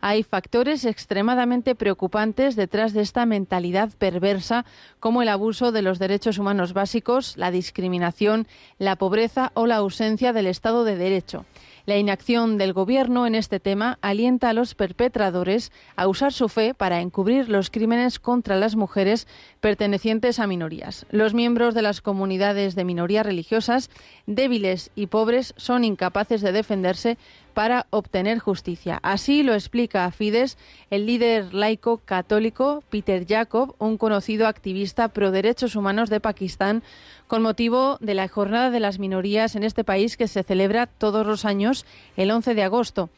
Hay 0.04 0.24
factores 0.24 0.84
extremadamente 0.84 1.76
preocupantes 1.76 2.56
detrás 2.56 2.92
de 2.92 3.02
esta 3.02 3.24
mentalidad 3.24 3.90
perversa, 3.98 4.66
como 4.98 5.22
el 5.22 5.28
abuso 5.28 5.70
de 5.70 5.80
los 5.80 6.00
derechos 6.00 6.38
humanos 6.38 6.72
básicos, 6.72 7.36
la 7.36 7.52
discriminación, 7.52 8.48
la 8.78 8.96
pobreza 8.96 9.52
o 9.54 9.66
la 9.66 9.76
ausencia 9.76 10.32
del 10.32 10.48
Estado 10.48 10.82
de 10.82 10.96
Derecho. 10.96 11.46
La 11.86 11.96
inacción 11.98 12.58
del 12.58 12.72
Gobierno 12.72 13.26
en 13.26 13.36
este 13.36 13.60
tema 13.60 13.98
alienta 14.02 14.50
a 14.50 14.52
los 14.52 14.74
perpetradores 14.74 15.70
a 15.94 16.08
usar 16.08 16.32
su 16.32 16.48
fe 16.48 16.74
para 16.74 17.00
encubrir 17.00 17.48
los 17.48 17.70
crímenes 17.70 18.18
contra 18.18 18.56
las 18.56 18.74
mujeres 18.74 19.28
pertenecientes 19.60 20.40
a 20.40 20.48
minorías. 20.48 21.06
Los 21.10 21.32
miembros 21.32 21.74
de 21.74 21.82
las 21.82 22.00
comunidades 22.00 22.74
de 22.74 22.84
minorías 22.84 23.26
religiosas, 23.26 23.90
débiles 24.26 24.90
y 24.96 25.06
pobres, 25.06 25.54
son 25.56 25.84
incapaces 25.84 26.40
de 26.40 26.52
defenderse 26.52 27.18
para 27.52 27.86
obtener 27.90 28.38
justicia. 28.38 28.98
Así 29.02 29.42
lo 29.42 29.54
explica 29.54 30.04
a 30.04 30.10
Fides 30.10 30.58
el 30.90 31.06
líder 31.06 31.54
laico 31.54 31.98
católico 31.98 32.82
Peter 32.90 33.26
Jacob, 33.26 33.74
un 33.78 33.98
conocido 33.98 34.46
activista 34.46 35.08
pro 35.08 35.30
derechos 35.30 35.76
humanos 35.76 36.10
de 36.10 36.20
Pakistán, 36.20 36.82
con 37.26 37.42
motivo 37.42 37.96
de 38.00 38.14
la 38.14 38.28
Jornada 38.28 38.70
de 38.70 38.80
las 38.80 38.98
Minorías 38.98 39.56
en 39.56 39.64
este 39.64 39.84
país 39.84 40.16
que 40.16 40.28
se 40.28 40.42
celebra 40.42 40.86
todos 40.86 41.26
los 41.26 41.44
años 41.44 41.86
el 42.16 42.30
11 42.30 42.54
de 42.54 42.62
agosto. 42.62 43.10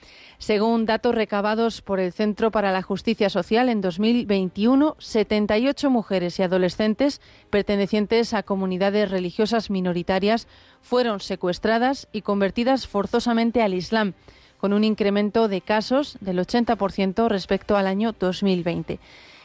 Según 0.45 0.84
datos 0.84 1.14
recabados 1.14 1.80
por 1.80 2.01
el 2.01 2.12
Centro 2.12 2.51
para 2.51 2.70
la 2.70 2.82
Justicia 2.82 3.30
Social, 3.30 3.70
en 3.70 3.80
2021, 3.80 4.95
78 4.99 5.88
mujeres 5.88 6.38
y 6.38 6.42
adolescentes 6.42 7.22
pertenecientes 7.49 8.34
a 8.34 8.42
comunidades 8.42 9.11
religiosas 9.11 9.70
minoritarias 9.70 10.47
fueron 10.82 11.20
secuestradas 11.20 12.09
y 12.12 12.20
convertidas 12.20 12.86
forzosamente 12.86 13.62
al 13.62 13.72
Islam, 13.72 14.12
con 14.59 14.74
un 14.74 14.84
incremento 14.84 15.49
de 15.49 15.62
casos 15.62 16.18
del 16.20 16.38
80% 16.38 17.26
respecto 17.28 17.78
al 17.78 17.86
año 17.86 18.12
2020. 18.12 19.01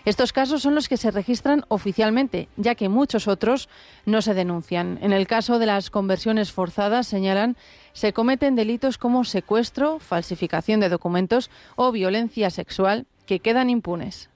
Estos 0.09 0.33
casos 0.33 0.63
son 0.63 0.73
los 0.73 0.89
que 0.89 0.97
se 0.97 1.11
registran 1.11 1.65
oficialmente, 1.67 2.49
ya 2.57 2.73
que 2.73 2.89
muchos 2.89 3.27
otros 3.27 3.69
no 4.07 4.23
se 4.23 4.33
denuncian. 4.33 4.97
En 5.03 5.13
el 5.13 5.27
caso 5.27 5.59
de 5.59 5.67
las 5.67 5.91
conversiones 5.91 6.51
forzadas, 6.51 7.05
señalan, 7.05 7.55
se 7.93 8.11
cometen 8.11 8.55
delitos 8.55 8.97
como 8.97 9.23
secuestro, 9.23 9.99
falsificación 9.99 10.79
de 10.79 10.89
documentos 10.89 11.51
o 11.75 11.91
violencia 11.91 12.49
sexual 12.49 13.05
que 13.27 13.39
quedan 13.39 13.69
impunes. 13.69 14.31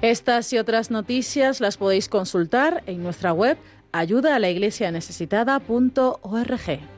Estas 0.00 0.52
y 0.52 0.58
otras 0.58 0.92
noticias 0.92 1.60
las 1.60 1.78
podéis 1.78 2.08
consultar 2.08 2.84
en 2.86 3.02
nuestra 3.02 3.32
web 3.32 3.58
ayuda 3.90 4.36
a 4.36 4.38
la 4.38 4.50
iglesia 4.50 4.92
necesitada.org. 4.92 6.97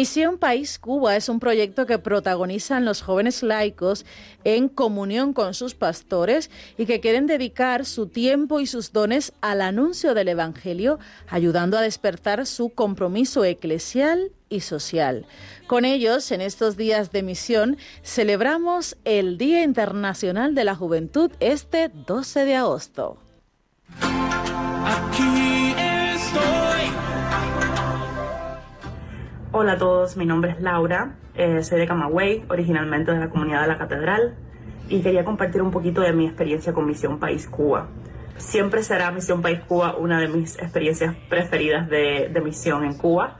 Misión 0.00 0.38
País 0.38 0.78
Cuba 0.78 1.14
es 1.14 1.28
un 1.28 1.40
proyecto 1.40 1.84
que 1.84 1.98
protagonizan 1.98 2.86
los 2.86 3.02
jóvenes 3.02 3.42
laicos 3.42 4.06
en 4.44 4.70
comunión 4.70 5.34
con 5.34 5.52
sus 5.52 5.74
pastores 5.74 6.50
y 6.78 6.86
que 6.86 7.00
quieren 7.00 7.26
dedicar 7.26 7.84
su 7.84 8.06
tiempo 8.06 8.60
y 8.60 8.66
sus 8.66 8.94
dones 8.94 9.34
al 9.42 9.60
anuncio 9.60 10.14
del 10.14 10.28
Evangelio, 10.28 10.98
ayudando 11.28 11.76
a 11.76 11.82
despertar 11.82 12.46
su 12.46 12.70
compromiso 12.70 13.44
eclesial 13.44 14.32
y 14.48 14.60
social. 14.60 15.26
Con 15.66 15.84
ellos, 15.84 16.32
en 16.32 16.40
estos 16.40 16.78
días 16.78 17.12
de 17.12 17.22
misión, 17.22 17.76
celebramos 18.02 18.96
el 19.04 19.36
Día 19.36 19.62
Internacional 19.64 20.54
de 20.54 20.64
la 20.64 20.76
Juventud 20.76 21.30
este 21.40 21.90
12 22.06 22.46
de 22.46 22.56
agosto. 22.56 23.18
Hola 29.52 29.72
a 29.72 29.78
todos, 29.78 30.16
mi 30.16 30.26
nombre 30.26 30.52
es 30.52 30.60
Laura, 30.60 31.16
eh, 31.34 31.64
soy 31.64 31.80
de 31.80 31.86
Camagüey, 31.88 32.44
originalmente 32.48 33.10
de 33.10 33.18
la 33.18 33.30
comunidad 33.30 33.62
de 33.62 33.66
la 33.66 33.78
Catedral, 33.78 34.36
y 34.88 35.02
quería 35.02 35.24
compartir 35.24 35.60
un 35.60 35.72
poquito 35.72 36.02
de 36.02 36.12
mi 36.12 36.26
experiencia 36.26 36.72
con 36.72 36.86
Misión 36.86 37.18
País 37.18 37.48
Cuba. 37.48 37.88
Siempre 38.36 38.84
será 38.84 39.10
Misión 39.10 39.42
País 39.42 39.58
Cuba 39.66 39.96
una 39.96 40.20
de 40.20 40.28
mis 40.28 40.56
experiencias 40.56 41.16
preferidas 41.28 41.88
de, 41.90 42.30
de 42.32 42.40
misión 42.40 42.84
en 42.84 42.96
Cuba, 42.96 43.38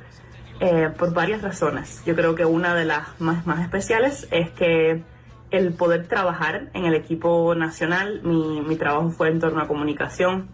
eh, 0.59 0.89
por 0.99 1.15
varias 1.15 1.43
razones. 1.43 2.03
Yo 2.05 2.17
creo 2.17 2.35
que 2.35 2.45
una 2.45 2.75
de 2.75 2.87
las 2.87 3.21
más, 3.21 3.47
más 3.47 3.61
especiales 3.61 4.27
es 4.33 4.51
que 4.51 5.05
el 5.53 5.73
poder 5.75 6.09
trabajar 6.09 6.71
en 6.75 6.87
el 6.87 6.95
equipo 6.95 7.55
nacional. 7.55 8.21
Mi, 8.25 8.63
mi 8.63 8.75
trabajo 8.75 9.11
fue 9.11 9.29
en 9.29 9.39
torno 9.39 9.61
a 9.61 9.69
comunicación. 9.69 10.49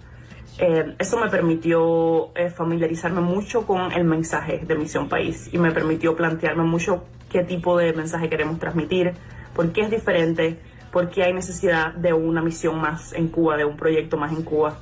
Eh, 0.59 0.95
eso 0.99 1.19
me 1.19 1.29
permitió 1.29 2.35
eh, 2.35 2.49
familiarizarme 2.49 3.21
mucho 3.21 3.67
con 3.67 3.93
el 3.93 4.05
mensaje 4.05 4.63
de 4.67 4.75
Misión 4.75 5.09
País 5.09 5.51
y 5.53 5.59
me 5.59 5.71
permitió 5.71 6.17
plantearme 6.17 6.65
mucho 6.65 7.05
qué 7.31 7.45
tipo 7.45 7.77
de 7.77 7.93
mensaje 7.93 8.31
queremos 8.31 8.59
transmitir, 8.59 9.13
por 9.55 9.71
qué 9.73 9.83
es 9.83 9.91
diferente, 9.91 10.59
por 10.91 11.11
qué 11.11 11.25
hay 11.25 11.35
necesidad 11.35 11.93
de 11.93 12.15
una 12.15 12.41
misión 12.41 12.81
más 12.81 13.13
en 13.13 13.29
Cuba, 13.29 13.59
de 13.59 13.67
un 13.67 13.77
proyecto 13.77 14.17
más 14.17 14.33
en 14.33 14.43
Cuba. 14.43 14.79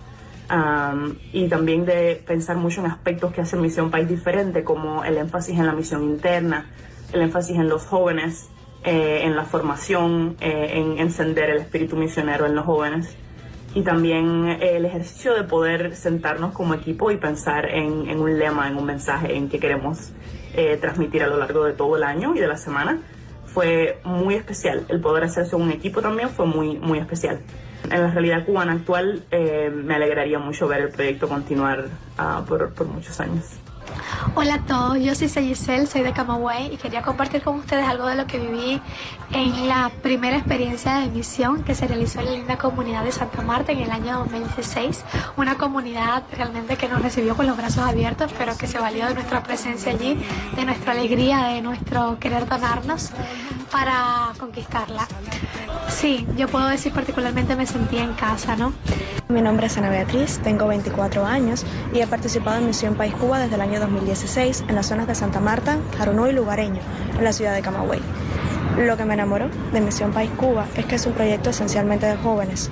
y 1.33 1.49
también 1.49 1.87
de 1.87 2.23
pensar 2.25 2.57
mucho 2.57 2.81
en 2.81 2.87
aspectos 2.87 3.33
que 3.33 3.41
hacen 3.41 3.61
Misión 3.61 3.91
País 3.91 4.07
diferente, 4.09 4.63
como 4.63 5.03
el 5.03 5.17
énfasis 5.17 5.59
en 5.59 5.67
la 5.67 5.73
misión 5.73 6.05
interna, 6.05 6.67
el 7.13 7.23
énfasis 7.23 7.57
en 7.57 7.69
los 7.69 7.85
jóvenes, 7.87 8.49
eh, 8.85 9.23
en 9.25 9.35
la 9.35 9.45
formación, 9.45 10.37
en 10.41 10.99
encender 10.99 11.51
el 11.51 11.59
espíritu 11.63 11.97
misionero 11.97 12.47
en 12.47 12.55
los 12.55 12.67
jóvenes 12.67 13.17
y 13.75 13.83
también 13.83 14.47
el 14.61 14.85
ejercicio 14.85 15.35
de 15.35 15.43
poder 15.43 15.97
sentarnos 15.97 16.53
como 16.53 16.75
equipo 16.75 17.11
y 17.11 17.17
pensar 17.17 17.69
en, 17.69 18.09
en 18.09 18.21
un 18.21 18.39
lema, 18.39 18.69
en 18.69 18.77
un 18.77 18.87
mensaje, 18.87 19.35
en 19.37 19.49
que 19.49 19.59
queremos 19.59 20.13
eh, 20.55 20.79
transmitir 20.81 21.25
a 21.25 21.27
lo 21.27 21.37
largo 21.37 21.65
de 21.65 21.73
todo 21.73 21.97
el 21.97 22.05
año 22.05 22.35
y 22.35 22.39
de 22.39 22.47
la 22.47 22.57
semana. 22.57 23.01
Fue 23.47 23.99
muy 24.05 24.35
especial. 24.35 24.85
El 24.89 25.01
poder 25.01 25.25
hacerse 25.25 25.57
un 25.57 25.71
equipo 25.71 26.01
también 26.01 26.31
fue 26.31 26.47
muy, 26.47 26.77
muy 26.77 26.99
especial. 26.99 27.41
En 27.91 28.01
la 28.01 28.11
realidad 28.11 28.47
cubana 28.47 28.73
actual 28.73 29.25
me 29.31 29.95
alegraría 29.95 30.39
mucho 30.39 30.67
ver 30.67 30.81
el 30.81 30.89
proyecto 30.89 31.29
continuar 31.29 31.85
uh, 32.19 32.45
por, 32.45 32.73
por 32.73 32.87
muchos 32.87 33.21
años. 33.21 33.64
Hola 34.35 34.55
a 34.55 34.59
todos, 34.61 34.99
yo 34.99 35.15
soy 35.15 35.29
Giselle, 35.29 35.87
soy 35.87 36.03
de 36.03 36.13
Camagüey 36.13 36.75
y 36.75 36.77
quería 36.77 37.03
compartir 37.03 37.43
con 37.43 37.57
ustedes 37.57 37.87
algo 37.87 38.07
de 38.07 38.17
lo 38.17 38.27
que 38.27 38.39
viví 38.39 38.81
en 39.33 39.69
la 39.69 39.91
primera 40.03 40.37
experiencia 40.37 40.97
de 41.01 41.09
misión 41.09 41.63
que 41.63 41.75
se 41.75 41.87
realizó 41.87 42.21
en 42.21 42.27
la 42.27 42.31
linda 42.33 42.59
comunidad 42.59 43.05
de 43.05 43.13
Santa 43.13 43.43
Marta 43.43 43.73
en 43.73 43.81
el 43.81 43.91
año 43.91 44.19
2016. 44.19 45.05
Una 45.37 45.57
comunidad 45.57 46.25
realmente 46.37 46.77
que 46.77 46.89
nos 46.89 47.03
recibió 47.03 47.37
con 47.37 47.47
los 47.47 47.57
brazos 47.57 47.85
abiertos, 47.85 48.33
pero 48.37 48.57
que 48.57 48.67
se 48.67 48.79
valió 48.79 49.07
de 49.07 49.15
nuestra 49.15 49.43
presencia 49.43 49.93
allí, 49.93 50.19
de 50.57 50.65
nuestra 50.65 50.93
alegría, 50.93 51.45
de 51.45 51.63
nuestro 51.63 52.19
querer 52.19 52.49
donarnos 52.49 53.11
para 53.71 54.33
conquistarla. 54.39 55.07
Sí, 55.89 56.27
yo 56.37 56.49
puedo 56.49 56.67
decir 56.69 56.93
particularmente 56.93 57.57
me 57.57 57.67
sentí 57.67 57.99
en 57.99 58.15
casa, 58.15 58.57
¿no? 58.57 58.73
Mi 59.29 59.41
nombre 59.41 59.67
es 59.67 59.77
Ana 59.79 59.89
Beatriz, 59.89 60.39
tengo 60.45 60.67
24 60.67 61.25
años 61.25 61.65
y 61.95 62.01
he 62.01 62.07
participado 62.07 62.59
en 62.59 62.67
Misión 62.67 62.95
País 62.95 63.15
Cuba 63.15 63.39
desde 63.39 63.55
el 63.55 63.63
año 63.63 63.81
2016 63.85 64.65
en 64.69 64.75
las 64.75 64.87
zonas 64.87 65.07
de 65.07 65.15
Santa 65.15 65.41
Marta, 65.41 65.79
Jaruno 65.99 66.29
y 66.29 66.33
Lugareño, 66.33 66.81
en 67.19 67.25
la 67.25 67.33
ciudad 67.33 67.55
de 67.55 67.61
Camagüey. 67.61 68.01
Lo 68.79 68.97
que 68.97 69.05
me 69.05 69.15
enamoró 69.15 69.49
de 69.73 69.81
Misión 69.81 70.13
País 70.13 70.31
Cuba 70.37 70.67
es 70.75 70.87
que 70.87 70.95
es 70.95 71.07
un 71.07 71.13
proyecto 71.13 71.51
esencialmente 71.51 72.07
de 72.07 72.17
jóvenes 72.17 72.71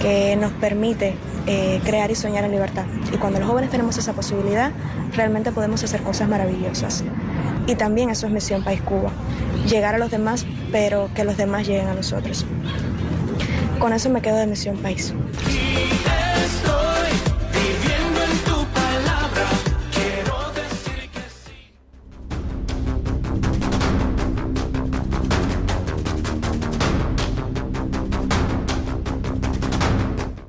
que 0.00 0.36
nos 0.36 0.52
permite 0.52 1.16
eh, 1.46 1.80
crear 1.84 2.10
y 2.10 2.14
soñar 2.14 2.44
en 2.44 2.50
libertad. 2.50 2.84
Y 3.12 3.16
cuando 3.16 3.38
los 3.40 3.48
jóvenes 3.48 3.70
tenemos 3.70 3.96
esa 3.96 4.12
posibilidad, 4.12 4.70
realmente 5.14 5.50
podemos 5.50 5.82
hacer 5.82 6.02
cosas 6.02 6.28
maravillosas. 6.28 7.04
Y 7.66 7.74
también 7.74 8.10
eso 8.10 8.26
es 8.26 8.32
Misión 8.32 8.62
País 8.62 8.82
Cuba, 8.82 9.10
llegar 9.66 9.94
a 9.94 9.98
los 9.98 10.10
demás, 10.10 10.46
pero 10.70 11.08
que 11.14 11.24
los 11.24 11.36
demás 11.36 11.66
lleguen 11.66 11.88
a 11.88 11.94
nosotros. 11.94 12.44
Con 13.78 13.92
eso 13.92 14.10
me 14.10 14.20
quedo 14.20 14.36
de 14.36 14.46
Misión 14.46 14.76
País. 14.76 15.14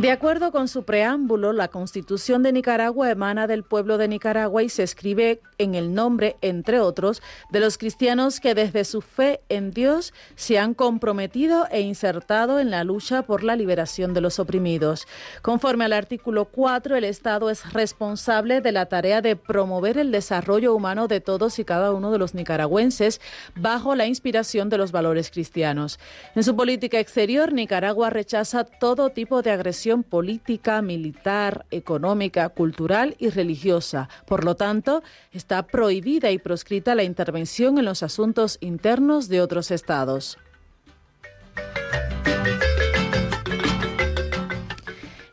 De 0.00 0.10
acuerdo 0.10 0.50
con 0.50 0.66
su 0.66 0.84
preámbulo, 0.84 1.52
la 1.52 1.68
Constitución 1.68 2.42
de 2.42 2.52
Nicaragua 2.52 3.10
emana 3.10 3.46
del 3.46 3.64
pueblo 3.64 3.98
de 3.98 4.08
Nicaragua 4.08 4.62
y 4.62 4.70
se 4.70 4.82
escribe 4.82 5.42
en 5.58 5.74
el 5.74 5.92
nombre, 5.92 6.36
entre 6.40 6.80
otros, 6.80 7.20
de 7.50 7.60
los 7.60 7.76
cristianos 7.76 8.40
que 8.40 8.54
desde 8.54 8.86
su 8.86 9.02
fe 9.02 9.42
en 9.50 9.72
Dios 9.72 10.14
se 10.36 10.58
han 10.58 10.72
comprometido 10.72 11.66
e 11.70 11.82
insertado 11.82 12.60
en 12.60 12.70
la 12.70 12.82
lucha 12.82 13.20
por 13.24 13.42
la 13.42 13.56
liberación 13.56 14.14
de 14.14 14.22
los 14.22 14.38
oprimidos. 14.38 15.06
Conforme 15.42 15.84
al 15.84 15.92
artículo 15.92 16.46
4, 16.46 16.96
el 16.96 17.04
Estado 17.04 17.50
es 17.50 17.70
responsable 17.74 18.62
de 18.62 18.72
la 18.72 18.86
tarea 18.86 19.20
de 19.20 19.36
promover 19.36 19.98
el 19.98 20.12
desarrollo 20.12 20.74
humano 20.74 21.08
de 21.08 21.20
todos 21.20 21.58
y 21.58 21.66
cada 21.66 21.92
uno 21.92 22.10
de 22.10 22.16
los 22.16 22.32
nicaragüenses 22.32 23.20
bajo 23.54 23.94
la 23.94 24.06
inspiración 24.06 24.70
de 24.70 24.78
los 24.78 24.92
valores 24.92 25.30
cristianos. 25.30 25.98
En 26.34 26.42
su 26.42 26.56
política 26.56 26.98
exterior, 26.98 27.52
Nicaragua 27.52 28.08
rechaza 28.08 28.64
todo 28.64 29.10
tipo 29.10 29.42
de 29.42 29.50
agresión 29.50 29.89
política, 29.98 30.80
militar, 30.82 31.66
económica, 31.70 32.48
cultural 32.48 33.16
y 33.18 33.28
religiosa. 33.28 34.08
Por 34.26 34.44
lo 34.44 34.54
tanto, 34.54 35.02
está 35.32 35.66
prohibida 35.66 36.30
y 36.30 36.38
proscrita 36.38 36.94
la 36.94 37.02
intervención 37.02 37.78
en 37.78 37.84
los 37.84 38.02
asuntos 38.02 38.58
internos 38.60 39.28
de 39.28 39.40
otros 39.40 39.70
estados. 39.70 40.38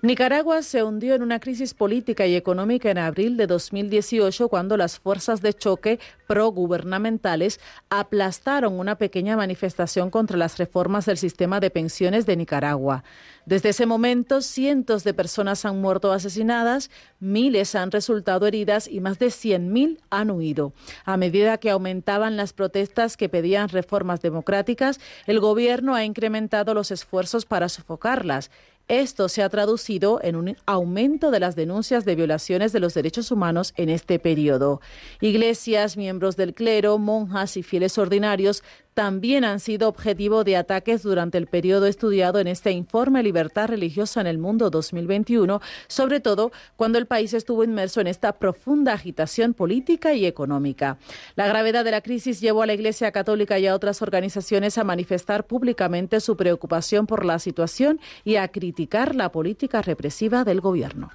Nicaragua 0.03 0.61
se 0.61 0.83
hundió 0.83 1.15
en 1.15 1.23
una 1.23 1.39
crisis 1.39 1.73
política 1.73 2.27
y 2.27 2.35
económica 2.35 2.91
en 2.91 2.99
abril 2.99 3.35
de 3.35 3.47
2018 3.47 4.47
cuando 4.47 4.77
las 4.77 4.99
fuerzas 4.99 5.41
de 5.41 5.53
choque 5.53 5.99
progubernamentales 6.27 7.59
aplastaron 7.89 8.79
una 8.79 8.99
pequeña 8.99 9.35
manifestación 9.35 10.11
contra 10.11 10.37
las 10.37 10.59
reformas 10.59 11.07
del 11.07 11.17
sistema 11.17 11.59
de 11.59 11.71
pensiones 11.71 12.27
de 12.27 12.37
Nicaragua. 12.37 13.03
Desde 13.47 13.69
ese 13.69 13.87
momento, 13.87 14.41
cientos 14.41 15.03
de 15.03 15.15
personas 15.15 15.65
han 15.65 15.81
muerto 15.81 16.11
asesinadas, 16.11 16.91
miles 17.19 17.73
han 17.73 17.89
resultado 17.89 18.45
heridas 18.45 18.87
y 18.87 18.99
más 18.99 19.17
de 19.17 19.27
100.000 19.27 19.97
han 20.11 20.29
huido. 20.29 20.73
A 21.05 21.17
medida 21.17 21.57
que 21.57 21.71
aumentaban 21.71 22.37
las 22.37 22.53
protestas 22.53 23.17
que 23.17 23.29
pedían 23.29 23.69
reformas 23.69 24.21
democráticas, 24.21 24.99
el 25.25 25.39
gobierno 25.39 25.95
ha 25.95 26.03
incrementado 26.03 26.75
los 26.75 26.91
esfuerzos 26.91 27.45
para 27.45 27.67
sofocarlas. 27.67 28.51
Esto 28.87 29.27
se 29.27 29.43
ha 29.43 29.49
traducido 29.49 30.19
en 30.23 30.37
un 30.37 30.55
aumento 30.65 31.29
de 31.29 31.41
las 31.41 31.57
denuncias 31.57 32.05
de 32.05 32.15
violaciones 32.15 32.71
de 32.71 32.79
los 32.79 32.93
derechos 32.93 33.31
humanos 33.31 33.73
en 33.75 33.89
este 33.89 34.17
periodo. 34.17 34.79
Iglesias, 35.19 35.97
miembros 35.97 36.37
del 36.37 36.53
clero, 36.53 36.97
monjas 36.97 37.57
y 37.57 37.63
fieles 37.63 37.97
ordinarios 37.97 38.63
también 38.97 39.45
han 39.45 39.59
sido 39.59 39.89
objetivo 39.89 40.43
de 40.43 40.57
ataques 40.57 41.03
durante 41.03 41.37
el 41.37 41.45
periodo 41.45 41.85
estudiado 41.85 42.39
en 42.39 42.47
este 42.47 42.71
informe 42.71 43.21
Libertad 43.21 43.67
Religiosa 43.67 44.21
en 44.21 44.25
el 44.25 44.39
Mundo 44.39 44.71
2021, 44.71 45.61
sobre 45.87 46.19
todo 46.19 46.51
cuando 46.75 46.97
el 46.97 47.05
país 47.05 47.35
estuvo 47.35 47.63
inmerso 47.63 48.01
en 48.01 48.07
esta 48.07 48.39
profunda 48.39 48.93
agitación 48.93 49.53
política 49.53 50.15
y 50.15 50.25
económica. 50.25 50.97
La 51.35 51.45
gravedad 51.45 51.85
de 51.85 51.91
la 51.91 52.01
crisis 52.01 52.41
llevó 52.41 52.63
a 52.63 52.65
la 52.65 52.73
Iglesia 52.73 53.11
Católica 53.11 53.59
y 53.59 53.67
a 53.67 53.75
otras 53.75 54.01
organizaciones 54.01 54.79
a 54.79 54.83
manifestar 54.83 55.45
públicamente 55.45 56.19
su 56.19 56.35
preocupación 56.35 57.05
por 57.05 57.23
la 57.23 57.37
situación 57.37 57.99
y 58.23 58.37
a 58.37 58.47
criticar 58.47 59.13
la 59.13 59.31
política 59.31 59.83
represiva 59.83 60.43
del 60.43 60.59
gobierno. 60.59 61.11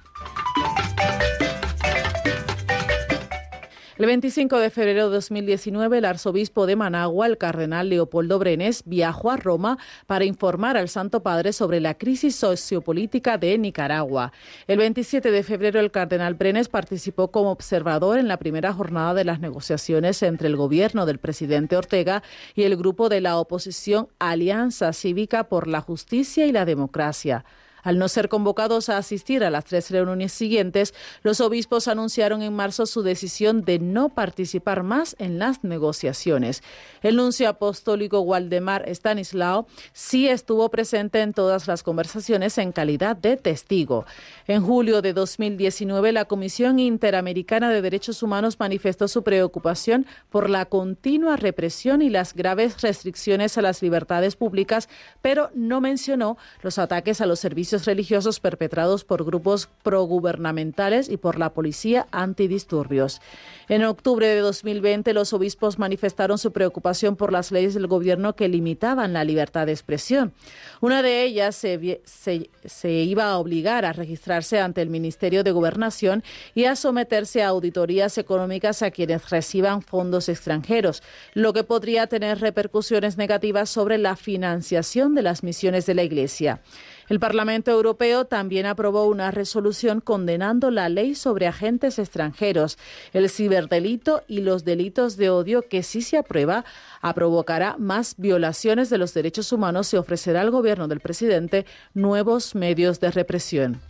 El 3.95 4.07
25 4.07 4.57
de 4.57 4.71
febrero 4.71 5.07
de 5.07 5.13
2019, 5.13 5.99
el 5.99 6.05
arzobispo 6.05 6.65
de 6.65 6.75
Managua, 6.75 7.27
el 7.27 7.37
cardenal 7.37 7.89
Leopoldo 7.89 8.39
Brenes, 8.39 8.81
viajó 8.87 9.29
a 9.29 9.37
Roma 9.37 9.77
para 10.07 10.25
informar 10.25 10.77
al 10.77 10.89
Santo 10.89 11.21
Padre 11.21 11.53
sobre 11.53 11.79
la 11.79 11.93
crisis 11.93 12.35
sociopolítica 12.35 13.37
de 13.37 13.55
Nicaragua. 13.59 14.33
El 14.65 14.79
27 14.79 15.29
de 15.29 15.43
febrero, 15.43 15.79
el 15.79 15.91
cardenal 15.91 16.33
Brenes 16.33 16.69
participó 16.69 17.29
como 17.29 17.51
observador 17.51 18.17
en 18.17 18.27
la 18.27 18.37
primera 18.37 18.73
jornada 18.73 19.13
de 19.13 19.25
las 19.25 19.39
negociaciones 19.39 20.23
entre 20.23 20.47
el 20.47 20.55
gobierno 20.55 21.05
del 21.05 21.19
presidente 21.19 21.77
Ortega 21.77 22.23
y 22.55 22.63
el 22.63 22.75
grupo 22.75 23.09
de 23.09 23.21
la 23.21 23.37
oposición 23.37 24.07
Alianza 24.17 24.91
Cívica 24.93 25.43
por 25.43 25.67
la 25.67 25.81
Justicia 25.81 26.47
y 26.47 26.51
la 26.51 26.65
Democracia. 26.65 27.45
Al 27.83 27.99
no 27.99 28.07
ser 28.07 28.29
convocados 28.29 28.87
a 28.87 28.97
asistir 28.97 29.43
a 29.43 29.49
las 29.49 29.65
tres 29.65 29.91
reuniones 29.91 30.31
siguientes, 30.31 30.93
los 31.21 31.41
obispos 31.41 31.89
anunciaron 31.89 32.41
en 32.41 32.53
marzo 32.53 32.85
su 32.85 33.03
decisión 33.03 33.63
de 33.63 33.79
no 33.79 34.09
participar 34.09 34.83
más 34.83 35.17
en 35.19 35.37
las 35.37 35.63
negociaciones. 35.65 36.63
El 37.01 37.17
nuncio 37.17 37.49
apostólico 37.49 38.21
Waldemar 38.21 38.87
Stanislao 38.87 39.67
sí 39.91 40.29
estuvo 40.29 40.69
presente 40.69 41.21
en 41.21 41.33
todas 41.33 41.67
las 41.67 41.83
conversaciones 41.83 42.57
en 42.57 42.71
calidad 42.71 43.17
de 43.17 43.35
testigo. 43.35 44.05
En 44.47 44.63
julio 44.63 45.01
de 45.01 45.11
2019, 45.11 46.13
la 46.13 46.25
Comisión 46.25 46.79
Interamericana 46.79 47.69
de 47.69 47.81
Derechos 47.81 48.23
Humanos 48.23 48.59
manifestó 48.59 49.09
su 49.09 49.23
preocupación 49.23 50.05
por 50.29 50.49
la 50.49 50.65
continua 50.65 51.35
represión 51.35 52.01
y 52.01 52.09
las 52.09 52.33
graves 52.33 52.81
restricciones 52.81 53.57
a 53.57 53.61
las 53.61 53.81
libertades 53.81 54.37
públicas, 54.37 54.87
pero 55.21 55.49
no 55.53 55.81
mencionó 55.81 56.37
los 56.61 56.79
ataques 56.79 57.19
a 57.19 57.25
los 57.25 57.39
servicios 57.39 57.72
religiosos 57.73 58.39
perpetrados 58.39 59.03
por 59.03 59.25
grupos 59.25 59.69
progubernamentales 59.83 61.09
y 61.09 61.17
por 61.17 61.37
la 61.37 61.53
policía 61.53 62.07
antidisturbios. 62.11 63.21
En 63.69 63.83
octubre 63.83 64.27
de 64.27 64.39
2020, 64.39 65.13
los 65.13 65.33
obispos 65.33 65.79
manifestaron 65.79 66.37
su 66.37 66.51
preocupación 66.51 67.15
por 67.15 67.31
las 67.31 67.51
leyes 67.51 67.73
del 67.73 67.87
gobierno 67.87 68.35
que 68.35 68.47
limitaban 68.47 69.13
la 69.13 69.23
libertad 69.23 69.65
de 69.65 69.71
expresión. 69.71 70.33
Una 70.81 71.01
de 71.01 71.23
ellas 71.23 71.55
se, 71.55 72.01
se, 72.05 72.89
iba 72.91 73.29
a 73.29 73.37
obligar 73.37 73.85
a 73.85 73.93
registrarse 73.93 74.59
ante 74.59 74.81
el 74.81 74.89
Ministerio 74.89 75.43
de 75.43 75.51
Gobernación 75.51 76.23
y 76.55 76.65
a 76.65 76.75
someterse 76.75 77.41
a 77.41 77.47
auditorías 77.49 78.17
económicas 78.17 78.81
a 78.81 78.91
quienes 78.91 79.29
reciban 79.29 79.81
fondos 79.81 80.29
extranjeros, 80.29 81.01
lo 81.33 81.53
que 81.53 81.63
podría 81.63 82.07
tener 82.07 82.39
repercusiones 82.39 83.17
negativas 83.17 83.69
sobre 83.69 83.97
la 83.97 84.15
financiación 84.15 85.15
de 85.15 85.21
las 85.21 85.43
misiones 85.43 85.85
de 85.85 85.93
la 85.95 86.03
Iglesia. 86.03 86.61
El 87.09 87.19
Parlamento 87.19 87.71
Europeo 87.71 88.25
también 88.25 88.65
aprobó 88.65 89.05
una 89.05 89.31
resolución 89.31 90.01
condenando 90.01 90.71
la 90.71 90.89
ley 90.89 91.15
sobre 91.15 91.47
agentes 91.47 91.99
extranjeros, 91.99 92.77
el 93.13 93.29
ciberdelito 93.29 94.23
y 94.27 94.41
los 94.41 94.63
delitos 94.63 95.17
de 95.17 95.29
odio 95.29 95.67
que 95.67 95.83
si 95.83 96.01
se 96.01 96.17
aprueba 96.17 96.65
provocará 97.13 97.75
más 97.77 98.15
violaciones 98.17 98.89
de 98.89 98.97
los 98.97 99.13
derechos 99.13 99.51
humanos 99.51 99.93
y 99.93 99.97
ofrecerá 99.97 100.41
al 100.41 100.51
gobierno 100.51 100.87
del 100.87 100.99
presidente 100.99 101.65
nuevos 101.93 102.55
medios 102.55 102.99
de 102.99 103.11
represión. 103.11 103.81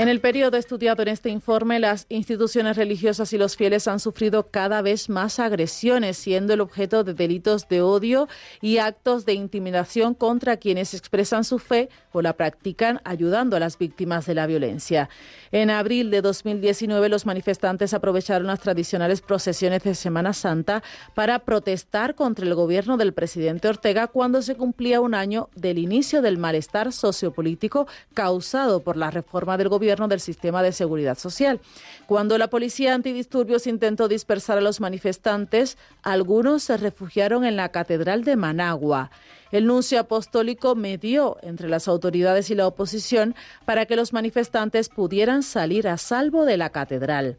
En 0.00 0.06
el 0.06 0.20
periodo 0.20 0.56
estudiado 0.56 1.02
en 1.02 1.08
este 1.08 1.28
informe, 1.28 1.80
las 1.80 2.06
instituciones 2.08 2.76
religiosas 2.76 3.32
y 3.32 3.36
los 3.36 3.56
fieles 3.56 3.88
han 3.88 3.98
sufrido 3.98 4.46
cada 4.48 4.80
vez 4.80 5.08
más 5.08 5.40
agresiones, 5.40 6.16
siendo 6.16 6.54
el 6.54 6.60
objeto 6.60 7.02
de 7.02 7.14
delitos 7.14 7.68
de 7.68 7.82
odio 7.82 8.28
y 8.60 8.78
actos 8.78 9.26
de 9.26 9.32
intimidación 9.32 10.14
contra 10.14 10.56
quienes 10.56 10.94
expresan 10.94 11.42
su 11.42 11.58
fe 11.58 11.88
o 12.12 12.22
la 12.22 12.34
practican, 12.34 13.00
ayudando 13.02 13.56
a 13.56 13.58
las 13.58 13.76
víctimas 13.76 14.24
de 14.26 14.36
la 14.36 14.46
violencia. 14.46 15.08
En 15.50 15.68
abril 15.68 16.12
de 16.12 16.22
2019, 16.22 17.08
los 17.08 17.26
manifestantes 17.26 17.92
aprovecharon 17.92 18.46
las 18.46 18.60
tradicionales 18.60 19.20
procesiones 19.20 19.82
de 19.82 19.96
Semana 19.96 20.32
Santa 20.32 20.84
para 21.16 21.40
protestar 21.40 22.14
contra 22.14 22.46
el 22.46 22.54
gobierno 22.54 22.98
del 22.98 23.14
presidente 23.14 23.66
Ortega 23.66 24.06
cuando 24.06 24.42
se 24.42 24.54
cumplía 24.54 25.00
un 25.00 25.14
año 25.14 25.48
del 25.56 25.76
inicio 25.76 26.22
del 26.22 26.38
malestar 26.38 26.92
sociopolítico 26.92 27.88
causado 28.14 28.78
por 28.78 28.96
la 28.96 29.10
reforma 29.10 29.56
del 29.56 29.68
gobierno 29.68 29.87
del 29.96 30.20
sistema 30.20 30.62
de 30.62 30.72
seguridad 30.72 31.18
social. 31.18 31.60
Cuando 32.06 32.36
la 32.36 32.48
policía 32.48 32.94
antidisturbios 32.94 33.66
intentó 33.66 34.06
dispersar 34.06 34.58
a 34.58 34.60
los 34.60 34.80
manifestantes, 34.80 35.78
algunos 36.02 36.64
se 36.64 36.76
refugiaron 36.76 37.44
en 37.44 37.56
la 37.56 37.70
Catedral 37.70 38.24
de 38.24 38.36
Managua. 38.36 39.10
El 39.50 39.66
nuncio 39.66 39.98
apostólico 39.98 40.74
medió 40.74 41.38
entre 41.42 41.70
las 41.70 41.88
autoridades 41.88 42.50
y 42.50 42.54
la 42.54 42.66
oposición 42.66 43.34
para 43.64 43.86
que 43.86 43.96
los 43.96 44.12
manifestantes 44.12 44.90
pudieran 44.90 45.42
salir 45.42 45.88
a 45.88 45.96
salvo 45.96 46.44
de 46.44 46.58
la 46.58 46.70
catedral 46.70 47.38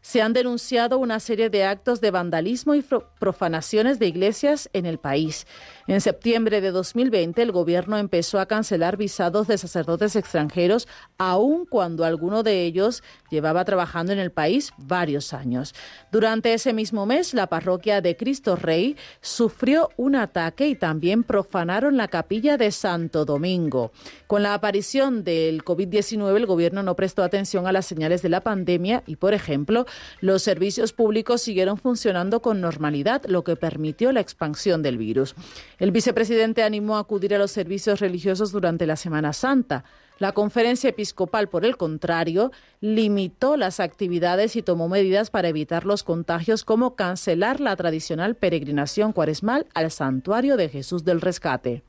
se 0.00 0.22
han 0.22 0.32
denunciado 0.32 0.98
una 0.98 1.20
serie 1.20 1.50
de 1.50 1.64
actos 1.64 2.00
de 2.00 2.10
vandalismo 2.10 2.74
y 2.74 2.84
profanaciones 3.18 3.98
de 3.98 4.06
iglesias 4.06 4.70
en 4.72 4.86
el 4.86 4.98
país. 4.98 5.46
En 5.88 6.02
septiembre 6.02 6.60
de 6.60 6.70
2020, 6.70 7.40
el 7.40 7.50
gobierno 7.50 7.96
empezó 7.96 8.38
a 8.38 8.44
cancelar 8.44 8.98
visados 8.98 9.46
de 9.46 9.56
sacerdotes 9.56 10.16
extranjeros, 10.16 10.86
aun 11.16 11.64
cuando 11.64 12.04
alguno 12.04 12.42
de 12.42 12.64
ellos 12.64 13.02
llevaba 13.30 13.64
trabajando 13.64 14.12
en 14.12 14.18
el 14.18 14.30
país 14.30 14.74
varios 14.76 15.32
años. 15.32 15.74
Durante 16.12 16.52
ese 16.52 16.74
mismo 16.74 17.06
mes, 17.06 17.32
la 17.32 17.46
parroquia 17.46 18.02
de 18.02 18.18
Cristo 18.18 18.54
Rey 18.54 18.98
sufrió 19.22 19.88
un 19.96 20.14
ataque 20.14 20.68
y 20.68 20.74
también 20.74 21.22
profanaron 21.22 21.96
la 21.96 22.08
capilla 22.08 22.58
de 22.58 22.70
Santo 22.70 23.24
Domingo. 23.24 23.90
Con 24.26 24.42
la 24.42 24.52
aparición 24.52 25.24
del 25.24 25.64
COVID-19, 25.64 26.36
el 26.36 26.44
gobierno 26.44 26.82
no 26.82 26.96
prestó 26.96 27.22
atención 27.22 27.66
a 27.66 27.72
las 27.72 27.86
señales 27.86 28.20
de 28.20 28.28
la 28.28 28.42
pandemia 28.42 29.04
y, 29.06 29.16
por 29.16 29.32
ejemplo, 29.32 29.86
los 30.20 30.42
servicios 30.42 30.92
públicos 30.92 31.40
siguieron 31.40 31.78
funcionando 31.78 32.42
con 32.42 32.60
normalidad, 32.60 33.24
lo 33.24 33.42
que 33.42 33.56
permitió 33.56 34.12
la 34.12 34.20
expansión 34.20 34.82
del 34.82 34.98
virus. 34.98 35.34
El 35.78 35.92
vicepresidente 35.92 36.64
animó 36.64 36.96
a 36.96 37.00
acudir 37.00 37.34
a 37.34 37.38
los 37.38 37.52
servicios 37.52 38.00
religiosos 38.00 38.50
durante 38.50 38.84
la 38.84 38.96
Semana 38.96 39.32
Santa. 39.32 39.84
La 40.18 40.32
conferencia 40.32 40.90
episcopal, 40.90 41.48
por 41.48 41.64
el 41.64 41.76
contrario, 41.76 42.50
limitó 42.80 43.56
las 43.56 43.78
actividades 43.78 44.56
y 44.56 44.62
tomó 44.62 44.88
medidas 44.88 45.30
para 45.30 45.46
evitar 45.48 45.86
los 45.86 46.02
contagios, 46.02 46.64
como 46.64 46.96
cancelar 46.96 47.60
la 47.60 47.76
tradicional 47.76 48.34
peregrinación 48.34 49.12
cuaresmal 49.12 49.66
al 49.74 49.92
santuario 49.92 50.56
de 50.56 50.68
Jesús 50.68 51.04
del 51.04 51.20
Rescate. 51.20 51.84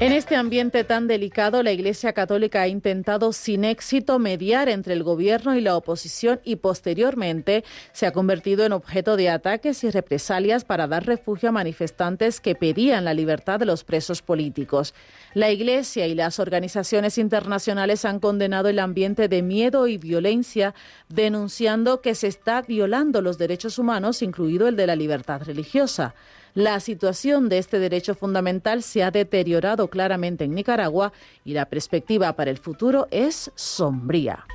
En 0.00 0.10
este 0.10 0.34
ambiente 0.34 0.82
tan 0.82 1.06
delicado, 1.06 1.62
la 1.62 1.70
Iglesia 1.70 2.12
Católica 2.12 2.62
ha 2.62 2.68
intentado 2.68 3.32
sin 3.32 3.64
éxito 3.64 4.18
mediar 4.18 4.68
entre 4.68 4.92
el 4.92 5.04
gobierno 5.04 5.56
y 5.56 5.60
la 5.60 5.76
oposición 5.76 6.40
y 6.44 6.56
posteriormente 6.56 7.64
se 7.92 8.06
ha 8.06 8.12
convertido 8.12 8.64
en 8.64 8.72
objeto 8.72 9.16
de 9.16 9.30
ataques 9.30 9.84
y 9.84 9.90
represalias 9.90 10.64
para 10.64 10.88
dar 10.88 11.06
refugio 11.06 11.50
a 11.50 11.52
manifestantes 11.52 12.40
que 12.40 12.56
pedían 12.56 13.04
la 13.04 13.14
libertad 13.14 13.60
de 13.60 13.66
los 13.66 13.84
presos 13.84 14.20
políticos. 14.20 14.94
La 15.32 15.52
Iglesia 15.52 16.08
y 16.08 16.14
las 16.16 16.40
organizaciones 16.40 17.16
internacionales 17.16 18.04
han 18.04 18.18
condenado 18.18 18.68
el 18.68 18.80
ambiente 18.80 19.28
de 19.28 19.42
miedo 19.42 19.86
y 19.86 19.96
violencia, 19.96 20.74
denunciando 21.08 22.00
que 22.00 22.16
se 22.16 22.26
está 22.26 22.62
violando 22.62 23.22
los 23.22 23.38
derechos 23.38 23.78
humanos, 23.78 24.22
incluido 24.22 24.66
el 24.66 24.74
de 24.74 24.88
la 24.88 24.96
libertad 24.96 25.42
religiosa. 25.44 26.14
La 26.54 26.78
situación 26.78 27.48
de 27.48 27.58
este 27.58 27.80
derecho 27.80 28.14
fundamental 28.14 28.84
se 28.84 29.02
ha 29.02 29.10
deteriorado 29.10 29.88
claramente 29.88 30.44
en 30.44 30.54
Nicaragua 30.54 31.12
y 31.44 31.52
la 31.52 31.68
perspectiva 31.68 32.32
para 32.34 32.52
el 32.52 32.58
futuro 32.58 33.08
es 33.10 33.50
sombría. 33.56 34.46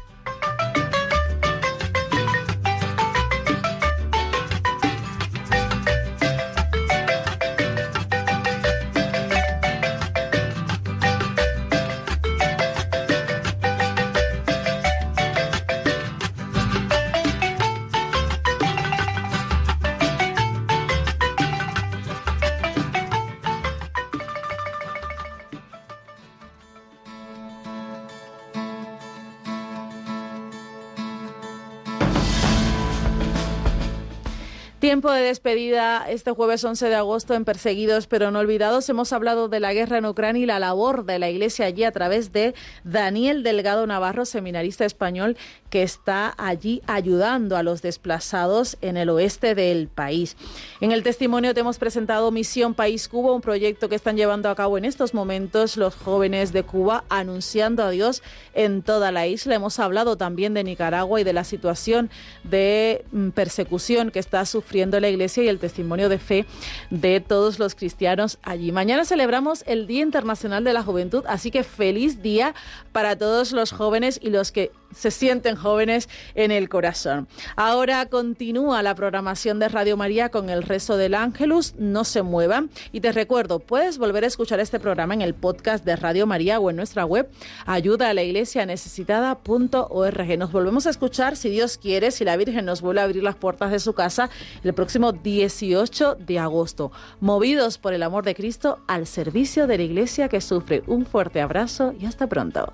Tiempo 34.89 35.11
de 35.11 35.21
despedida 35.21 36.09
este 36.09 36.31
jueves 36.31 36.63
11 36.63 36.89
de 36.89 36.95
agosto 36.95 37.35
en 37.35 37.45
Perseguidos 37.45 38.07
pero 38.07 38.31
no 38.31 38.39
olvidados. 38.39 38.89
Hemos 38.89 39.13
hablado 39.13 39.47
de 39.47 39.59
la 39.59 39.71
guerra 39.71 39.99
en 39.99 40.07
Ucrania 40.07 40.41
y 40.41 40.45
la 40.47 40.57
labor 40.57 41.05
de 41.05 41.19
la 41.19 41.29
Iglesia 41.29 41.67
allí 41.67 41.83
a 41.83 41.91
través 41.91 42.33
de 42.33 42.55
Daniel 42.83 43.43
Delgado 43.43 43.85
Navarro, 43.85 44.25
seminarista 44.25 44.85
español 44.85 45.37
que 45.69 45.83
está 45.83 46.33
allí 46.39 46.81
ayudando 46.87 47.55
a 47.55 47.61
los 47.61 47.83
desplazados 47.83 48.79
en 48.81 48.97
el 48.97 49.11
oeste 49.11 49.53
del 49.53 49.89
país. 49.89 50.35
En 50.81 50.91
el 50.91 51.03
testimonio 51.03 51.53
te 51.53 51.59
hemos 51.59 51.77
presentado 51.77 52.31
Misión 52.31 52.73
País 52.73 53.07
Cuba, 53.07 53.31
un 53.33 53.41
proyecto 53.41 53.89
que 53.89 53.95
están 53.95 54.17
llevando 54.17 54.49
a 54.49 54.55
cabo 54.55 54.79
en 54.79 54.85
estos 54.85 55.13
momentos 55.13 55.77
los 55.77 55.93
jóvenes 55.93 56.51
de 56.51 56.63
Cuba 56.63 57.03
anunciando 57.09 57.83
a 57.83 57.91
Dios 57.91 58.23
en 58.55 58.81
toda 58.81 59.11
la 59.11 59.27
isla. 59.27 59.53
Hemos 59.53 59.77
hablado 59.77 60.17
también 60.17 60.55
de 60.55 60.63
Nicaragua 60.63 61.21
y 61.21 61.23
de 61.23 61.33
la 61.33 61.43
situación 61.43 62.09
de 62.43 63.05
mm, 63.11 63.29
persecución 63.29 64.09
que 64.09 64.17
está 64.17 64.43
sufriendo 64.47 64.78
la 64.99 65.09
Iglesia 65.09 65.43
y 65.43 65.47
el 65.47 65.59
testimonio 65.59 66.09
de 66.09 66.19
fe 66.19 66.45
de 66.89 67.19
todos 67.19 67.59
los 67.59 67.75
cristianos 67.75 68.39
allí. 68.43 68.71
Mañana 68.71 69.05
celebramos 69.05 69.63
el 69.67 69.87
Día 69.87 70.01
Internacional 70.01 70.63
de 70.63 70.73
la 70.73 70.83
Juventud, 70.83 71.23
así 71.27 71.51
que 71.51 71.63
feliz 71.63 72.21
día 72.21 72.55
para 72.91 73.17
todos 73.17 73.51
los 73.51 73.71
jóvenes 73.71 74.19
y 74.21 74.29
los 74.29 74.51
que 74.51 74.71
se 74.93 75.11
sienten 75.11 75.55
jóvenes 75.55 76.09
en 76.35 76.51
el 76.51 76.69
corazón. 76.69 77.27
Ahora 77.55 78.05
continúa 78.07 78.83
la 78.83 78.95
programación 78.95 79.59
de 79.59 79.69
Radio 79.69 79.97
María 79.97 80.29
con 80.29 80.49
el 80.49 80.63
resto 80.63 80.97
del 80.97 81.13
Ángelus. 81.13 81.75
No 81.77 82.03
se 82.03 82.21
muevan. 82.21 82.69
Y 82.91 83.01
te 83.01 83.11
recuerdo, 83.11 83.59
puedes 83.59 83.97
volver 83.97 84.23
a 84.23 84.27
escuchar 84.27 84.59
este 84.59 84.79
programa 84.79 85.13
en 85.13 85.21
el 85.21 85.33
podcast 85.33 85.85
de 85.85 85.95
Radio 85.95 86.25
María 86.27 86.59
o 86.59 86.69
en 86.69 86.75
nuestra 86.75 87.05
web 87.05 87.29
ayuda 87.65 88.09
a 88.09 88.13
la 88.13 88.23
iglesia 88.23 88.65
necesitada.org. 88.65 90.37
Nos 90.37 90.51
volvemos 90.51 90.87
a 90.87 90.89
escuchar, 90.89 91.35
si 91.35 91.49
Dios 91.49 91.77
quiere, 91.77 92.11
si 92.11 92.25
la 92.25 92.37
Virgen 92.37 92.65
nos 92.65 92.81
vuelve 92.81 93.01
a 93.01 93.05
abrir 93.05 93.23
las 93.23 93.35
puertas 93.35 93.71
de 93.71 93.79
su 93.79 93.93
casa, 93.93 94.29
el 94.63 94.73
próximo 94.73 95.11
18 95.11 96.15
de 96.15 96.39
agosto. 96.39 96.91
Movidos 97.19 97.77
por 97.77 97.93
el 97.93 98.03
amor 98.03 98.23
de 98.25 98.35
Cristo 98.35 98.79
al 98.87 99.07
servicio 99.07 99.67
de 99.67 99.77
la 99.77 99.83
iglesia 99.83 100.29
que 100.29 100.41
sufre. 100.41 100.83
Un 100.87 101.05
fuerte 101.05 101.41
abrazo 101.41 101.93
y 101.99 102.05
hasta 102.05 102.27
pronto. 102.27 102.73